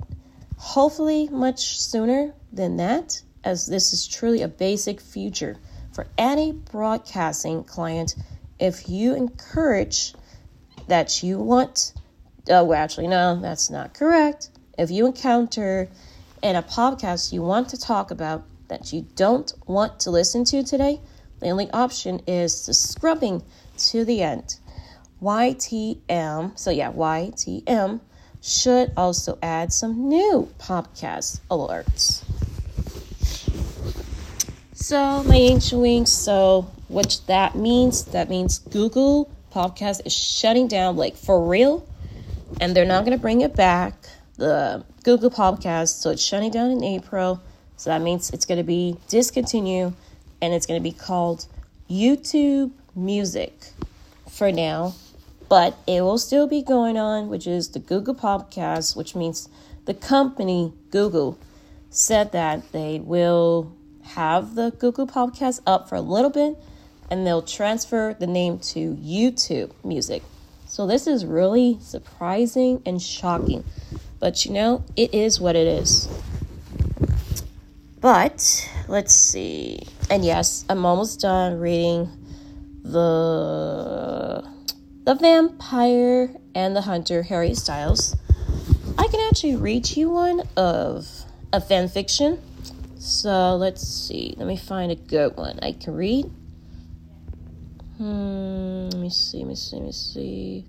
hopefully 0.57 1.27
much 1.29 1.79
sooner 1.79 2.33
than 2.51 2.77
that, 2.77 3.21
as 3.43 3.67
this 3.67 3.91
is 3.91 4.07
truly 4.07 4.41
a 4.41 4.47
basic 4.47 5.01
feature 5.01 5.57
for 5.91 6.07
any 6.17 6.51
broadcasting 6.51 7.63
client 7.63 8.15
if 8.59 8.87
you 8.87 9.13
encourage 9.15 10.13
that 10.87 11.21
you 11.23 11.37
want. 11.37 11.93
Oh, 12.49 12.63
well, 12.63 12.81
actually, 12.81 13.07
no, 13.07 13.39
that's 13.41 13.69
not 13.69 13.93
correct. 13.93 14.49
If 14.77 14.89
you 14.89 15.05
encounter 15.05 15.89
in 16.41 16.55
a 16.55 16.63
podcast 16.63 17.31
you 17.31 17.41
want 17.41 17.69
to 17.69 17.77
talk 17.77 18.11
about 18.11 18.43
that 18.67 18.91
you 18.91 19.05
don't 19.15 19.53
want 19.67 19.99
to 20.01 20.09
listen 20.09 20.43
to 20.45 20.63
today, 20.63 20.99
the 21.39 21.49
only 21.49 21.69
option 21.71 22.21
is 22.25 22.65
the 22.65 22.73
scrubbing 22.73 23.43
to 23.77 24.05
the 24.05 24.21
end. 24.21 24.59
YTM, 25.23 26.59
so 26.59 26.69
yeah, 26.69 26.91
YTM 26.91 28.01
should 28.41 28.91
also 28.97 29.37
add 29.41 29.71
some 29.71 30.09
new 30.09 30.49
podcast 30.59 31.39
alerts. 31.49 32.23
So, 34.73 35.23
my 35.23 35.35
ancient 35.35 35.81
wings, 35.81 36.11
so 36.11 36.69
what 36.89 37.21
that 37.27 37.55
means, 37.55 38.03
that 38.05 38.29
means 38.29 38.59
Google 38.59 39.31
podcast 39.49 40.05
is 40.05 40.13
shutting 40.13 40.67
down, 40.67 40.97
like 40.97 41.15
for 41.15 41.47
real, 41.47 41.87
and 42.59 42.75
they're 42.75 42.85
not 42.85 43.05
going 43.05 43.17
to 43.17 43.21
bring 43.21 43.39
it 43.41 43.55
back. 43.55 43.93
The 44.35 44.83
Google 45.03 45.29
podcast, 45.29 46.01
so 46.01 46.09
it's 46.09 46.21
shutting 46.21 46.51
down 46.51 46.69
in 46.71 46.83
April. 46.83 47.41
So 47.77 47.91
that 47.91 48.01
means 48.01 48.29
it's 48.31 48.45
going 48.45 48.57
to 48.57 48.63
be 48.63 48.97
discontinued 49.07 49.93
and 50.41 50.53
it's 50.53 50.65
going 50.65 50.79
to 50.79 50.83
be 50.83 50.91
called 50.91 51.45
YouTube 51.89 52.71
Music 52.93 53.53
for 54.29 54.51
now. 54.51 54.95
But 55.53 55.77
it 55.85 56.01
will 56.01 56.17
still 56.17 56.47
be 56.47 56.63
going 56.63 56.97
on, 56.97 57.29
which 57.29 57.45
is 57.45 57.69
the 57.69 57.77
Google 57.77 58.15
Podcast, 58.15 58.95
which 58.95 59.13
means 59.13 59.49
the 59.85 59.93
company 59.93 60.73
Google 60.89 61.37
said 61.91 62.31
that 62.31 62.71
they 62.71 62.99
will 62.99 63.71
have 64.01 64.55
the 64.55 64.71
Google 64.71 65.05
Podcast 65.05 65.61
up 65.67 65.87
for 65.87 65.93
a 65.93 66.01
little 66.01 66.31
bit 66.31 66.57
and 67.11 67.27
they'll 67.27 67.43
transfer 67.43 68.15
the 68.19 68.25
name 68.25 68.57
to 68.73 68.95
YouTube 68.95 69.73
Music. 69.83 70.23
So 70.65 70.87
this 70.87 71.05
is 71.05 71.23
really 71.23 71.77
surprising 71.81 72.81
and 72.83 72.99
shocking. 72.99 73.63
But 74.19 74.45
you 74.45 74.53
know, 74.53 74.83
it 74.95 75.13
is 75.13 75.39
what 75.39 75.55
it 75.55 75.67
is. 75.67 76.09
But 78.01 78.71
let's 78.87 79.13
see. 79.13 79.85
And 80.09 80.25
yes, 80.25 80.65
I'm 80.67 80.83
almost 80.83 81.19
done 81.19 81.59
reading 81.59 82.09
the 82.81 84.51
The 85.05 85.15
Vampire 85.15 86.33
and 86.55 86.73
the 86.73 86.81
Hunter 86.81 87.23
Harry 87.23 87.53
Styles. 87.55 88.15
I 88.97 89.05
can 89.07 89.19
actually 89.27 89.57
read 89.57 89.97
you 89.97 90.09
one 90.09 90.43
of 90.55 91.25
a 91.51 91.59
fan 91.59 91.89
fiction. 91.89 92.41
So 92.99 93.57
let's 93.57 93.85
see. 93.85 94.33
Let 94.37 94.47
me 94.47 94.55
find 94.55 94.93
a 94.93 94.95
good 94.95 95.35
one 95.35 95.59
I 95.61 95.73
can 95.73 95.93
read. 95.93 96.31
Hmm, 97.97 98.87
let 98.93 98.97
me 98.97 99.09
see, 99.09 99.39
let 99.39 99.47
me 99.47 99.55
see, 99.55 99.75
let 99.75 99.85
me 99.85 99.91
see. 99.91 100.65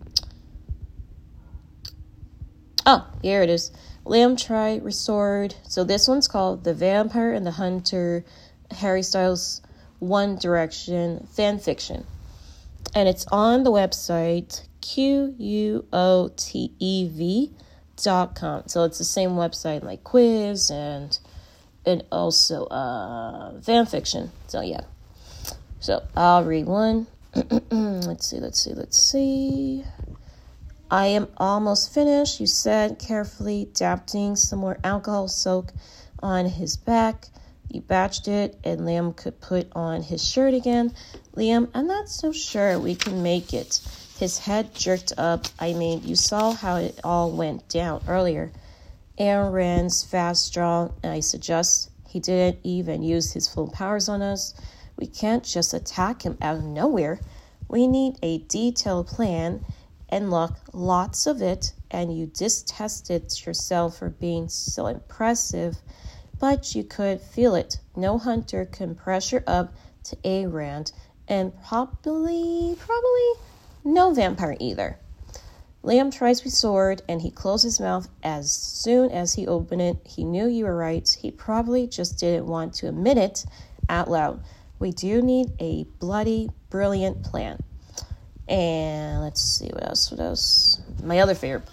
Oh, 2.84 3.06
here 3.22 3.42
it 3.42 3.50
is. 3.50 3.70
Liam 4.04 4.36
tried 4.36 4.84
restored. 4.84 5.54
So 5.62 5.84
this 5.84 6.08
one's 6.08 6.26
called 6.26 6.64
The 6.64 6.74
Vampire 6.74 7.32
and 7.32 7.46
the 7.46 7.52
Hunter 7.52 8.24
Harry 8.72 9.04
Styles 9.04 9.62
One 10.00 10.34
Direction 10.34 11.28
fan 11.30 11.60
fiction. 11.60 12.04
And 12.94 13.08
it's 13.08 13.26
on 13.32 13.64
the 13.64 13.70
website 13.70 14.66
Q 14.80 15.34
U 15.38 15.84
O 15.92 16.30
T 16.36 16.72
E 16.78 17.08
V 17.08 17.52
dot 17.96 18.34
com. 18.34 18.64
So 18.66 18.84
it's 18.84 18.98
the 18.98 19.04
same 19.04 19.30
website 19.30 19.82
like 19.82 20.04
Quiz 20.04 20.70
and 20.70 21.18
and 21.86 22.04
also 22.10 22.66
uh 22.66 23.60
fan 23.60 23.86
fiction. 23.86 24.30
So 24.48 24.60
yeah. 24.60 24.82
So 25.80 26.02
I'll 26.16 26.44
read 26.44 26.66
one. 26.66 27.06
let's 27.70 28.26
see, 28.26 28.38
let's 28.38 28.62
see, 28.62 28.74
let's 28.74 28.96
see. 28.96 29.84
I 30.90 31.06
am 31.06 31.28
almost 31.36 31.92
finished, 31.92 32.40
you 32.40 32.46
said, 32.46 32.98
carefully 32.98 33.68
dabbing 33.74 34.36
some 34.36 34.60
more 34.60 34.78
alcohol 34.84 35.28
soak 35.28 35.72
on 36.22 36.46
his 36.46 36.76
back. 36.76 37.26
You 37.70 37.80
batched 37.82 38.28
it, 38.28 38.58
and 38.64 38.80
Liam 38.82 39.16
could 39.16 39.40
put 39.40 39.68
on 39.72 40.02
his 40.02 40.26
shirt 40.26 40.54
again. 40.54 40.94
Liam, 41.36 41.68
I'm 41.74 41.86
not 41.86 42.08
so 42.08 42.32
sure 42.32 42.78
we 42.78 42.94
can 42.94 43.22
make 43.22 43.52
it. 43.52 43.80
His 44.18 44.38
head 44.38 44.74
jerked 44.74 45.12
up. 45.18 45.46
I 45.58 45.72
mean, 45.72 46.02
you 46.04 46.14
saw 46.14 46.52
how 46.52 46.76
it 46.76 47.00
all 47.02 47.30
went 47.32 47.68
down 47.68 48.02
earlier. 48.06 48.52
Aaron 49.18 49.52
Rand's 49.52 50.04
fast, 50.04 50.56
and 50.56 50.90
I 51.02 51.20
suggest 51.20 51.90
he 52.08 52.20
didn't 52.20 52.60
even 52.62 53.02
use 53.02 53.32
his 53.32 53.48
full 53.48 53.68
powers 53.68 54.08
on 54.08 54.22
us. 54.22 54.54
We 54.96 55.06
can't 55.06 55.42
just 55.42 55.74
attack 55.74 56.22
him 56.22 56.38
out 56.40 56.58
of 56.58 56.64
nowhere. 56.64 57.18
We 57.68 57.88
need 57.88 58.16
a 58.22 58.38
detailed 58.38 59.08
plan 59.08 59.64
and 60.08 60.30
luck, 60.30 60.60
lots 60.72 61.26
of 61.26 61.42
it, 61.42 61.72
and 61.90 62.16
you 62.16 62.26
distested 62.26 63.32
yourself 63.44 63.98
for 63.98 64.10
being 64.10 64.48
so 64.48 64.86
impressive, 64.86 65.76
but 66.44 66.74
you 66.74 66.84
could 66.84 67.22
feel 67.22 67.54
it. 67.54 67.78
No 67.96 68.18
hunter 68.18 68.66
can 68.66 68.94
pressure 68.94 69.42
up 69.46 69.72
to 70.02 70.14
Aaron, 70.22 70.84
and 71.26 71.54
probably, 71.66 72.76
probably 72.78 73.30
no 73.82 74.12
vampire 74.12 74.54
either. 74.60 74.98
Liam 75.82 76.14
tries 76.14 76.44
with 76.44 76.52
sword 76.52 77.00
and 77.08 77.22
he 77.22 77.30
closed 77.30 77.64
his 77.64 77.80
mouth 77.80 78.10
as 78.22 78.52
soon 78.52 79.10
as 79.10 79.32
he 79.32 79.46
opened 79.46 79.80
it. 79.80 79.96
He 80.04 80.22
knew 80.22 80.46
you 80.46 80.66
were 80.66 80.76
right. 80.76 81.08
He 81.18 81.30
probably 81.30 81.86
just 81.86 82.18
didn't 82.18 82.44
want 82.46 82.74
to 82.74 82.88
admit 82.88 83.16
it 83.16 83.46
out 83.88 84.10
loud. 84.10 84.44
We 84.78 84.90
do 84.90 85.22
need 85.22 85.46
a 85.58 85.84
bloody, 85.98 86.50
brilliant 86.68 87.22
plan. 87.22 87.58
And 88.48 89.22
let's 89.22 89.40
see 89.40 89.68
what 89.68 89.88
else. 89.88 90.10
What 90.10 90.20
else? 90.20 90.82
My 91.02 91.20
other 91.20 91.34
favorite. 91.34 91.70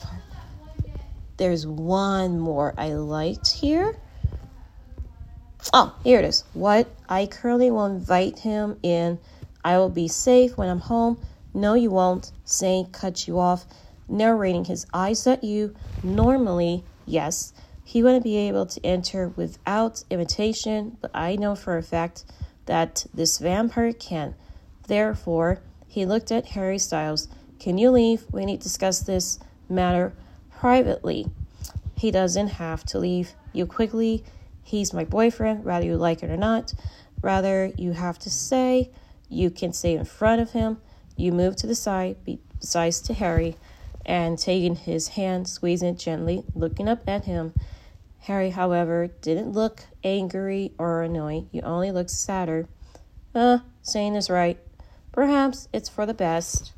There's 1.36 1.68
one 1.68 2.40
more 2.40 2.74
I 2.78 2.94
liked 2.94 3.52
here. 3.52 3.98
Oh, 5.74 5.96
here 6.04 6.20
it 6.20 6.26
is. 6.26 6.44
What? 6.54 6.90
I 7.08 7.28
currently 7.28 7.72
will 7.72 7.86
invite 7.86 8.40
him 8.40 8.78
in. 8.84 9.20
I 9.64 9.78
will 9.78 9.90
be 9.90 10.08
safe 10.08 10.58
when 10.58 10.70
I'm 10.70 10.80
home. 10.80 11.20
No, 11.54 11.76
you 11.76 11.92
won't. 11.92 12.32
Saint 12.46 12.92
cut 12.92 13.28
you 13.28 13.40
off, 13.40 13.66
narrating 14.08 14.66
his 14.66 14.88
eyes 14.94 15.28
at 15.28 15.44
you. 15.44 15.76
Normally, 16.04 16.84
yes, 17.06 17.54
he 17.84 18.02
wouldn't 18.02 18.24
be 18.24 18.38
able 18.38 18.66
to 18.66 18.86
enter 18.86 19.30
without 19.36 20.04
invitation, 20.10 20.98
but 21.02 21.12
I 21.14 21.36
know 21.36 21.56
for 21.56 21.78
a 21.78 21.84
fact 21.84 22.26
that 22.66 23.06
this 23.14 23.38
vampire 23.38 23.94
can. 23.94 24.36
Therefore, 24.88 25.62
he 25.88 26.06
looked 26.06 26.32
at 26.32 26.48
Harry 26.48 26.80
Styles. 26.80 27.28
Can 27.60 27.78
you 27.78 27.92
leave? 27.92 28.26
We 28.32 28.46
need 28.46 28.62
to 28.62 28.64
discuss 28.64 29.02
this 29.02 29.40
matter 29.70 30.14
privately. 30.50 31.28
He 31.96 32.12
doesn't 32.12 32.48
have 32.48 32.84
to 32.86 33.00
leave 33.00 33.36
you 33.54 33.66
quickly. 33.66 34.24
He's 34.72 34.94
my 34.94 35.04
boyfriend, 35.04 35.66
whether 35.66 35.86
you 35.86 35.98
like 35.98 36.24
it 36.24 36.30
or 36.30 36.38
not. 36.38 36.74
Rather, 37.22 37.74
you 37.78 37.92
have 37.92 38.18
to 38.20 38.30
say, 38.30 38.90
you 39.28 39.50
can 39.50 39.74
say 39.74 39.96
in 39.96 40.06
front 40.06 40.42
of 40.42 40.52
him. 40.52 40.78
You 41.18 41.34
move 41.34 41.58
to 41.58 41.68
the 41.68 41.76
side, 41.76 42.16
besides 42.58 43.02
to 43.02 43.14
Harry, 43.14 43.58
and 44.06 44.40
taking 44.40 44.78
his 44.78 45.10
hand, 45.10 45.50
squeezing 45.50 45.90
it 45.90 46.00
gently, 46.00 46.46
looking 46.56 46.88
up 46.88 47.10
at 47.10 47.26
him. 47.26 47.54
Harry, 48.20 48.52
however, 48.52 49.08
didn't 49.22 49.52
look 49.52 49.84
angry 50.06 50.72
or 50.78 51.04
annoyed. 51.04 51.50
You 51.52 51.64
only 51.64 51.92
looked 51.92 52.10
sadder. 52.10 52.70
Uh, 53.36 53.58
saying 53.82 54.16
is 54.16 54.30
right. 54.30 54.58
Perhaps 55.12 55.68
it's 55.74 55.90
for 55.90 56.06
the 56.06 56.14
best 56.14 56.72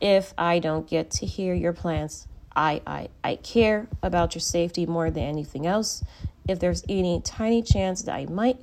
if 0.00 0.32
I 0.38 0.58
don't 0.58 0.88
get 0.88 1.10
to 1.10 1.26
hear 1.26 1.52
your 1.52 1.74
plans. 1.74 2.28
I, 2.56 2.80
I, 2.86 3.08
I 3.22 3.36
care 3.36 3.88
about 4.02 4.34
your 4.34 4.40
safety 4.40 4.86
more 4.86 5.10
than 5.10 5.24
anything 5.24 5.66
else. 5.66 6.02
If 6.48 6.58
there's 6.58 6.84
any 6.88 7.20
tiny 7.20 7.62
chance 7.62 8.02
that 8.02 8.14
I 8.14 8.26
might 8.26 8.60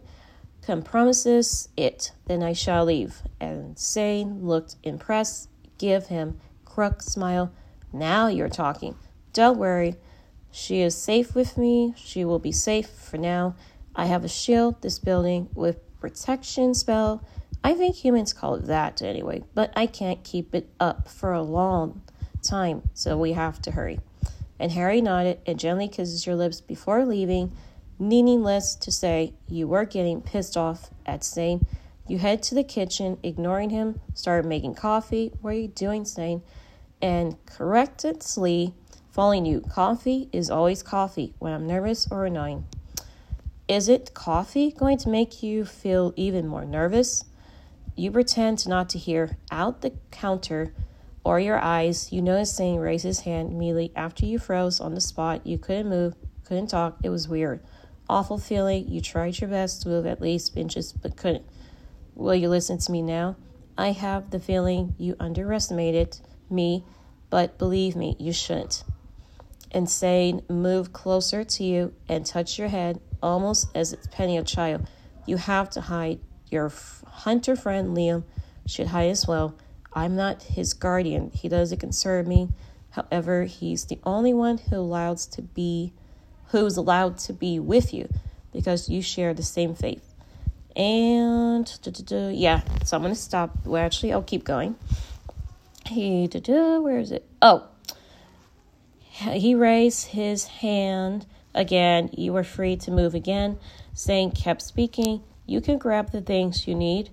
compromises 0.62 1.70
it, 1.76 2.12
then 2.26 2.42
I 2.42 2.54
shall 2.54 2.86
leave. 2.86 3.22
And 3.40 3.78
Sane 3.78 4.46
looked 4.46 4.76
impressed. 4.84 5.50
Give 5.78 6.08
him 6.08 6.40
crook 6.64 7.02
smile. 7.02 7.52
Now 7.92 8.28
you're 8.28 8.50
talking. 8.50 8.96
Don't 9.34 9.58
worry. 9.58 9.96
She 10.52 10.82
is 10.82 10.96
safe 10.96 11.36
with 11.36 11.58
me. 11.58 11.94
She 11.98 12.24
will 12.24 12.40
be 12.40 12.52
safe 12.52 12.90
for 12.90 13.18
now. 13.18 13.56
I 13.96 14.06
have 14.06 14.24
a 14.24 14.30
shield 14.30 14.82
this 14.82 15.00
building 15.00 15.50
with 15.54 15.80
protection 16.00 16.74
spell 16.74 17.26
I 17.64 17.74
think 17.74 17.96
humans 17.96 18.34
call 18.34 18.56
it 18.56 18.66
that 18.66 19.02
anyway, 19.02 19.44
but 19.54 19.72
I 19.76 19.86
can't 19.86 20.22
keep 20.24 20.54
it 20.54 20.70
up 20.82 21.08
for 21.08 21.32
a 21.32 21.42
long 21.42 22.02
time, 22.42 22.82
so 22.94 23.18
we 23.18 23.34
have 23.34 23.62
to 23.62 23.72
hurry. 23.72 24.02
And 24.60 24.74
Harry 24.74 25.00
nodded 25.00 25.40
and 25.46 25.58
gently 25.58 25.88
kisses 25.88 26.28
your 26.28 26.36
lips 26.36 26.60
before 26.60 27.06
leaving, 27.06 27.54
needless 28.00 28.76
to 28.76 28.92
say, 28.92 29.34
you 29.48 29.68
were 29.68 29.86
getting 29.86 30.22
pissed 30.22 30.58
off 30.58 30.90
at 31.06 31.24
Sane. 31.24 31.66
You 32.08 32.18
head 32.18 32.44
to 32.44 32.56
the 32.56 32.64
kitchen, 32.64 33.18
ignoring 33.24 33.70
him, 33.70 34.02
started 34.14 34.48
making 34.48 34.76
coffee. 34.76 35.32
What 35.42 35.52
are 35.52 35.58
you 35.58 35.70
doing, 35.70 36.06
Sane? 36.06 36.42
And 37.02 37.38
correctly 37.46 38.74
following 39.12 39.46
you. 39.46 39.62
Coffee 39.62 40.30
is 40.32 40.50
always 40.50 40.84
coffee 40.84 41.34
when 41.40 41.54
I'm 41.54 41.68
nervous 41.68 42.08
or 42.12 42.26
annoying. 42.26 42.66
Is 43.68 43.88
it 43.88 44.14
coffee 44.14 44.72
going 44.72 44.98
to 45.00 45.10
make 45.10 45.42
you 45.42 45.64
feel 45.64 46.14
even 46.16 46.48
more 46.48 46.66
nervous? 46.66 47.24
You 47.96 48.12
pretend 48.12 48.68
not 48.68 48.90
to 48.90 48.98
hear 48.98 49.38
out 49.52 49.82
the 49.82 49.94
counter 50.12 50.74
or 51.24 51.40
your 51.40 51.60
eyes. 51.60 52.12
You 52.12 52.22
notice 52.22 52.52
Sane 52.52 52.80
raise 52.80 53.04
his 53.04 53.22
hand 53.22 53.52
immediately 53.52 53.92
after 53.96 54.26
you 54.26 54.40
froze 54.40 54.80
on 54.82 54.96
the 54.96 55.02
spot. 55.02 55.48
You 55.48 55.58
couldn't 55.58 55.88
move, 55.88 56.16
couldn't 56.44 56.68
talk. 56.68 56.98
It 57.04 57.10
was 57.10 57.30
weird. 57.30 57.62
Awful 58.14 58.38
feeling. 58.38 58.88
You 58.88 59.02
tried 59.02 59.40
your 59.42 59.50
best 59.50 59.82
to 59.82 59.90
move 59.90 60.06
at 60.06 60.22
least 60.22 60.56
inches, 60.56 60.94
but 60.94 61.18
couldn't. 61.18 61.48
Will 62.14 62.36
you 62.36 62.48
listen 62.48 62.78
to 62.78 62.92
me 62.92 63.02
now? 63.02 63.38
I 63.76 63.92
have 63.92 64.30
the 64.30 64.40
feeling 64.40 64.94
you 65.00 65.16
underestimated 65.20 66.20
me, 66.48 66.86
but 67.32 67.58
believe 67.58 67.96
me, 67.96 68.16
you 68.20 68.32
shouldn't. 68.32 68.84
And 69.72 69.90
Sane 69.90 70.44
moved 70.48 70.94
closer 70.94 71.44
to 71.44 71.64
you 71.64 71.96
and 72.08 72.24
touched 72.24 72.60
your 72.60 72.68
head 72.68 73.02
almost 73.24 73.76
as 73.76 73.94
it's 73.94 74.06
penny 74.06 74.38
a 74.38 74.44
child. 74.44 74.88
You 75.26 75.38
have 75.38 75.72
to 75.72 75.82
hide 75.82 76.20
your 76.52 76.72
hunter 77.08 77.56
friend 77.56 77.98
Liam 77.98 78.26
should 78.68 78.90
hide 78.90 79.10
as 79.10 79.26
well. 79.26 79.58
I'm 79.92 80.16
not 80.16 80.44
his 80.44 80.76
guardian. 80.76 81.32
He 81.34 81.50
doesn't 81.50 81.80
concern 81.80 82.28
me. 82.28 82.50
However, 82.92 83.46
he's 83.46 83.86
the 83.86 83.98
only 84.04 84.36
one 84.36 84.60
who 84.60 84.76
allows 84.76 85.26
to 85.26 85.42
be 85.42 85.94
who's 86.48 86.78
allowed 86.78 87.18
to 87.20 87.34
be 87.34 87.60
with 87.60 87.94
you 87.94 88.08
because 88.52 88.90
you 88.90 89.02
share 89.02 89.34
the 89.34 89.44
same 89.44 89.76
faith. 89.76 90.14
And 90.76 91.68
yeah, 92.34 92.62
so 92.84 92.98
I'm 92.98 93.04
gonna 93.04 93.16
stop. 93.16 93.66
Well, 93.66 93.84
actually, 93.84 94.12
I'll 94.12 94.24
keep 94.24 94.44
going. 94.44 94.76
He 95.88 96.28
where 96.28 96.98
is 96.98 97.12
it? 97.12 97.28
Oh, 97.42 97.68
he 99.12 99.54
raised 99.54 100.08
his 100.08 100.46
hand 100.46 101.26
again. 101.54 102.10
You 102.14 102.34
were 102.34 102.44
free 102.44 102.76
to 102.78 102.92
move 102.92 103.14
again. 103.14 103.60
Sane 103.94 104.32
kept 104.32 104.62
speaking. 104.62 105.22
You 105.46 105.62
can 105.62 105.78
grab 105.78 106.12
the 106.12 106.22
things 106.22 106.68
you 106.68 106.74
need. 106.74 107.12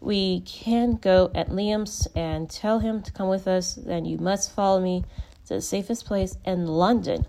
We 0.00 0.40
can 0.40 0.96
go 0.96 1.30
at 1.34 1.50
Liam's 1.50 2.08
and 2.14 2.48
tell 2.48 2.78
him 2.78 3.02
to 3.02 3.12
come 3.12 3.28
with 3.28 3.46
us. 3.46 3.74
Then 3.74 4.04
you 4.04 4.18
must 4.18 4.54
follow 4.54 4.80
me 4.80 5.04
to 5.46 5.54
the 5.54 5.60
safest 5.60 6.06
place 6.06 6.36
in 6.44 6.66
London. 6.66 7.26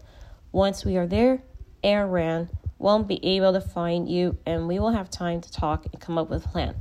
Once 0.52 0.86
we 0.86 0.96
are 0.96 1.08
there, 1.08 1.44
Aaron 1.84 2.50
won't 2.78 3.08
be 3.08 3.24
able 3.26 3.54
to 3.54 3.62
find 3.62 4.10
you, 4.10 4.38
and 4.46 4.68
we 4.68 4.80
will 4.80 4.92
have 4.92 5.10
time 5.10 5.42
to 5.42 5.52
talk 5.52 5.86
and 5.92 6.02
come 6.02 6.18
up 6.18 6.30
with 6.30 6.46
a 6.46 6.50
plan. 6.50 6.76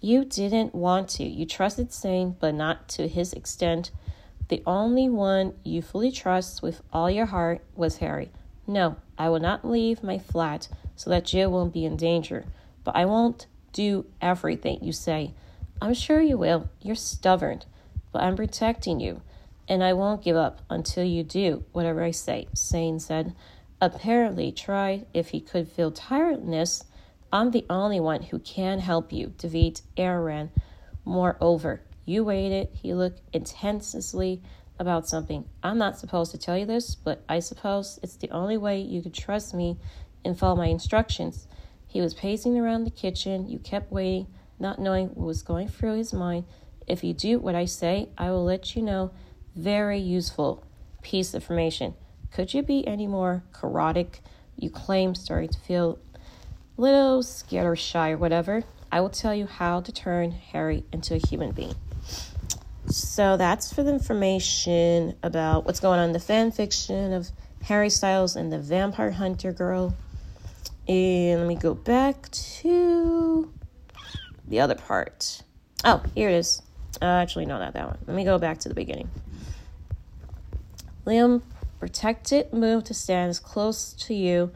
You 0.00 0.24
didn't 0.24 0.74
want 0.74 1.08
to. 1.10 1.24
You 1.24 1.46
trusted 1.46 1.92
Sane, 1.92 2.36
but 2.38 2.54
not 2.54 2.88
to 2.90 3.08
his 3.08 3.32
extent. 3.32 3.90
The 4.48 4.62
only 4.66 5.08
one 5.08 5.54
you 5.64 5.82
fully 5.82 6.10
trust 6.10 6.62
with 6.62 6.82
all 6.92 7.10
your 7.10 7.26
heart 7.26 7.62
was 7.74 7.98
Harry. 7.98 8.30
No, 8.66 8.96
I 9.18 9.28
will 9.28 9.40
not 9.40 9.64
leave 9.64 10.02
my 10.02 10.18
flat 10.18 10.68
so 10.96 11.10
that 11.10 11.26
Jill 11.26 11.50
won't 11.50 11.72
be 11.72 11.84
in 11.84 11.96
danger 11.96 12.44
but 12.88 12.96
I 12.96 13.04
won't 13.04 13.46
do 13.74 14.06
everything 14.18 14.78
you 14.80 14.92
say. 14.92 15.34
I'm 15.78 15.92
sure 15.92 16.22
you 16.22 16.38
will. 16.38 16.70
You're 16.80 16.94
stubborn, 16.94 17.60
but 18.12 18.22
I'm 18.22 18.34
protecting 18.34 18.98
you, 18.98 19.20
and 19.68 19.84
I 19.84 19.92
won't 19.92 20.24
give 20.24 20.36
up 20.36 20.62
until 20.70 21.04
you 21.04 21.22
do 21.22 21.64
whatever 21.72 22.02
I 22.02 22.12
say, 22.12 22.48
Sane 22.54 22.98
said. 22.98 23.34
Apparently 23.80 24.52
tried 24.52 25.06
if 25.14 25.28
he 25.28 25.40
could 25.40 25.68
feel 25.68 25.90
tiredness. 25.90 26.84
I'm 27.32 27.50
the 27.50 27.66
only 27.68 28.00
one 28.00 28.22
who 28.22 28.38
can 28.38 28.80
help 28.80 29.12
you 29.12 29.34
defeat 29.36 29.82
Aaron. 29.96 30.50
Moreover, 31.04 31.82
you 32.04 32.24
waited. 32.24 32.68
He 32.72 32.94
looked 32.94 33.22
intensely 33.32 34.42
about 34.78 35.08
something. 35.08 35.44
I'm 35.62 35.78
not 35.78 35.98
supposed 35.98 36.30
to 36.32 36.38
tell 36.38 36.56
you 36.56 36.66
this, 36.66 36.94
but 36.94 37.22
I 37.28 37.40
suppose 37.40 37.98
it's 38.02 38.16
the 38.16 38.30
only 38.30 38.56
way 38.56 38.80
you 38.80 39.02
could 39.02 39.14
trust 39.14 39.54
me 39.54 39.78
and 40.24 40.38
follow 40.38 40.56
my 40.56 40.66
instructions. 40.66 41.46
He 41.86 42.00
was 42.00 42.14
pacing 42.14 42.58
around 42.58 42.84
the 42.84 42.90
kitchen. 42.90 43.48
You 43.48 43.58
kept 43.58 43.92
waiting, 43.92 44.26
not 44.58 44.78
knowing 44.78 45.08
what 45.08 45.26
was 45.26 45.42
going 45.42 45.68
through 45.68 45.96
his 45.96 46.12
mind. 46.12 46.44
If 46.86 47.04
you 47.04 47.12
do 47.12 47.38
what 47.38 47.54
I 47.54 47.64
say, 47.64 48.08
I 48.16 48.30
will 48.30 48.44
let 48.44 48.74
you 48.74 48.82
know. 48.82 49.12
Very 49.54 49.98
useful 49.98 50.64
piece 51.02 51.34
of 51.34 51.42
information. 51.42 51.94
Could 52.32 52.54
you 52.54 52.62
be 52.62 52.86
any 52.86 53.06
more 53.06 53.42
chaotic? 53.58 54.20
You 54.56 54.70
claim 54.70 55.14
starting 55.14 55.50
to 55.50 55.58
feel 55.58 55.98
little 56.76 57.22
scared 57.22 57.66
or 57.66 57.76
shy 57.76 58.12
or 58.12 58.16
whatever. 58.16 58.64
I 58.90 59.00
will 59.00 59.10
tell 59.10 59.34
you 59.34 59.46
how 59.46 59.80
to 59.80 59.92
turn 59.92 60.30
Harry 60.30 60.84
into 60.92 61.14
a 61.14 61.18
human 61.18 61.52
being. 61.52 61.74
So 62.86 63.36
that's 63.36 63.72
for 63.72 63.82
the 63.82 63.92
information 63.92 65.14
about 65.22 65.66
what's 65.66 65.80
going 65.80 65.98
on 65.98 66.06
in 66.06 66.12
the 66.12 66.20
fan 66.20 66.52
fiction 66.52 67.12
of 67.12 67.28
Harry 67.64 67.90
Styles 67.90 68.34
and 68.34 68.50
the 68.50 68.58
Vampire 68.58 69.10
Hunter 69.10 69.52
girl. 69.52 69.94
And 70.86 71.40
let 71.40 71.46
me 71.46 71.54
go 71.54 71.74
back 71.74 72.30
to 72.30 73.52
the 74.46 74.60
other 74.60 74.74
part. 74.74 75.42
Oh, 75.84 76.02
here 76.14 76.30
it 76.30 76.36
is. 76.36 76.62
Uh, 77.02 77.04
actually, 77.04 77.44
no, 77.44 77.58
not 77.58 77.74
that 77.74 77.86
one. 77.86 77.98
Let 78.06 78.16
me 78.16 78.24
go 78.24 78.38
back 78.38 78.58
to 78.60 78.68
the 78.68 78.74
beginning. 78.74 79.10
Liam 81.06 81.42
protected 81.78 82.52
moved 82.52 82.86
to 82.86 82.94
stand 82.94 83.30
as 83.30 83.38
close 83.38 83.92
to 83.92 84.14
you, 84.14 84.50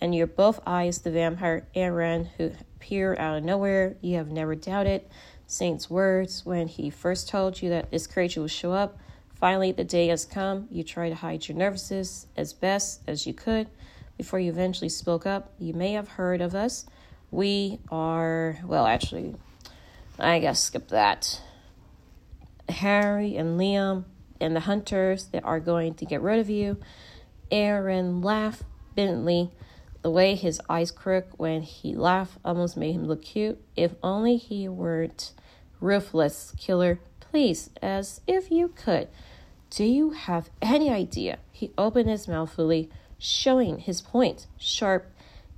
and 0.00 0.14
your 0.14 0.26
both 0.26 0.60
eyes 0.66 0.98
the 0.98 1.10
vampire 1.10 1.66
Aaron, 1.74 2.26
who 2.36 2.52
appeared 2.76 3.18
out 3.18 3.38
of 3.38 3.44
nowhere. 3.44 3.96
You 4.00 4.16
have 4.16 4.30
never 4.30 4.54
doubted 4.54 5.02
Saint's 5.46 5.88
words 5.88 6.44
when 6.44 6.68
he 6.68 6.90
first 6.90 7.28
told 7.28 7.62
you 7.62 7.70
that 7.70 7.90
this 7.90 8.06
creature 8.06 8.42
would 8.42 8.50
show 8.50 8.72
up. 8.72 8.98
Finally, 9.34 9.72
the 9.72 9.84
day 9.84 10.08
has 10.08 10.24
come. 10.24 10.66
You 10.70 10.82
try 10.82 11.08
to 11.08 11.14
hide 11.14 11.46
your 11.48 11.56
nervousness 11.56 12.26
as 12.36 12.52
best 12.52 13.02
as 13.06 13.26
you 13.26 13.34
could 13.34 13.68
before 14.16 14.40
you 14.40 14.50
eventually 14.50 14.88
spoke 14.88 15.26
up. 15.26 15.52
You 15.58 15.74
may 15.74 15.92
have 15.92 16.08
heard 16.08 16.40
of 16.40 16.54
us. 16.54 16.86
We 17.30 17.80
are, 17.90 18.58
well, 18.64 18.86
actually, 18.86 19.34
I 20.18 20.38
guess 20.38 20.62
skip 20.62 20.88
that. 20.88 21.40
Harry 22.68 23.36
and 23.36 23.60
Liam 23.60 24.04
and 24.40 24.54
the 24.54 24.60
hunters 24.60 25.26
that 25.28 25.44
are 25.44 25.60
going 25.60 25.94
to 25.94 26.06
get 26.06 26.22
rid 26.22 26.38
of 26.38 26.50
you. 26.50 26.78
Aaron 27.50 28.22
laughed 28.22 28.64
Bentley. 28.94 29.50
The 30.02 30.10
way 30.10 30.34
his 30.34 30.60
eyes 30.68 30.90
crooked 30.90 31.32
when 31.36 31.62
he 31.62 31.94
laughed 31.94 32.38
almost 32.44 32.76
made 32.76 32.94
him 32.94 33.06
look 33.06 33.22
cute. 33.22 33.60
If 33.76 33.94
only 34.02 34.36
he 34.36 34.68
weren't 34.68 35.32
ruthless 35.80 36.54
killer, 36.56 37.00
please, 37.20 37.70
as 37.82 38.20
if 38.26 38.50
you 38.50 38.68
could. 38.68 39.08
Do 39.70 39.84
you 39.84 40.10
have 40.10 40.50
any 40.62 40.90
idea? 40.90 41.38
He 41.50 41.72
opened 41.76 42.08
his 42.08 42.28
mouth 42.28 42.52
fully, 42.52 42.88
showing 43.18 43.78
his 43.78 44.00
point, 44.00 44.46
sharp 44.56 45.10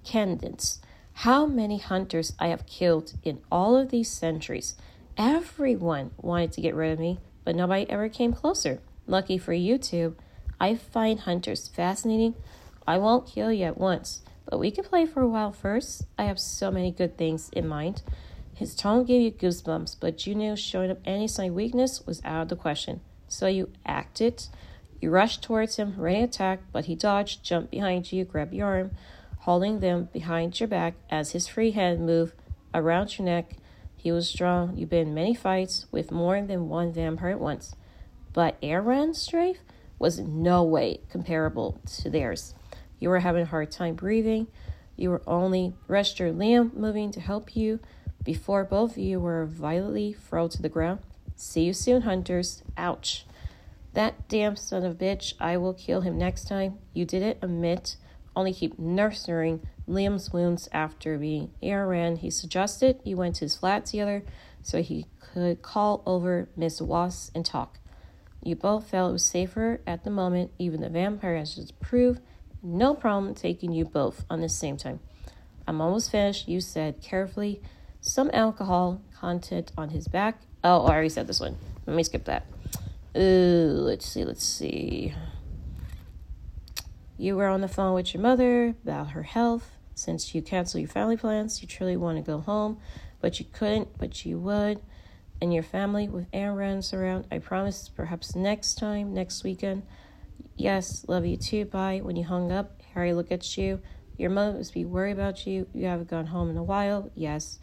cadence. 0.02 0.80
How 1.12 1.46
many 1.46 1.78
hunters 1.78 2.32
I 2.38 2.48
have 2.48 2.66
killed 2.66 3.14
in 3.22 3.40
all 3.50 3.76
of 3.76 3.90
these 3.90 4.10
centuries. 4.10 4.76
Everyone 5.16 6.12
wanted 6.16 6.52
to 6.52 6.60
get 6.60 6.76
rid 6.76 6.92
of 6.92 7.00
me, 7.00 7.18
but 7.48 7.56
nobody 7.56 7.88
ever 7.88 8.10
came 8.10 8.34
closer. 8.34 8.78
Lucky 9.06 9.38
for 9.38 9.54
you 9.54 9.78
two, 9.78 10.14
I 10.60 10.74
find 10.74 11.20
hunters 11.20 11.66
fascinating. 11.66 12.34
I 12.86 12.98
won't 12.98 13.26
kill 13.26 13.50
you 13.50 13.64
at 13.64 13.78
once, 13.78 14.20
but 14.44 14.58
we 14.58 14.70
can 14.70 14.84
play 14.84 15.06
for 15.06 15.22
a 15.22 15.26
while 15.26 15.50
first. 15.50 16.02
I 16.18 16.24
have 16.24 16.38
so 16.38 16.70
many 16.70 16.90
good 16.90 17.16
things 17.16 17.48
in 17.54 17.66
mind. 17.66 18.02
His 18.52 18.74
tone 18.74 19.06
gave 19.06 19.22
you 19.22 19.30
goosebumps, 19.30 19.96
but 19.98 20.26
you 20.26 20.34
knew 20.34 20.56
showing 20.56 20.90
up 20.90 20.98
any 21.06 21.26
sign 21.26 21.48
of 21.48 21.54
weakness 21.54 22.04
was 22.06 22.20
out 22.22 22.42
of 22.42 22.48
the 22.50 22.54
question. 22.54 23.00
So 23.28 23.46
you 23.46 23.70
acted. 23.86 24.44
You 25.00 25.08
rushed 25.08 25.42
towards 25.42 25.76
him, 25.76 25.94
ready 25.96 26.18
to 26.18 26.24
attack, 26.24 26.60
but 26.70 26.84
he 26.84 26.94
dodged, 26.94 27.42
jumped 27.42 27.70
behind 27.70 28.12
you, 28.12 28.26
grabbed 28.26 28.52
your 28.52 28.66
arm, 28.66 28.90
holding 29.38 29.80
them 29.80 30.10
behind 30.12 30.60
your 30.60 30.68
back 30.68 30.96
as 31.08 31.32
his 31.32 31.48
free 31.48 31.70
hand 31.70 32.04
moved 32.04 32.34
around 32.74 33.18
your 33.18 33.24
neck. 33.24 33.54
He 33.98 34.12
was 34.12 34.28
strong. 34.28 34.76
You've 34.76 34.88
been 34.88 35.08
in 35.08 35.14
many 35.14 35.34
fights 35.34 35.86
with 35.90 36.12
more 36.12 36.40
than 36.40 36.68
one 36.68 36.92
vampire 36.92 37.32
at 37.32 37.40
once. 37.40 37.74
But 38.32 38.56
Aaron's 38.62 39.20
strength 39.20 39.60
was 39.98 40.20
no 40.20 40.62
way 40.62 41.00
comparable 41.10 41.80
to 41.96 42.08
theirs. 42.08 42.54
You 43.00 43.08
were 43.08 43.18
having 43.18 43.42
a 43.42 43.46
hard 43.46 43.72
time 43.72 43.96
breathing. 43.96 44.46
You 44.96 45.10
were 45.10 45.22
only 45.26 45.74
rushed 45.88 46.20
your 46.20 46.30
limb 46.30 46.70
moving 46.74 47.10
to 47.10 47.20
help 47.20 47.56
you 47.56 47.80
before 48.24 48.64
both 48.64 48.92
of 48.92 48.98
you 48.98 49.18
were 49.18 49.46
violently 49.46 50.12
thrown 50.12 50.48
to 50.50 50.62
the 50.62 50.68
ground. 50.68 51.00
See 51.34 51.62
you 51.62 51.72
soon, 51.72 52.02
hunters. 52.02 52.62
Ouch. 52.76 53.26
That 53.94 54.28
damn 54.28 54.54
son 54.54 54.84
of 54.84 54.92
a 54.92 55.04
bitch, 55.04 55.34
I 55.40 55.56
will 55.56 55.74
kill 55.74 56.02
him 56.02 56.16
next 56.16 56.46
time. 56.46 56.78
You 56.92 57.04
did 57.04 57.22
it, 57.22 57.38
admit. 57.42 57.96
Only 58.36 58.52
keep 58.52 58.78
nursing 58.78 59.66
Liam's 59.88 60.32
wounds 60.32 60.68
after 60.72 61.18
being 61.18 61.50
Aaron. 61.62 62.16
He 62.16 62.30
suggested 62.30 63.00
you 63.04 63.16
went 63.16 63.36
to 63.36 63.40
his 63.46 63.56
flat 63.56 63.86
together 63.86 64.24
so 64.62 64.82
he 64.82 65.06
could 65.20 65.62
call 65.62 66.02
over 66.06 66.48
Miss 66.56 66.80
Wass 66.80 67.30
and 67.34 67.44
talk. 67.44 67.78
You 68.42 68.54
both 68.54 68.90
felt 68.90 69.10
it 69.10 69.12
was 69.12 69.24
safer 69.24 69.80
at 69.86 70.04
the 70.04 70.10
moment, 70.10 70.52
even 70.58 70.80
the 70.80 70.88
vampire 70.88 71.36
has 71.36 71.54
just 71.54 71.78
proved 71.80 72.20
no 72.62 72.94
problem 72.94 73.34
taking 73.34 73.72
you 73.72 73.84
both 73.84 74.24
on 74.30 74.40
the 74.40 74.48
same 74.48 74.76
time. 74.76 75.00
I'm 75.66 75.80
almost 75.80 76.10
finished, 76.10 76.48
you 76.48 76.60
said 76.60 77.02
carefully 77.02 77.60
some 78.00 78.30
alcohol 78.32 79.00
content 79.18 79.72
on 79.76 79.90
his 79.90 80.08
back. 80.08 80.40
Oh, 80.64 80.84
I 80.86 80.92
already 80.92 81.08
said 81.08 81.26
this 81.26 81.40
one. 81.40 81.56
Let 81.86 81.96
me 81.96 82.02
skip 82.02 82.24
that. 82.24 82.46
Uh, 83.14 83.18
let's 83.18 84.06
see, 84.06 84.24
let's 84.24 84.44
see. 84.44 85.14
You 87.16 87.36
were 87.36 87.48
on 87.48 87.60
the 87.60 87.68
phone 87.68 87.94
with 87.94 88.14
your 88.14 88.22
mother 88.22 88.76
about 88.84 89.10
her 89.10 89.24
health. 89.24 89.77
Since 89.98 90.32
you 90.32 90.42
canceled 90.42 90.80
your 90.80 90.88
family 90.88 91.16
plans, 91.16 91.60
you 91.60 91.66
truly 91.66 91.96
want 91.96 92.18
to 92.18 92.22
go 92.22 92.38
home, 92.38 92.78
but 93.20 93.40
you 93.40 93.46
couldn't, 93.52 93.98
but 93.98 94.24
you 94.24 94.38
would. 94.38 94.80
And 95.40 95.52
your 95.52 95.64
family 95.64 96.08
with 96.08 96.26
Aaron's 96.32 96.94
around. 96.94 97.26
I 97.32 97.38
promise, 97.38 97.88
perhaps 97.88 98.36
next 98.36 98.78
time, 98.78 99.12
next 99.12 99.42
weekend. 99.42 99.82
Yes, 100.56 101.04
love 101.08 101.26
you 101.26 101.36
too. 101.36 101.64
Bye. 101.64 102.00
When 102.02 102.14
you 102.14 102.24
hung 102.24 102.52
up, 102.52 102.80
Harry 102.94 103.12
looked 103.12 103.32
at 103.32 103.58
you. 103.58 103.80
Your 104.16 104.30
mother 104.30 104.58
must 104.58 104.72
be 104.72 104.84
worried 104.84 105.12
about 105.12 105.46
you. 105.46 105.66
You 105.74 105.86
haven't 105.86 106.10
gone 106.10 106.26
home 106.26 106.48
in 106.48 106.56
a 106.56 106.62
while. 106.62 107.10
Yes. 107.16 107.58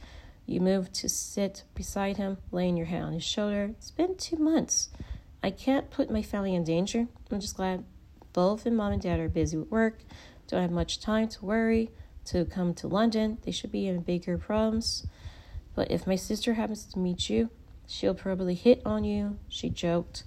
You 0.46 0.60
moved 0.60 0.94
to 0.96 1.10
sit 1.10 1.64
beside 1.74 2.18
him, 2.18 2.38
laying 2.52 2.76
your 2.76 2.88
head 2.88 3.02
on 3.02 3.14
his 3.14 3.24
shoulder. 3.24 3.72
It's 3.78 3.92
been 3.92 4.16
two 4.18 4.38
months. 4.38 4.90
I 5.42 5.52
can't 5.52 5.90
put 5.90 6.12
my 6.12 6.22
family 6.22 6.54
in 6.54 6.66
danger. 6.66 7.08
I'm 7.32 7.40
just 7.40 7.56
glad 7.56 7.86
both 8.34 8.66
and 8.66 8.76
mom 8.76 8.92
and 8.92 9.02
dad 9.02 9.22
are 9.22 9.30
busy 9.30 9.56
with 9.56 9.72
work, 9.72 10.00
don't 10.48 10.62
have 10.62 10.72
much 10.72 11.00
time 11.00 11.30
to 11.30 11.46
worry, 11.46 11.92
to 12.26 12.46
come 12.46 12.74
to 12.76 12.88
London. 12.88 13.38
They 13.44 13.52
should 13.52 13.72
be 13.72 13.88
in 13.88 14.02
bigger 14.02 14.38
problems. 14.38 15.08
But 15.76 15.92
if 15.92 16.08
my 16.08 16.16
sister 16.16 16.54
happens 16.54 16.86
to 16.86 17.00
meet 17.00 17.30
you, 17.30 17.50
she'll 17.88 18.14
probably 18.14 18.56
hit 18.56 18.82
on 18.86 19.04
you. 19.04 19.38
She 19.50 19.70
joked. 19.70 20.24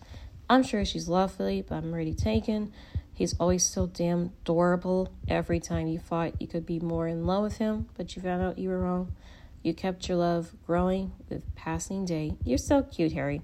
I'm 0.50 0.62
sure 0.62 0.84
she's 0.84 1.08
lovely, 1.08 1.62
but 1.62 1.76
I'm 1.76 1.92
already 1.92 2.14
taken. 2.14 2.72
He's 3.12 3.34
always 3.40 3.64
so 3.64 3.86
damn 3.86 4.32
adorable. 4.42 5.12
Every 5.26 5.58
time 5.58 5.88
you 5.88 5.98
thought 5.98 6.40
you 6.40 6.46
could 6.46 6.64
be 6.64 6.78
more 6.78 7.08
in 7.08 7.26
love 7.26 7.42
with 7.42 7.58
him, 7.58 7.88
but 7.96 8.14
you 8.14 8.22
found 8.22 8.42
out 8.42 8.58
you 8.58 8.68
were 8.68 8.78
wrong. 8.78 9.12
You 9.62 9.74
kept 9.74 10.08
your 10.08 10.18
love 10.18 10.52
growing 10.66 11.12
with 11.28 11.54
passing 11.56 12.04
day. 12.04 12.36
You're 12.44 12.58
so 12.58 12.82
cute, 12.82 13.12
Harry. 13.12 13.42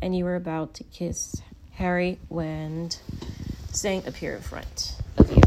And 0.00 0.16
you 0.16 0.24
were 0.24 0.34
about 0.34 0.74
to 0.74 0.84
kiss 0.84 1.42
Harry 1.72 2.18
when 2.28 2.90
Saint 3.70 4.06
appeared 4.06 4.38
in 4.38 4.42
front 4.42 4.96
of 5.18 5.30
you. 5.30 5.42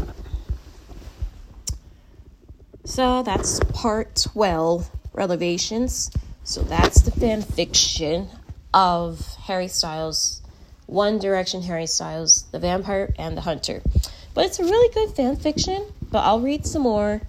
So 2.86 3.24
that's 3.24 3.58
part 3.74 4.14
12, 4.32 4.88
Revelations. 5.12 6.08
So 6.44 6.62
that's 6.62 7.02
the 7.02 7.10
fan 7.10 7.42
fiction 7.42 8.28
of 8.72 9.26
Harry 9.46 9.66
Styles, 9.66 10.40
One 10.86 11.18
Direction 11.18 11.62
Harry 11.62 11.88
Styles, 11.88 12.44
The 12.52 12.60
Vampire 12.60 13.12
and 13.18 13.36
the 13.36 13.40
Hunter. 13.40 13.82
But 14.34 14.46
it's 14.46 14.60
a 14.60 14.64
really 14.64 14.94
good 14.94 15.16
fan 15.16 15.34
fiction, 15.34 15.84
but 16.12 16.20
I'll 16.20 16.38
read 16.38 16.64
some 16.64 16.82
more 16.82 17.22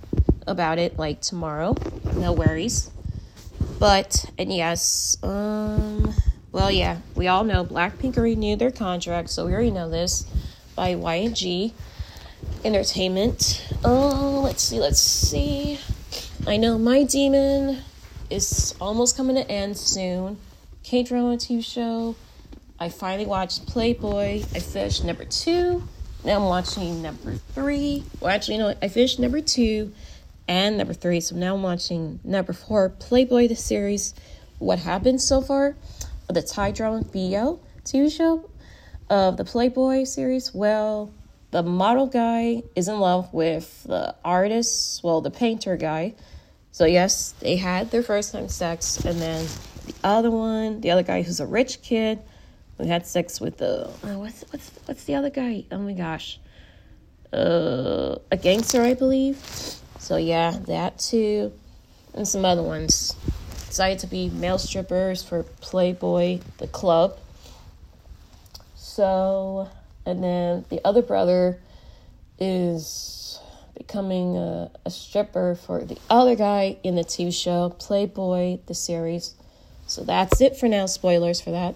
about 0.45 0.78
it 0.78 0.99
like 0.99 1.22
tomorrow. 1.22 1.76
No 2.16 2.34
worries. 2.34 2.91
But 3.80 4.26
and 4.38 4.53
yes, 4.53 5.18
um 5.24 6.14
well 6.51 6.70
yeah, 6.70 6.97
we 7.16 7.28
all 7.28 7.43
know 7.43 7.66
Blackpink 7.66 8.16
renewed 8.16 8.60
their 8.60 8.72
contract, 8.72 9.32
so 9.32 9.47
we 9.47 9.53
already 9.53 9.72
know 9.72 9.89
this 9.89 10.24
by 10.76 10.93
YG 10.93 11.74
Entertainment. 12.64 13.66
Oh, 13.84 14.41
let's 14.43 14.63
see, 14.63 14.80
let's 14.80 14.99
see. 14.99 15.80
I 16.47 16.57
know 16.57 16.80
My 16.80 17.03
Demon 17.03 17.78
is 18.30 18.73
almost 18.82 19.15
coming 19.15 19.36
to 19.36 19.49
end 19.49 19.78
soon. 19.78 20.38
K 20.84 21.03
drama 21.03 21.38
TV 21.38 21.63
show. 21.63 22.15
I 22.80 22.89
finally 22.89 23.28
watched 23.28 23.67
Playboy. 23.67 24.41
I 24.55 24.59
finished 24.59 25.03
number 25.03 25.25
two. 25.25 25.84
Now 26.25 26.38
I'm 26.38 26.45
watching 26.45 27.03
number 27.03 27.36
three. 27.53 28.03
Well, 28.19 28.34
actually, 28.34 28.55
you 28.55 28.61
know, 28.61 28.75
I 28.82 28.88
finished 28.88 29.19
number 29.19 29.41
two 29.41 29.93
and 30.47 30.78
number 30.78 30.93
three. 30.93 31.21
So 31.21 31.36
now 31.36 31.53
I'm 31.53 31.61
watching 31.61 32.19
number 32.23 32.53
four, 32.53 32.89
Playboy 32.89 33.47
the 33.47 33.55
series. 33.55 34.15
What 34.57 34.80
happened 34.80 35.21
so 35.21 35.39
far? 35.39 35.75
The 36.28 36.41
Thai 36.41 36.71
drama 36.71 37.03
BL 37.03 37.59
TV 37.86 38.11
show 38.11 38.49
of 39.07 39.38
the 39.38 39.45
Playboy 39.45 40.05
series. 40.05 40.53
Well, 40.53 41.11
the 41.52 41.64
model 41.64 42.08
guy 42.08 42.64
is 42.76 42.88
in 42.88 43.00
love 43.00 43.34
with 43.34 43.84
the 43.84 44.16
artist, 44.24 45.04
well, 45.04 45.22
the 45.22 45.32
painter 45.32 45.78
guy. 45.78 46.14
So 46.72 46.86
yes, 46.86 47.34
they 47.39 47.56
had 47.56 47.89
their 47.91 48.04
first 48.04 48.34
time 48.34 48.50
sex, 48.50 49.04
and 49.06 49.20
then 49.20 49.48
the 49.86 49.95
other 50.04 50.30
one, 50.30 50.82
the 50.82 50.91
other 50.91 51.04
guy 51.04 51.22
who's 51.22 51.39
a 51.39 51.45
rich 51.45 51.82
kid, 51.82 52.20
we 52.78 52.88
had 52.88 53.08
sex 53.08 53.41
with 53.41 53.58
the 53.58 53.89
oh, 54.04 54.20
what's 54.20 54.43
what's 54.52 54.70
what's 54.86 55.04
the 55.06 55.16
other 55.16 55.32
guy? 55.32 55.64
Oh 55.72 55.80
my 55.80 55.93
gosh, 55.93 56.39
uh, 57.34 58.18
a 58.32 58.38
gangster, 58.38 58.84
I 58.84 58.93
believe. 58.93 59.38
So 60.00 60.18
yeah, 60.18 60.52
that 60.68 61.00
too, 61.00 61.52
and 62.14 62.28
some 62.28 62.45
other 62.45 62.64
ones. 62.64 63.16
Decided 63.68 64.00
to 64.00 64.08
be 64.08 64.30
male 64.30 64.58
strippers 64.58 65.24
for 65.24 65.43
Playboy, 65.43 66.39
the 66.58 66.68
club. 66.68 67.18
So, 68.76 69.70
and 70.08 70.24
then 70.24 70.66
the 70.70 70.80
other 70.88 71.01
brother 71.01 71.60
is 72.39 73.39
becoming 73.78 74.38
a, 74.38 74.72
a 74.86 74.89
stripper 74.89 75.55
for 75.55 75.84
the 75.84 75.97
other 76.10 76.36
guy 76.36 76.78
in 76.82 76.95
the 76.95 77.03
TV 77.03 77.34
show, 77.34 77.76
Playboy, 77.78 78.60
the 78.68 78.74
series. 78.74 79.36
So 79.86 80.03
that's 80.03 80.39
it 80.39 80.55
for 80.55 80.70
now. 80.70 80.86
Spoilers 80.86 81.41
for 81.41 81.51
that. 81.51 81.76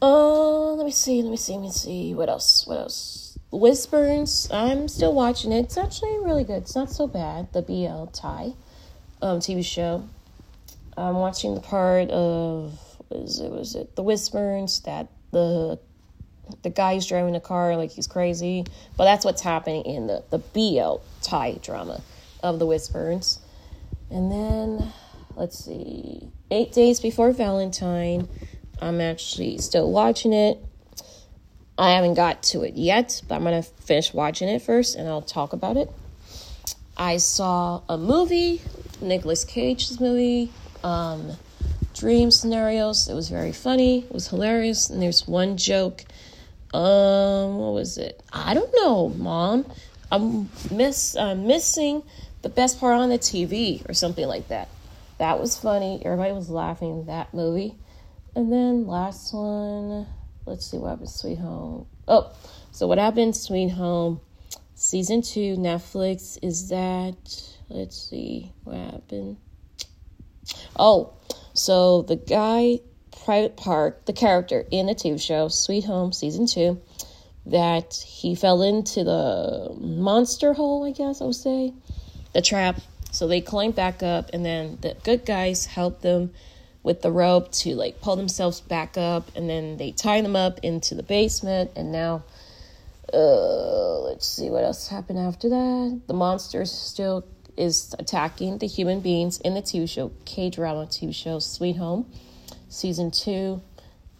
Oh, 0.00 0.74
let 0.78 0.86
me 0.86 0.90
see, 0.90 1.22
let 1.22 1.30
me 1.30 1.36
see, 1.36 1.52
let 1.52 1.62
me 1.62 1.70
see. 1.70 2.14
What 2.14 2.30
else? 2.30 2.66
What 2.66 2.78
else? 2.78 3.38
Whispers. 3.52 4.48
I'm 4.50 4.88
still 4.88 5.12
watching 5.12 5.52
it. 5.52 5.66
It's 5.66 5.76
actually 5.76 6.18
really 6.20 6.44
good. 6.44 6.62
It's 6.62 6.74
not 6.74 6.90
so 6.90 7.06
bad. 7.06 7.52
The 7.52 7.60
BL 7.60 8.06
Thai 8.06 8.54
um, 9.20 9.38
TV 9.38 9.62
show. 9.62 10.08
I'm 10.96 11.16
watching 11.16 11.54
the 11.54 11.60
part 11.60 12.08
of 12.10 12.78
was 13.10 13.40
it 13.40 13.50
was 13.50 13.74
it 13.74 13.96
the 13.96 14.02
Whispers 14.02 14.80
that 14.80 15.08
the 15.30 15.78
the 16.62 16.70
guy's 16.70 17.06
driving 17.06 17.34
a 17.34 17.40
car 17.40 17.76
like 17.76 17.90
he's 17.90 18.06
crazy, 18.06 18.64
but 18.96 19.04
that's 19.04 19.24
what's 19.24 19.42
happening 19.42 19.84
in 19.84 20.06
the 20.06 20.24
the 20.30 20.38
BL 20.38 21.02
Thai 21.22 21.58
drama 21.62 22.02
of 22.42 22.58
the 22.58 22.66
Whispers. 22.66 23.40
And 24.10 24.30
then 24.30 24.92
let's 25.36 25.64
see, 25.64 26.28
eight 26.50 26.72
days 26.72 27.00
before 27.00 27.32
Valentine. 27.32 28.28
I'm 28.80 29.00
actually 29.00 29.58
still 29.58 29.90
watching 29.90 30.32
it. 30.32 30.58
I 31.76 31.92
haven't 31.92 32.14
got 32.14 32.42
to 32.44 32.62
it 32.62 32.74
yet, 32.74 33.22
but 33.26 33.34
I'm 33.34 33.42
going 33.42 33.60
to 33.60 33.68
finish 33.82 34.14
watching 34.14 34.48
it 34.48 34.62
first 34.62 34.94
and 34.94 35.08
I'll 35.08 35.22
talk 35.22 35.52
about 35.52 35.76
it. 35.76 35.90
I 36.96 37.16
saw 37.16 37.82
a 37.88 37.98
movie, 37.98 38.60
Nicolas 39.00 39.44
Cage's 39.44 39.98
movie, 40.00 40.52
um, 40.84 41.32
Dream 41.94 42.30
Scenarios. 42.30 43.08
It 43.08 43.14
was 43.14 43.28
very 43.28 43.52
funny, 43.52 44.04
it 44.04 44.12
was 44.12 44.28
hilarious, 44.28 44.90
and 44.90 45.02
there's 45.02 45.26
one 45.26 45.56
joke. 45.56 46.04
Um, 46.74 47.58
what 47.58 47.72
was 47.72 47.98
it? 47.98 48.20
I 48.32 48.52
don't 48.52 48.74
know, 48.74 49.10
Mom. 49.10 49.64
I'm 50.10 50.50
miss 50.72 51.16
I'm 51.16 51.46
missing 51.46 52.02
the 52.42 52.48
best 52.48 52.80
part 52.80 52.98
on 52.98 53.10
the 53.10 53.18
TV 53.18 53.88
or 53.88 53.94
something 53.94 54.26
like 54.26 54.48
that. 54.48 54.68
That 55.18 55.40
was 55.40 55.56
funny. 55.56 56.02
Everybody 56.04 56.32
was 56.32 56.50
laughing 56.50 57.06
that 57.06 57.32
movie. 57.32 57.76
And 58.34 58.52
then 58.52 58.88
last 58.88 59.32
one, 59.32 60.08
let's 60.46 60.68
see 60.68 60.76
what 60.76 60.90
happened 60.90 61.10
Sweet 61.10 61.38
Home. 61.38 61.86
Oh, 62.08 62.32
so 62.72 62.88
what 62.88 62.98
happened 62.98 63.36
Sweet 63.36 63.68
Home 63.68 64.20
season 64.74 65.22
2 65.22 65.56
Netflix 65.56 66.40
is 66.42 66.70
that 66.70 67.14
let's 67.68 68.10
see 68.10 68.52
what 68.64 68.76
happened. 68.76 69.36
Oh, 70.76 71.12
so 71.52 72.02
the 72.02 72.16
guy 72.16 72.80
Private 73.24 73.56
Park, 73.56 74.04
the 74.04 74.12
character 74.12 74.64
in 74.70 74.86
the 74.86 74.94
TV 74.94 75.20
show 75.20 75.48
Sweet 75.48 75.84
Home 75.84 76.12
season 76.12 76.46
2 76.46 76.80
that 77.46 77.94
he 77.94 78.34
fell 78.34 78.62
into 78.62 79.04
the 79.04 79.74
monster 79.80 80.52
hole, 80.52 80.84
I 80.84 80.92
guess 80.92 81.20
I 81.20 81.24
would 81.24 81.34
say, 81.34 81.72
the 82.32 82.42
trap. 82.42 82.80
So 83.12 83.26
they 83.26 83.40
climbed 83.40 83.76
back 83.76 84.02
up, 84.02 84.30
and 84.32 84.44
then 84.44 84.78
the 84.80 84.96
good 85.04 85.24
guys 85.24 85.66
helped 85.66 86.02
them 86.02 86.32
with 86.84 87.00
the 87.00 87.10
rope 87.10 87.50
to 87.50 87.74
like 87.74 88.00
pull 88.00 88.14
themselves 88.14 88.60
back 88.60 88.96
up 88.96 89.30
and 89.34 89.48
then 89.48 89.78
they 89.78 89.90
tie 89.90 90.20
them 90.20 90.36
up 90.36 90.60
into 90.62 90.94
the 90.94 91.02
basement 91.02 91.70
and 91.74 91.90
now 91.90 92.22
uh, 93.12 94.00
let's 94.00 94.26
see 94.26 94.50
what 94.50 94.62
else 94.62 94.88
happened 94.88 95.18
after 95.18 95.48
that 95.48 96.02
the 96.06 96.12
monster 96.12 96.64
still 96.66 97.24
is 97.56 97.94
attacking 97.98 98.58
the 98.58 98.66
human 98.66 99.00
beings 99.00 99.40
in 99.40 99.54
the 99.54 99.62
TV 99.62 99.88
show 99.88 100.12
K 100.26 100.50
drama 100.50 100.84
TV 100.86 101.14
show 101.14 101.38
Sweet 101.38 101.76
Home 101.76 102.04
season 102.74 103.10
2 103.10 103.60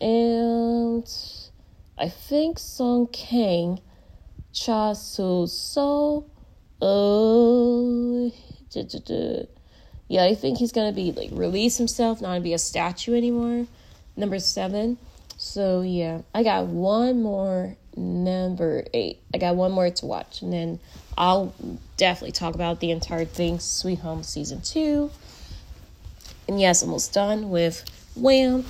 and 0.00 1.10
I 1.98 2.08
think 2.08 2.58
Song 2.58 3.06
Kang 3.06 3.80
Cha 4.52 4.92
Su 4.92 5.46
So 5.46 6.26
uh, 6.82 8.30
yeah, 10.08 10.24
I 10.24 10.34
think 10.34 10.58
he's 10.58 10.72
gonna 10.72 10.92
be 10.92 11.12
like 11.12 11.30
release 11.32 11.78
himself, 11.78 12.20
not 12.20 12.42
be 12.42 12.52
a 12.52 12.58
statue 12.58 13.14
anymore. 13.14 13.66
Number 14.16 14.38
seven. 14.38 14.98
So 15.36 15.82
yeah, 15.82 16.20
I 16.34 16.42
got 16.42 16.66
one 16.66 17.22
more 17.22 17.76
number 17.96 18.84
eight. 18.92 19.20
I 19.32 19.38
got 19.38 19.56
one 19.56 19.72
more 19.72 19.90
to 19.90 20.06
watch, 20.06 20.42
and 20.42 20.52
then 20.52 20.80
I'll 21.16 21.54
definitely 21.96 22.32
talk 22.32 22.54
about 22.54 22.80
the 22.80 22.90
entire 22.90 23.24
thing. 23.24 23.58
Sweet 23.58 24.00
Home 24.00 24.22
season 24.22 24.60
two. 24.60 25.10
And 26.46 26.60
yes, 26.60 26.82
almost 26.82 27.12
done 27.14 27.48
with 27.48 27.84
Wham!, 28.16 28.64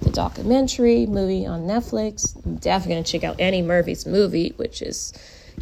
the 0.00 0.10
documentary 0.10 1.06
movie 1.06 1.46
on 1.46 1.62
Netflix. 1.62 2.36
I'm 2.44 2.56
definitely 2.56 2.96
gonna 2.96 3.04
check 3.04 3.24
out 3.24 3.40
Annie 3.40 3.62
Murphy's 3.62 4.06
movie, 4.06 4.52
which 4.56 4.82
is 4.82 5.12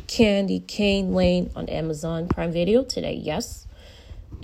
Candy 0.06 0.60
Cane 0.60 1.14
Lane 1.14 1.50
on 1.54 1.68
Amazon 1.68 2.28
Prime 2.28 2.52
Video 2.52 2.82
today. 2.82 3.14
Yes. 3.14 3.66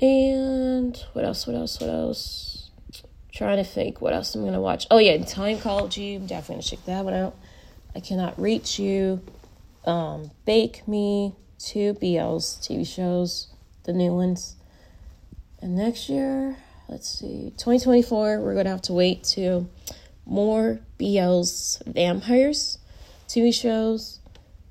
And 0.01 0.97
what 1.12 1.24
else? 1.24 1.47
What 1.47 1.57
else? 1.57 1.80
What 1.80 1.91
else? 1.91 2.57
trying 3.37 3.59
to 3.59 3.64
think 3.64 4.01
what 4.01 4.14
else 4.14 4.34
I'm 4.34 4.45
gonna 4.45 4.61
watch. 4.61 4.87
Oh 4.91 4.99
yeah, 4.99 5.18
Timecology. 5.18 6.16
I'm 6.16 6.26
definitely 6.26 6.57
gonna 6.57 6.62
check 6.62 6.84
that 6.87 7.05
one 7.05 7.14
out. 7.14 7.37
I 7.95 8.01
cannot 8.01 8.41
reach 8.41 8.78
you. 8.78 9.20
Um, 9.84 10.30
Bake 10.45 10.89
Me, 10.89 11.34
two 11.59 11.95
BLs 11.95 12.59
TV 12.61 12.87
shows, 12.87 13.49
the 13.84 13.93
new 13.93 14.12
ones. 14.12 14.57
And 15.61 15.76
next 15.76 16.09
year, 16.09 16.57
let's 16.89 17.09
see, 17.18 17.53
2024, 17.57 18.41
we're 18.41 18.55
gonna 18.55 18.70
have 18.70 18.82
to 18.82 18.93
wait 18.93 19.24
to 19.24 19.68
more 20.24 20.80
BLs, 20.99 21.84
vampires, 21.87 22.78
TV 23.28 23.53
shows. 23.53 24.20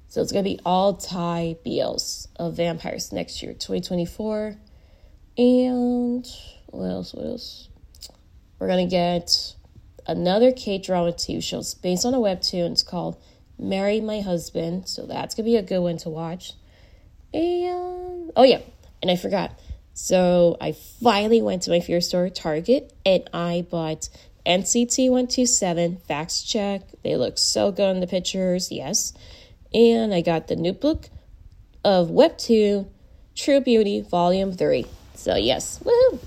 So 0.07 0.21
it's 0.21 0.31
gonna 0.31 0.43
be 0.43 0.59
all 0.65 0.93
Thai 0.93 1.57
BLs 1.65 2.27
of 2.37 2.55
vampires 2.55 3.11
next 3.11 3.43
year, 3.43 3.53
2024. 3.53 4.55
And 5.37 6.25
what 6.67 6.85
else? 6.85 7.13
What 7.13 7.25
else? 7.25 7.69
We're 8.59 8.67
gonna 8.67 8.87
get 8.87 9.55
another 10.07 10.51
K 10.51 10.77
drama 10.77 11.11
TV 11.11 11.43
show. 11.43 11.59
It's 11.59 11.73
based 11.73 12.05
on 12.05 12.13
a 12.13 12.17
webtoon. 12.17 12.71
It's 12.71 12.83
called 12.83 13.21
Marry 13.59 13.99
My 13.99 14.21
Husband. 14.21 14.87
So 14.87 15.05
that's 15.05 15.35
gonna 15.35 15.45
be 15.45 15.57
a 15.57 15.61
good 15.61 15.79
one 15.79 15.97
to 15.97 16.09
watch. 16.09 16.53
And 17.33 18.31
oh 18.35 18.43
yeah, 18.43 18.61
and 19.01 19.11
I 19.11 19.17
forgot. 19.17 19.59
So 19.97 20.57
I 20.59 20.73
finally 20.73 21.41
went 21.41 21.63
to 21.63 21.71
my 21.71 21.79
fear 21.79 22.01
store, 22.01 22.29
Target, 22.29 22.93
and 23.05 23.23
I 23.33 23.65
bought 23.71 24.09
NCT 24.45 25.09
127 25.09 26.01
Facts 26.05 26.43
Check. 26.43 26.81
They 27.01 27.15
look 27.15 27.37
so 27.37 27.71
good 27.71 27.95
in 27.95 28.01
the 28.01 28.07
pictures, 28.07 28.73
yes. 28.73 29.13
And 29.73 30.13
I 30.13 30.19
got 30.19 30.49
the 30.49 30.57
new 30.57 30.73
book 30.73 31.09
of 31.85 32.09
Webtoon 32.09 32.89
True 33.35 33.61
Beauty 33.61 34.01
Volume 34.01 34.51
3. 34.51 34.85
So, 35.13 35.37
yes, 35.37 35.79
woo! 35.81 36.19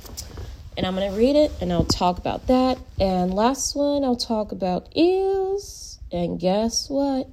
And 0.78 0.86
I'm 0.86 0.96
to 0.96 1.10
read 1.10 1.36
it 1.36 1.52
and 1.60 1.70
I'll 1.70 1.84
talk 1.84 2.16
about 2.16 2.46
that. 2.46 2.78
And 2.98 3.34
last 3.34 3.76
one 3.76 4.02
I'll 4.02 4.16
talk 4.16 4.50
about 4.50 4.88
is, 4.96 5.98
and 6.10 6.40
guess 6.40 6.88
what? 6.88 7.28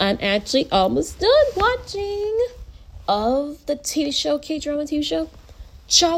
I'm 0.00 0.16
actually 0.22 0.66
almost 0.72 1.20
done 1.20 1.46
watching 1.56 2.46
of 3.06 3.66
the 3.66 3.76
TV 3.76 4.14
show, 4.14 4.38
K 4.38 4.58
drama 4.58 4.84
TV 4.84 5.04
show. 5.04 5.28
Cha 5.86 6.16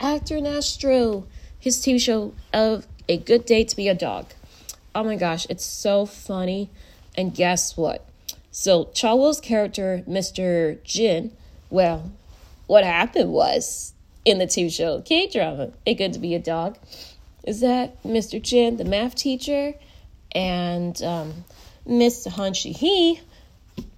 actor 0.00 0.36
and 0.36 0.46
Astro, 0.46 1.26
his 1.58 1.78
TV 1.78 2.00
show 2.00 2.34
of 2.52 2.86
A 3.08 3.18
Good 3.18 3.44
Day 3.44 3.64
to 3.64 3.76
Be 3.76 3.88
a 3.88 3.94
Dog. 3.94 4.26
Oh 4.94 5.04
my 5.04 5.16
gosh, 5.16 5.46
it's 5.50 5.64
so 5.64 6.06
funny. 6.06 6.70
And 7.16 7.34
guess 7.34 7.76
what? 7.76 8.08
So, 8.50 8.90
Cha 8.94 9.34
character, 9.40 10.02
Mr. 10.08 10.82
Jin, 10.84 11.32
well, 11.70 12.12
what 12.66 12.84
happened 12.84 13.32
was 13.32 13.92
in 14.24 14.38
the 14.38 14.46
TV 14.46 14.72
show 14.72 15.00
K 15.02 15.26
drama, 15.26 15.72
A 15.86 15.94
Good 15.94 16.14
to 16.14 16.18
Be 16.18 16.34
a 16.34 16.38
Dog, 16.38 16.78
is 17.44 17.60
that 17.60 18.02
Mr. 18.02 18.40
Jin, 18.40 18.78
the 18.78 18.84
math 18.84 19.14
teacher, 19.14 19.74
and 20.34 21.02
um, 21.02 21.44
Miss 21.86 22.24
Han 22.24 22.54
Shi 22.54 22.72
Hee 22.72 23.20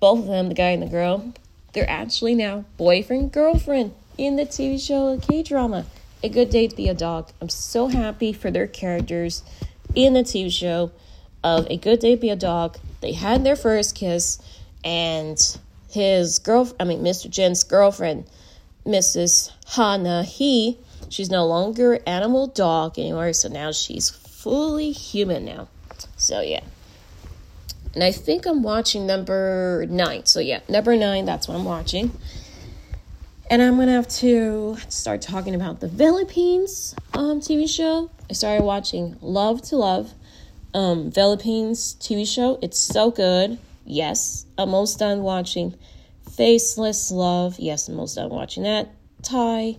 both 0.01 0.21
of 0.21 0.27
them, 0.27 0.49
the 0.49 0.55
guy 0.55 0.71
and 0.71 0.83
the 0.83 0.87
girl, 0.87 1.33
they're 1.73 1.89
actually 1.89 2.35
now 2.35 2.65
boyfriend 2.77 3.33
girlfriend 3.33 3.93
in 4.17 4.37
the 4.37 4.47
TV 4.47 4.81
show 4.85 5.19
K 5.19 5.43
drama. 5.43 5.87
A 6.23 6.29
Good 6.31 6.49
Day 6.49 6.69
to 6.69 6.75
Be 6.75 6.89
a 6.89 6.95
Dog. 6.95 7.31
I'm 7.43 7.51
so 7.51 7.89
happy 7.89 8.33
for 8.33 8.51
their 8.51 8.67
characters 8.67 9.43
in 9.95 10.15
the 10.15 10.23
TV 10.23 10.51
show 10.51 10.91
of 11.43 11.67
A 11.69 11.77
Good 11.77 12.01
Day 12.01 12.15
to 12.15 12.21
Be 12.21 12.31
a 12.31 12.37
Dog. 12.37 12.79
They 13.03 13.13
had 13.13 13.45
their 13.45 13.57
first 13.57 13.95
kiss, 13.95 14.41
and 14.83 15.39
his 15.91 16.39
girl, 16.39 16.73
I 16.81 16.85
mean, 16.85 17.03
Mr. 17.03 17.29
Jin's 17.29 17.63
girlfriend, 17.63 18.25
Mrs. 18.87 19.51
Hana, 19.75 20.23
he, 20.23 20.79
she's 21.11 21.29
no 21.29 21.47
longer 21.47 21.99
animal 22.07 22.47
dog 22.47 22.99
anymore, 22.99 23.35
so 23.35 23.49
now 23.49 23.71
she's 23.71 24.09
fully 24.09 24.93
human 24.93 25.45
now. 25.45 25.69
So, 26.17 26.41
yeah. 26.41 26.65
And 27.93 28.03
I 28.03 28.13
think 28.13 28.47
I'm 28.47 28.63
watching 28.63 29.07
number 29.07 29.85
nine. 29.91 30.25
So, 30.25 30.41
yeah, 30.41 30.61
number 30.71 30.97
nine, 30.97 31.27
that's 31.27 31.49
what 31.49 31.57
I'm 31.57 31.65
watching. 31.65 32.13
And 33.51 33.61
I'm 33.61 33.77
gonna 33.77 33.93
have 33.93 34.09
to 34.21 34.77
start 34.89 35.21
talking 35.21 35.55
about 35.55 35.81
the 35.81 35.89
Philippines 35.89 36.95
um, 37.13 37.41
TV 37.41 37.69
show. 37.69 38.11
I 38.31 38.33
started 38.33 38.65
watching 38.65 39.17
Love 39.21 39.61
to 39.63 39.77
Love, 39.77 40.15
um, 40.73 41.11
Philippines 41.11 41.95
TV 42.01 42.27
show. 42.27 42.59
It's 42.63 42.79
so 42.81 43.11
good. 43.11 43.59
Yes, 43.85 44.47
I'm 44.57 44.73
almost 44.73 44.99
done 44.99 45.23
watching 45.23 45.75
Faceless 46.37 47.11
Love. 47.11 47.59
Yes, 47.59 47.87
I'm 47.87 47.97
almost 47.97 48.17
done 48.17 48.31
watching 48.31 48.63
that. 48.63 48.89
Thai 49.23 49.77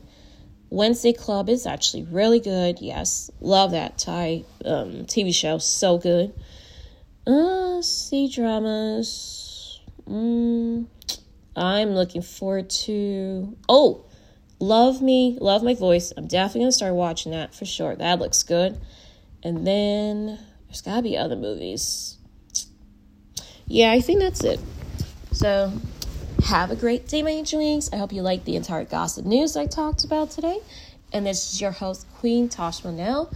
Wednesday 0.70 1.13
Club 1.13 1.49
is 1.49 1.66
actually 1.66 2.03
really 2.03 2.39
good. 2.39 2.80
Yes, 2.82 3.32
love 3.41 3.72
that 3.72 3.97
Thai 3.97 4.43
um, 4.63 5.05
TV 5.05 5.34
show. 5.34 5.57
So 5.57 5.97
good. 5.97 6.34
Uh, 7.26 7.82
C 7.82 8.30
dramas. 8.30 9.82
Mm, 10.07 10.86
I'm 11.56 11.89
looking 11.91 12.22
forward 12.22 12.70
to. 12.70 13.56
Oh, 13.70 14.06
Love 14.60 15.01
Me, 15.01 15.38
Love 15.39 15.64
My 15.64 15.74
Voice. 15.74 16.14
I'm 16.16 16.28
definitely 16.28 16.70
to 16.70 16.72
start 16.72 16.93
watching 16.93 17.32
that 17.32 17.53
for 17.53 17.66
sure. 17.66 17.95
That 17.95 18.20
looks 18.20 18.43
good. 18.43 18.80
And 19.43 19.66
then 19.66 20.39
there's 20.68 20.82
got 20.82 20.97
to 20.97 21.01
be 21.01 21.18
other 21.18 21.36
movies. 21.36 22.18
Yeah, 23.68 23.91
I 23.91 24.01
think 24.01 24.20
that's 24.20 24.43
it. 24.43 24.60
So, 25.32 25.74
have 26.45 26.72
a 26.72 26.76
great 26.76 27.08
day, 27.08 27.24
my 27.24 27.32
angel. 27.32 27.62
I 27.91 27.97
hope 27.97 28.14
you 28.14 28.22
liked 28.22 28.45
the 28.45 28.56
entire 28.56 28.86
gossip 28.86 29.26
news 29.26 29.58
I 29.58 29.66
talked 29.66 30.03
about 30.03 30.32
today. 30.32 30.60
And 31.12 31.26
this 31.26 31.53
is 31.53 31.62
your 31.62 31.72
host, 31.72 32.06
Queen 32.16 32.49
Tasha 32.49 32.86
Monell, 32.86 33.32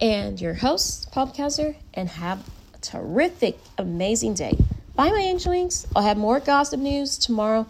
and 0.00 0.40
your 0.40 0.54
host, 0.54 1.10
Podcaster, 1.12 1.76
and 1.94 2.08
have 2.08 2.46
a 2.74 2.78
terrific, 2.78 3.58
amazing 3.78 4.34
day. 4.34 4.56
Bye, 4.94 5.10
my 5.10 5.20
angelings. 5.20 5.86
I'll 5.94 6.02
have 6.02 6.16
more 6.16 6.40
gossip 6.40 6.80
news 6.80 7.16
tomorrow. 7.16 7.66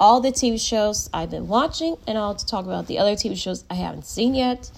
All 0.00 0.20
the 0.20 0.30
TV 0.30 0.60
shows 0.60 1.10
I've 1.12 1.30
been 1.30 1.48
watching, 1.48 1.96
and 2.06 2.16
I'll 2.16 2.34
talk 2.34 2.64
about 2.64 2.86
the 2.86 2.98
other 2.98 3.12
TV 3.12 3.36
shows 3.36 3.64
I 3.70 3.74
haven't 3.74 4.06
seen 4.06 4.34
yet. 4.34 4.70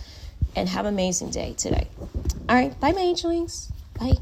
And 0.57 0.69
have 0.69 0.87
an 0.87 0.95
amazing 0.95 1.31
day 1.31 1.55
today. 1.57 1.89
All 2.49 2.55
right, 2.55 2.79
bye, 2.79 2.93
my 2.93 3.01
angelings. 3.01 3.73